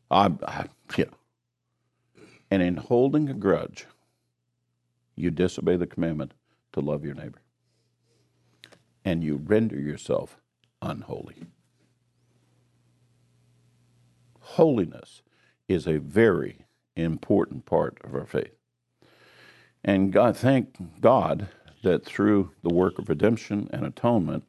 I, 0.10 0.32
I 0.46 0.66
yeah. 0.98 1.06
And 2.50 2.62
in 2.62 2.78
holding 2.78 3.30
a 3.30 3.34
grudge, 3.34 3.88
you 5.16 5.32
disobey 5.32 5.76
the 5.76 5.88
commandment 5.88 6.34
to 6.74 6.80
love 6.80 7.04
your 7.04 7.16
neighbor. 7.16 7.42
And 9.04 9.24
you 9.24 9.36
render 9.36 9.80
yourself 9.80 10.40
unholy 10.82 11.44
holiness 14.56 15.22
is 15.68 15.88
a 15.88 16.00
very 16.00 16.66
important 16.96 17.66
part 17.66 17.98
of 18.04 18.16
our 18.16 18.26
faith. 18.26 18.56
And 19.84 20.12
God, 20.12 20.36
thank 20.36 21.02
God 21.02 21.50
that 21.84 22.06
through 22.06 22.52
the 22.64 22.74
work 22.74 22.98
of 22.98 23.10
redemption 23.10 23.70
and 23.72 23.86
atonement, 23.86 24.46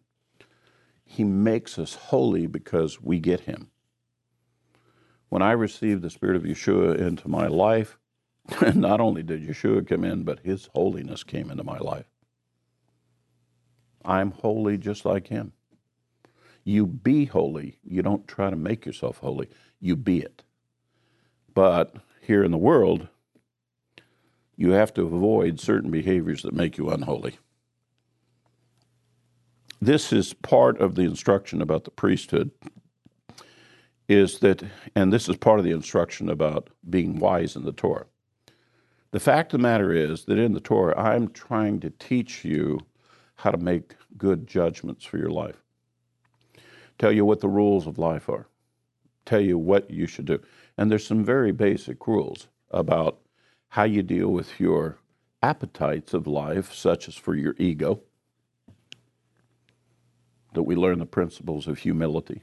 He 1.04 1.24
makes 1.24 1.78
us 1.78 1.94
holy 1.94 2.46
because 2.46 3.02
we 3.02 3.18
get 3.18 3.40
Him. 3.40 3.70
When 5.28 5.42
I 5.42 5.52
received 5.52 6.02
the 6.02 6.10
Spirit 6.10 6.36
of 6.36 6.44
Yeshua 6.44 6.98
into 6.98 7.28
my 7.28 7.46
life, 7.46 7.98
not 8.74 9.00
only 9.00 9.22
did 9.22 9.46
Yeshua 9.46 9.86
come 9.86 10.04
in, 10.04 10.22
but 10.22 10.40
His 10.40 10.68
holiness 10.74 11.22
came 11.22 11.50
into 11.50 11.64
my 11.64 11.78
life. 11.78 12.06
I'm 14.04 14.30
holy 14.30 14.78
just 14.78 15.04
like 15.04 15.26
Him. 15.26 15.52
You 16.64 16.86
be 16.86 17.24
holy. 17.24 17.78
You 17.82 18.02
don't 18.02 18.28
try 18.28 18.50
to 18.50 18.56
make 18.56 18.86
yourself 18.86 19.18
holy 19.18 19.48
you 19.80 19.96
be 19.96 20.20
it. 20.20 20.42
But 21.54 21.96
here 22.20 22.44
in 22.44 22.50
the 22.50 22.58
world, 22.58 23.08
you 24.56 24.70
have 24.72 24.92
to 24.94 25.02
avoid 25.02 25.60
certain 25.60 25.90
behaviors 25.90 26.42
that 26.42 26.52
make 26.52 26.76
you 26.76 26.90
unholy. 26.90 27.38
This 29.80 30.12
is 30.12 30.34
part 30.34 30.80
of 30.80 30.96
the 30.96 31.02
instruction 31.02 31.62
about 31.62 31.84
the 31.84 31.92
priesthood 31.92 32.50
is 34.08 34.40
that 34.40 34.62
and 34.96 35.12
this 35.12 35.28
is 35.28 35.36
part 35.36 35.60
of 35.60 35.64
the 35.64 35.70
instruction 35.70 36.28
about 36.28 36.70
being 36.88 37.18
wise 37.18 37.54
in 37.54 37.64
the 37.64 37.72
Torah. 37.72 38.06
The 39.12 39.20
fact 39.20 39.54
of 39.54 39.60
the 39.60 39.62
matter 39.62 39.92
is 39.92 40.24
that 40.24 40.38
in 40.38 40.52
the 40.52 40.60
Torah 40.60 40.98
I'm 40.98 41.28
trying 41.28 41.78
to 41.80 41.90
teach 41.90 42.44
you 42.44 42.80
how 43.36 43.52
to 43.52 43.58
make 43.58 43.94
good 44.16 44.48
judgments 44.48 45.04
for 45.04 45.18
your 45.18 45.30
life. 45.30 45.62
Tell 46.98 47.12
you 47.12 47.24
what 47.24 47.40
the 47.40 47.48
rules 47.48 47.86
of 47.86 47.98
life 47.98 48.28
are 48.28 48.47
tell 49.28 49.40
you 49.40 49.58
what 49.58 49.90
you 49.90 50.06
should 50.06 50.24
do. 50.24 50.40
And 50.76 50.90
there's 50.90 51.06
some 51.06 51.24
very 51.24 51.52
basic 51.52 52.06
rules 52.06 52.48
about 52.70 53.18
how 53.68 53.84
you 53.84 54.02
deal 54.02 54.28
with 54.28 54.58
your 54.58 54.98
appetites 55.42 56.14
of 56.14 56.26
life, 56.26 56.72
such 56.72 57.08
as 57.08 57.14
for 57.14 57.34
your 57.34 57.54
ego, 57.58 58.00
that 60.54 60.62
we 60.62 60.74
learn 60.74 60.98
the 60.98 61.06
principles 61.06 61.68
of 61.68 61.78
humility 61.78 62.42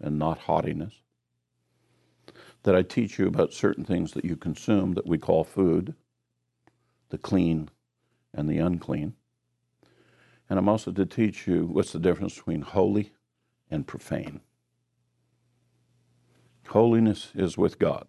and 0.00 0.18
not 0.18 0.38
haughtiness. 0.38 0.94
That 2.62 2.74
I 2.74 2.82
teach 2.82 3.18
you 3.18 3.26
about 3.26 3.52
certain 3.52 3.84
things 3.84 4.12
that 4.12 4.24
you 4.24 4.36
consume 4.36 4.94
that 4.94 5.06
we 5.06 5.18
call 5.18 5.44
food, 5.44 5.94
the 7.10 7.18
clean 7.18 7.68
and 8.34 8.48
the 8.48 8.58
unclean. 8.58 9.14
And 10.48 10.58
I'm 10.58 10.68
also 10.68 10.90
to 10.92 11.06
teach 11.06 11.46
you 11.46 11.66
what's 11.66 11.92
the 11.92 11.98
difference 11.98 12.34
between 12.36 12.62
holy 12.62 13.12
and 13.70 13.86
profane. 13.86 14.40
Holiness 16.68 17.32
is 17.34 17.56
with 17.56 17.78
God. 17.78 18.06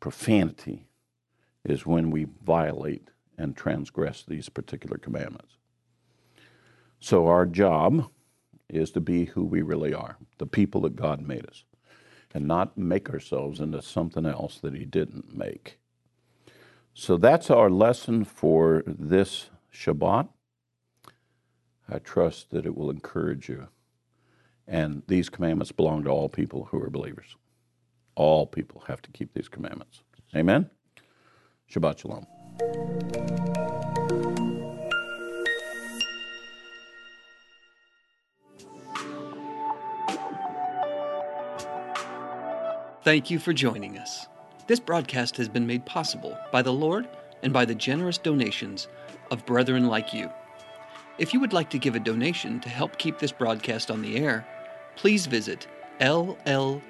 Profanity 0.00 0.86
is 1.62 1.84
when 1.84 2.10
we 2.10 2.26
violate 2.42 3.10
and 3.36 3.54
transgress 3.54 4.24
these 4.26 4.48
particular 4.48 4.96
commandments. 4.96 5.56
So, 7.00 7.26
our 7.26 7.44
job 7.44 8.10
is 8.68 8.90
to 8.92 9.00
be 9.00 9.26
who 9.26 9.44
we 9.44 9.60
really 9.60 9.92
are, 9.92 10.16
the 10.38 10.46
people 10.46 10.80
that 10.82 10.96
God 10.96 11.20
made 11.20 11.46
us, 11.46 11.64
and 12.32 12.46
not 12.46 12.78
make 12.78 13.10
ourselves 13.10 13.60
into 13.60 13.82
something 13.82 14.24
else 14.24 14.58
that 14.60 14.74
He 14.74 14.86
didn't 14.86 15.36
make. 15.36 15.78
So, 16.94 17.18
that's 17.18 17.50
our 17.50 17.68
lesson 17.68 18.24
for 18.24 18.82
this 18.86 19.50
Shabbat. 19.72 20.28
I 21.90 21.98
trust 21.98 22.50
that 22.52 22.64
it 22.64 22.74
will 22.74 22.90
encourage 22.90 23.50
you 23.50 23.68
and 24.68 25.02
these 25.08 25.30
commandments 25.30 25.72
belong 25.72 26.04
to 26.04 26.10
all 26.10 26.28
people 26.28 26.68
who 26.70 26.80
are 26.80 26.90
believers. 26.90 27.36
All 28.14 28.46
people 28.46 28.84
have 28.86 29.00
to 29.02 29.10
keep 29.10 29.32
these 29.32 29.48
commandments. 29.48 30.02
Amen? 30.36 30.68
Shabbat 31.72 31.98
Shalom. 31.98 32.26
Thank 43.04 43.30
you 43.30 43.38
for 43.38 43.54
joining 43.54 43.96
us. 43.98 44.26
This 44.66 44.80
broadcast 44.80 45.38
has 45.38 45.48
been 45.48 45.66
made 45.66 45.86
possible 45.86 46.36
by 46.52 46.60
the 46.60 46.72
Lord 46.72 47.08
and 47.42 47.54
by 47.54 47.64
the 47.64 47.74
generous 47.74 48.18
donations 48.18 48.86
of 49.30 49.46
brethren 49.46 49.86
like 49.86 50.12
you. 50.12 50.30
If 51.16 51.32
you 51.32 51.40
would 51.40 51.54
like 51.54 51.70
to 51.70 51.78
give 51.78 51.94
a 51.94 52.00
donation 52.00 52.60
to 52.60 52.68
help 52.68 52.98
keep 52.98 53.18
this 53.18 53.32
broadcast 53.32 53.90
on 53.90 54.02
the 54.02 54.18
air, 54.18 54.46
please 54.98 55.26
visit 55.26 55.66
llgive.com. 56.00 56.82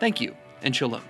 Thank 0.00 0.20
you 0.20 0.34
and 0.62 0.74
shalom. 0.74 1.04